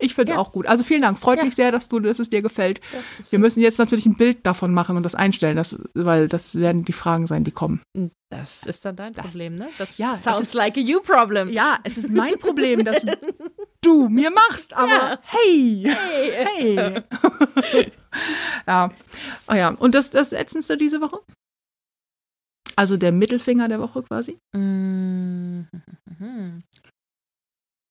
Ich 0.00 0.14
finde 0.14 0.32
es 0.32 0.36
ja. 0.36 0.40
auch 0.40 0.52
gut. 0.52 0.66
Also 0.66 0.84
vielen 0.84 1.02
Dank. 1.02 1.18
Freut 1.18 1.38
ja. 1.38 1.44
mich 1.44 1.56
sehr, 1.56 1.72
dass 1.72 1.88
du, 1.88 1.98
dass 1.98 2.20
es 2.20 2.30
dir 2.30 2.40
gefällt. 2.40 2.80
Wir 3.30 3.40
müssen 3.40 3.60
jetzt 3.60 3.78
natürlich 3.78 4.06
ein 4.06 4.16
Bild 4.16 4.46
davon 4.46 4.72
machen 4.72 4.96
und 4.96 5.02
das 5.02 5.16
einstellen, 5.16 5.56
das, 5.56 5.76
weil 5.92 6.28
das 6.28 6.54
werden 6.54 6.84
die 6.84 6.92
Fragen 6.92 7.26
sein, 7.26 7.42
die 7.42 7.50
kommen. 7.50 7.82
Das 8.30 8.62
ist 8.64 8.84
dann 8.84 8.94
dein 8.94 9.12
das, 9.12 9.24
Problem, 9.24 9.56
ne? 9.56 9.68
Das 9.78 9.98
ja, 9.98 10.16
sounds 10.16 10.40
ist, 10.40 10.54
like 10.54 10.76
a 10.76 10.80
you 10.80 11.00
problem. 11.00 11.50
Ja, 11.50 11.78
es 11.82 11.98
ist 11.98 12.10
mein 12.10 12.38
Problem, 12.38 12.84
dass 12.84 13.04
du 13.80 14.08
mir 14.08 14.30
machst, 14.30 14.76
aber 14.76 15.18
hey, 15.22 15.90
hey. 15.90 16.92
hey. 17.66 17.92
ja. 18.68 18.90
Oh 19.48 19.54
ja, 19.54 19.70
und 19.70 19.96
das, 19.96 20.10
das 20.10 20.32
Ätzendste 20.32 20.76
diese 20.76 21.00
Woche? 21.00 21.20
Also 22.78 22.96
der 22.96 23.10
Mittelfinger 23.10 23.66
der 23.66 23.80
Woche 23.80 24.04
quasi? 24.04 24.38
Mhm. 24.54 25.66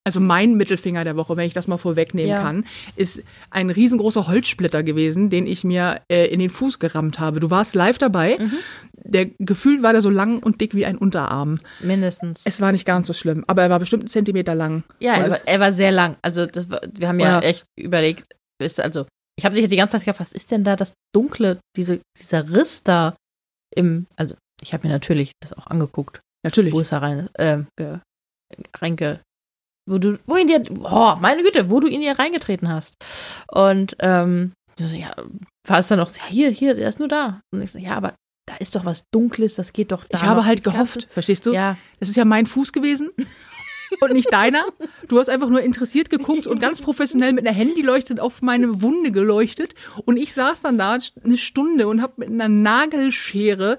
Also 0.06 0.22
mein 0.22 0.56
Mittelfinger 0.56 1.04
der 1.04 1.18
Woche, 1.18 1.36
wenn 1.36 1.46
ich 1.46 1.54
das 1.54 1.68
mal 1.68 1.76
vorwegnehmen 1.76 2.32
ja. 2.32 2.42
kann, 2.42 2.66
ist 2.96 3.22
ein 3.50 3.70
riesengroßer 3.70 4.28
Holzsplitter 4.30 4.84
gewesen, 4.84 5.30
den 5.30 5.46
ich 5.46 5.66
mir 5.66 6.00
äh, 6.10 6.28
in 6.28 6.40
den 6.40 6.50
Fuß 6.50 6.80
gerammt 6.80 7.20
habe. 7.20 7.42
Du 7.42 7.50
warst 7.50 7.76
live 7.76 7.98
dabei. 7.98 8.38
Mhm. 8.40 8.60
Der 8.94 9.26
Gefühl 9.40 9.84
war 9.84 9.92
der 9.92 10.02
so 10.02 10.10
lang 10.10 10.42
und 10.42 10.62
dick 10.62 10.74
wie 10.74 10.86
ein 10.86 10.98
Unterarm. 10.98 11.60
Mindestens. 11.82 12.44
Es 12.46 12.62
war 12.62 12.72
nicht 12.72 12.86
ganz 12.86 13.08
so 13.08 13.14
schlimm, 13.14 13.44
aber 13.46 13.64
er 13.64 13.70
war 13.70 13.80
bestimmt 13.80 14.04
einen 14.04 14.08
Zentimeter 14.08 14.56
lang. 14.56 14.84
Ja, 15.00 15.16
er 15.16 15.30
war, 15.32 15.40
er 15.46 15.60
war, 15.60 15.74
sehr 15.74 15.92
lang. 15.92 16.16
Also 16.22 16.46
das 16.46 16.70
war, 16.70 16.80
wir 16.98 17.10
haben 17.10 17.20
ja, 17.20 17.42
ja 17.42 17.46
echt 17.46 17.66
überlegt, 17.78 18.24
also 18.78 19.06
ich 19.38 19.44
habe 19.44 19.54
sich 19.54 19.68
die 19.68 19.76
ganze 19.76 19.98
Zeit 19.98 20.06
gedacht, 20.06 20.22
was 20.22 20.32
ist 20.32 20.50
denn 20.50 20.64
da 20.64 20.78
das 20.78 20.94
Dunkle, 21.14 21.60
diese, 21.76 22.00
dieser 22.18 22.50
Riss 22.50 22.84
da 22.84 23.18
im, 23.76 24.08
also 24.16 24.36
ich 24.62 24.74
habe 24.74 24.88
mir 24.88 24.94
natürlich 24.94 25.32
das 25.40 25.54
auch 25.54 25.68
angeguckt. 25.68 26.22
Natürlich. 26.44 26.74
Wo 26.74 26.80
ist 26.80 26.92
da 26.92 27.00
rein, 27.00 27.30
äh, 27.34 27.64
reinge, 28.78 29.22
wo 29.88 29.98
du, 29.98 30.20
wo 30.26 30.36
ihn 30.36 30.48
dir, 30.48 30.64
oh, 30.84 31.16
meine 31.20 31.44
Güte, 31.44 31.70
wo 31.70 31.80
du 31.80 31.88
ihn 31.88 32.02
hier 32.02 32.20
reingetreten 32.20 32.70
hast. 32.70 32.98
Und, 33.52 33.96
ähm, 34.00 34.54
du 34.78 34.88
so, 34.88 34.96
ja, 34.96 35.14
war 35.66 35.80
es 35.80 35.88
dann 35.88 36.00
auch, 36.00 36.10
ja, 36.10 36.26
hier, 36.28 36.50
hier, 36.50 36.76
der 36.76 36.90
ist 36.90 37.00
nur 37.00 37.08
da. 37.08 37.42
Und 37.52 37.62
ich 37.62 37.72
so, 37.72 37.80
ja, 37.80 37.96
aber 37.96 38.14
da 38.48 38.56
ist 38.58 38.76
doch 38.76 38.86
was 38.86 39.04
Dunkles, 39.12 39.56
das 39.56 39.74
geht 39.74 39.92
doch 39.92 40.06
da. 40.06 40.18
Ich 40.18 40.24
habe 40.24 40.46
halt 40.46 40.64
gehofft, 40.64 41.02
ganze, 41.02 41.08
verstehst 41.10 41.46
du? 41.46 41.54
Ja. 41.54 41.78
Das 42.00 42.10
ist 42.10 42.16
ja 42.16 42.26
mein 42.26 42.46
Fuß 42.46 42.72
gewesen. 42.72 43.12
und 44.02 44.14
nicht 44.14 44.32
deiner. 44.32 44.66
Du 45.08 45.20
hast 45.20 45.30
einfach 45.30 45.50
nur 45.50 45.62
interessiert 45.62 46.10
geguckt 46.10 46.48
und 46.48 46.60
ganz 46.60 46.82
professionell 46.82 47.34
mit 47.34 47.48
einer 47.48 47.58
Handyleuchte 47.58 48.22
auf 48.22 48.42
meine 48.42 48.82
Wunde 48.82 49.12
geleuchtet. 49.12 49.76
Und 50.06 50.18
ich 50.18 50.34
saß 50.34 50.62
dann 50.62 50.78
da 50.78 50.98
eine 51.24 51.38
Stunde 51.38 51.88
und 51.88 52.02
habe 52.02 52.14
mit 52.18 52.30
einer 52.30 52.50
Nagelschere 52.50 53.78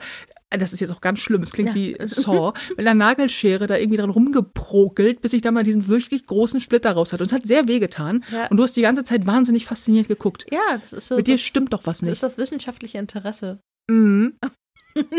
das 0.51 0.73
ist 0.73 0.81
jetzt 0.81 0.91
auch 0.91 1.01
ganz 1.01 1.21
schlimm, 1.21 1.43
es 1.43 1.53
klingt 1.53 1.71
ja. 1.71 1.75
wie 1.75 1.97
Saw, 2.01 2.53
mit 2.71 2.81
einer 2.81 2.95
Nagelschere 2.95 3.67
da 3.67 3.77
irgendwie 3.77 3.99
dran 3.99 4.11
rumgeprokelt, 4.11 5.21
bis 5.21 5.33
ich 5.33 5.43
da 5.43 5.51
mal 5.51 5.65
diesen 5.65 5.89
wirklich 5.89 6.27
großen 6.27 6.61
Splitter 6.61 6.93
raus 6.93 7.13
hatte. 7.13 7.23
Und 7.23 7.29
es 7.29 7.33
hat 7.33 7.47
sehr 7.47 7.69
wehgetan. 7.69 8.25
Ja. 8.33 8.47
Und 8.49 8.57
du 8.57 8.63
hast 8.63 8.77
die 8.77 8.83
ganze 8.83 9.05
Zeit 9.05 9.27
wahnsinnig 9.27 9.67
fasziniert 9.67 10.09
geguckt. 10.09 10.47
Ja, 10.51 10.79
das 10.79 10.93
ist 10.93 11.09
so. 11.09 11.17
Mit 11.17 11.27
dir 11.27 11.39
stimmt 11.39 11.73
doch 11.73 11.87
was 11.87 12.03
nicht. 12.03 12.13
Das 12.13 12.17
ist 12.17 12.23
das 12.23 12.39
wissenschaftliche 12.39 12.99
Interesse. 12.99 13.61
Mhm. 13.91 14.39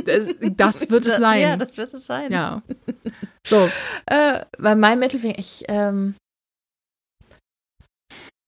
Das, 0.03 0.35
das 0.57 0.89
wird 0.89 1.05
es 1.05 1.17
sein. 1.17 1.39
Ja, 1.39 1.55
das 1.55 1.77
wird 1.77 1.93
es 1.93 2.05
sein. 2.05 2.33
Ja. 2.33 2.63
So. 3.47 3.69
Äh, 4.07 4.43
weil 4.57 4.75
mein 4.75 4.99
Mittelfinger, 4.99 5.39
ich, 5.39 5.63
ähm, 5.69 6.15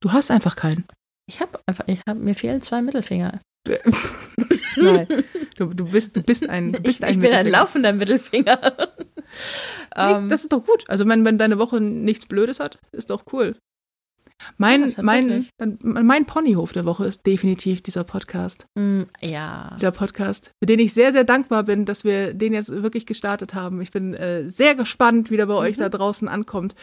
Du 0.02 0.12
hast 0.12 0.32
einfach 0.32 0.56
keinen. 0.56 0.86
Ich 1.30 1.40
habe 1.40 1.60
einfach, 1.68 1.88
ich 1.88 2.02
habe, 2.08 2.20
mir 2.20 2.36
fehlen 2.36 2.62
zwei 2.62 2.82
Mittelfinger. 2.82 3.40
Nein, 4.78 5.08
du, 5.58 5.74
du, 5.74 5.92
bist, 5.92 6.16
du 6.16 6.24
bist 6.24 6.50
ein, 6.50 6.74
du 6.74 6.82
bist 6.82 7.02
ich, 7.02 7.06
ein 7.06 7.14
ich 7.16 7.20
bin 7.20 7.34
ein 7.34 7.48
laufender 7.48 7.94
Mittelfinger. 7.94 8.90
Ähm. 9.96 10.30
das 10.30 10.44
ist 10.44 10.54
doch 10.54 10.66
gut. 10.66 10.86
Also 10.88 11.08
wenn, 11.08 11.26
wenn 11.26 11.38
deine 11.38 11.60
Woche 11.60 11.82
nichts 11.82 12.26
Blödes 12.26 12.60
hat, 12.60 12.80
ist 12.92 13.10
doch 13.10 13.26
cool. 13.34 13.56
Mein, 14.58 14.90
ja, 14.90 15.04
mein, 15.04 15.48
mein 15.84 16.26
Ponyhof 16.26 16.74
der 16.74 16.86
Woche 16.86 17.06
ist 17.06 17.26
definitiv 17.26 17.82
dieser 17.82 18.04
Podcast. 18.04 18.66
Mm, 18.76 19.04
ja. 19.22 19.72
Dieser 19.76 19.92
Podcast, 19.92 20.52
für 20.62 20.66
den 20.66 20.80
ich 20.80 20.94
sehr, 20.94 21.12
sehr 21.12 21.24
dankbar 21.24 21.64
bin, 21.64 21.86
dass 21.86 22.04
wir 22.04 22.34
den 22.34 22.54
jetzt 22.54 22.72
wirklich 22.72 23.06
gestartet 23.06 23.54
haben. 23.54 23.82
Ich 23.82 23.92
bin 23.92 24.14
äh, 24.14 24.50
sehr 24.50 24.76
gespannt, 24.76 25.30
wie 25.30 25.38
der 25.38 25.46
bei 25.46 25.54
mhm. 25.54 25.60
euch 25.60 25.78
da 25.78 25.90
draußen 25.90 26.28
ankommt. 26.28 26.76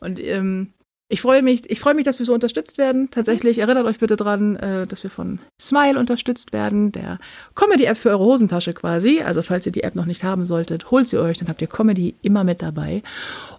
Und 0.00 0.22
ähm, 0.22 0.72
ich 1.08 1.20
freue 1.20 1.42
mich, 1.42 1.70
ich 1.70 1.78
freue 1.78 1.94
mich, 1.94 2.04
dass 2.04 2.18
wir 2.18 2.26
so 2.26 2.34
unterstützt 2.34 2.78
werden. 2.78 3.10
Tatsächlich 3.10 3.58
erinnert 3.58 3.86
euch 3.86 3.98
bitte 3.98 4.16
dran, 4.16 4.56
äh, 4.56 4.86
dass 4.86 5.02
wir 5.04 5.10
von 5.10 5.38
Smile 5.60 5.98
unterstützt 5.98 6.52
werden, 6.52 6.90
der 6.90 7.18
Comedy-App 7.54 7.96
für 7.96 8.10
eure 8.10 8.24
Hosentasche 8.24 8.72
quasi. 8.72 9.20
Also 9.22 9.42
falls 9.42 9.66
ihr 9.66 9.72
die 9.72 9.84
App 9.84 9.94
noch 9.94 10.06
nicht 10.06 10.24
haben 10.24 10.46
solltet, 10.46 10.90
holt 10.90 11.06
sie 11.06 11.18
euch, 11.18 11.38
dann 11.38 11.48
habt 11.48 11.62
ihr 11.62 11.68
Comedy 11.68 12.16
immer 12.22 12.42
mit 12.42 12.60
dabei. 12.60 13.02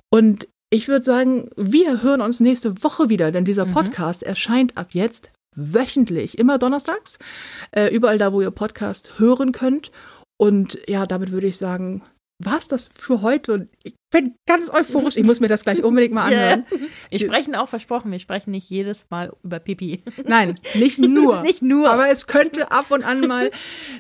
Und 0.09 0.47
ich 0.69 0.89
würde 0.89 1.03
sagen, 1.03 1.49
wir 1.55 2.01
hören 2.03 2.19
uns 2.19 2.41
nächste 2.41 2.83
Woche 2.83 3.07
wieder, 3.07 3.31
denn 3.31 3.45
dieser 3.45 3.65
mhm. 3.65 3.73
Podcast 3.73 4.23
mhm. 4.23 4.29
erscheint 4.29 4.77
ab 4.77 4.89
jetzt 4.91 5.31
wöchentlich, 5.55 6.37
immer 6.37 6.57
donnerstags, 6.57 7.17
äh, 7.71 7.87
überall 7.87 8.17
da, 8.17 8.33
wo 8.33 8.41
ihr 8.41 8.51
Podcast 8.51 9.19
hören 9.19 9.53
könnt. 9.53 9.91
Und 10.37 10.77
ja, 10.87 11.05
damit 11.05 11.31
würde 11.31 11.47
ich 11.47 11.57
sagen, 11.57 12.03
war's 12.39 12.67
das 12.67 12.89
für 12.93 13.21
heute? 13.21 13.53
Und 13.53 13.69
ich 13.83 13.95
bin 14.11 14.35
ganz 14.45 14.69
euphorisch. 14.69 15.17
Ich 15.17 15.25
muss 15.25 15.39
mir 15.39 15.47
das 15.47 15.63
gleich 15.63 15.83
unbedingt 15.83 16.13
mal 16.13 16.25
anhören. 16.31 16.65
Yeah. 16.71 16.89
Wir 17.09 17.19
sprechen 17.19 17.55
auch 17.55 17.67
versprochen, 17.67 18.11
wir 18.11 18.19
sprechen 18.19 18.51
nicht 18.51 18.69
jedes 18.69 19.05
Mal 19.09 19.33
über 19.43 19.59
Pipi. 19.59 20.03
Nein, 20.25 20.55
nicht 20.75 20.99
nur. 20.99 21.41
nicht 21.43 21.61
nur. 21.61 21.89
Aber 21.89 22.09
es 22.09 22.27
könnte 22.27 22.71
ab 22.71 22.91
und 22.91 23.03
an 23.03 23.21
mal. 23.21 23.51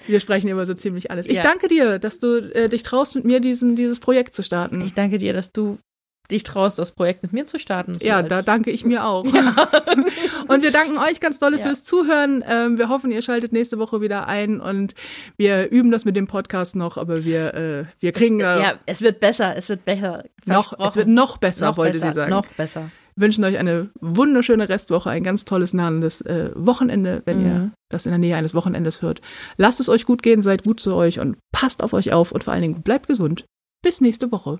Wir 0.05 0.19
sprechen 0.19 0.49
über 0.49 0.65
so 0.65 0.73
ziemlich 0.73 1.11
alles. 1.11 1.27
Ich 1.27 1.37
ja. 1.37 1.43
danke 1.43 1.67
dir, 1.67 1.99
dass 1.99 2.19
du 2.19 2.37
äh, 2.53 2.69
dich 2.69 2.83
traust, 2.83 3.15
mit 3.15 3.25
mir 3.25 3.39
diesen, 3.39 3.75
dieses 3.75 3.99
Projekt 3.99 4.33
zu 4.33 4.43
starten. 4.43 4.81
Ich 4.81 4.93
danke 4.93 5.17
dir, 5.17 5.33
dass 5.33 5.51
du 5.51 5.79
dich 6.31 6.43
traust, 6.43 6.77
das 6.77 6.91
Projekt 6.91 7.23
mit 7.23 7.33
mir 7.33 7.45
zu 7.45 7.57
starten. 7.59 7.93
So 7.95 8.05
ja, 8.05 8.21
da 8.21 8.41
danke 8.41 8.71
ich 8.71 8.85
mir 8.85 9.05
auch. 9.05 9.25
Ja. 9.37 9.69
und 10.47 10.63
wir 10.63 10.71
danken 10.71 10.97
euch 10.97 11.19
ganz 11.19 11.37
dolle 11.37 11.59
ja. 11.59 11.65
fürs 11.65 11.83
Zuhören. 11.83 12.43
Ähm, 12.47 12.77
wir 12.77 12.89
hoffen, 12.89 13.11
ihr 13.11 13.21
schaltet 13.21 13.51
nächste 13.51 13.77
Woche 13.77 14.01
wieder 14.01 14.27
ein 14.27 14.59
und 14.59 14.95
wir 15.37 15.69
üben 15.69 15.91
das 15.91 16.05
mit 16.05 16.15
dem 16.15 16.27
Podcast 16.27 16.75
noch, 16.75 16.97
aber 16.97 17.23
wir, 17.23 17.53
äh, 17.53 17.85
wir 17.99 18.13
kriegen 18.13 18.39
da. 18.39 18.59
Ja, 18.59 18.73
es 18.87 19.01
wird 19.01 19.19
besser, 19.19 19.55
es 19.55 19.69
wird 19.69 19.85
besser. 19.85 20.23
Noch, 20.45 20.77
es 20.79 20.95
wird 20.95 21.07
noch 21.07 21.37
besser, 21.37 21.67
noch 21.67 21.77
wollte 21.77 21.99
besser, 21.99 22.11
sie 22.11 22.15
sagen. 22.15 22.31
Noch 22.31 22.45
besser. 22.47 22.89
Wir 23.15 23.25
wünschen 23.25 23.43
euch 23.43 23.57
eine 23.57 23.89
wunderschöne 23.99 24.69
Restwoche, 24.69 25.09
ein 25.09 25.23
ganz 25.23 25.45
tolles 25.45 25.73
nahendes 25.73 26.21
äh, 26.21 26.51
Wochenende, 26.55 27.21
wenn 27.25 27.39
mhm. 27.39 27.45
ihr 27.45 27.71
das 27.89 28.05
in 28.05 28.11
der 28.11 28.19
Nähe 28.19 28.35
eines 28.35 28.53
Wochenendes 28.53 29.01
hört. 29.01 29.21
Lasst 29.57 29.79
es 29.79 29.89
euch 29.89 30.05
gut 30.05 30.23
gehen, 30.23 30.41
seid 30.41 30.63
gut 30.63 30.79
zu 30.79 30.95
euch 30.95 31.19
und 31.19 31.37
passt 31.51 31.83
auf 31.83 31.93
euch 31.93 32.11
auf 32.13 32.31
und 32.31 32.43
vor 32.43 32.53
allen 32.53 32.61
Dingen 32.61 32.81
bleibt 32.81 33.07
gesund. 33.07 33.45
Bis 33.83 34.01
nächste 34.01 34.31
Woche. 34.31 34.59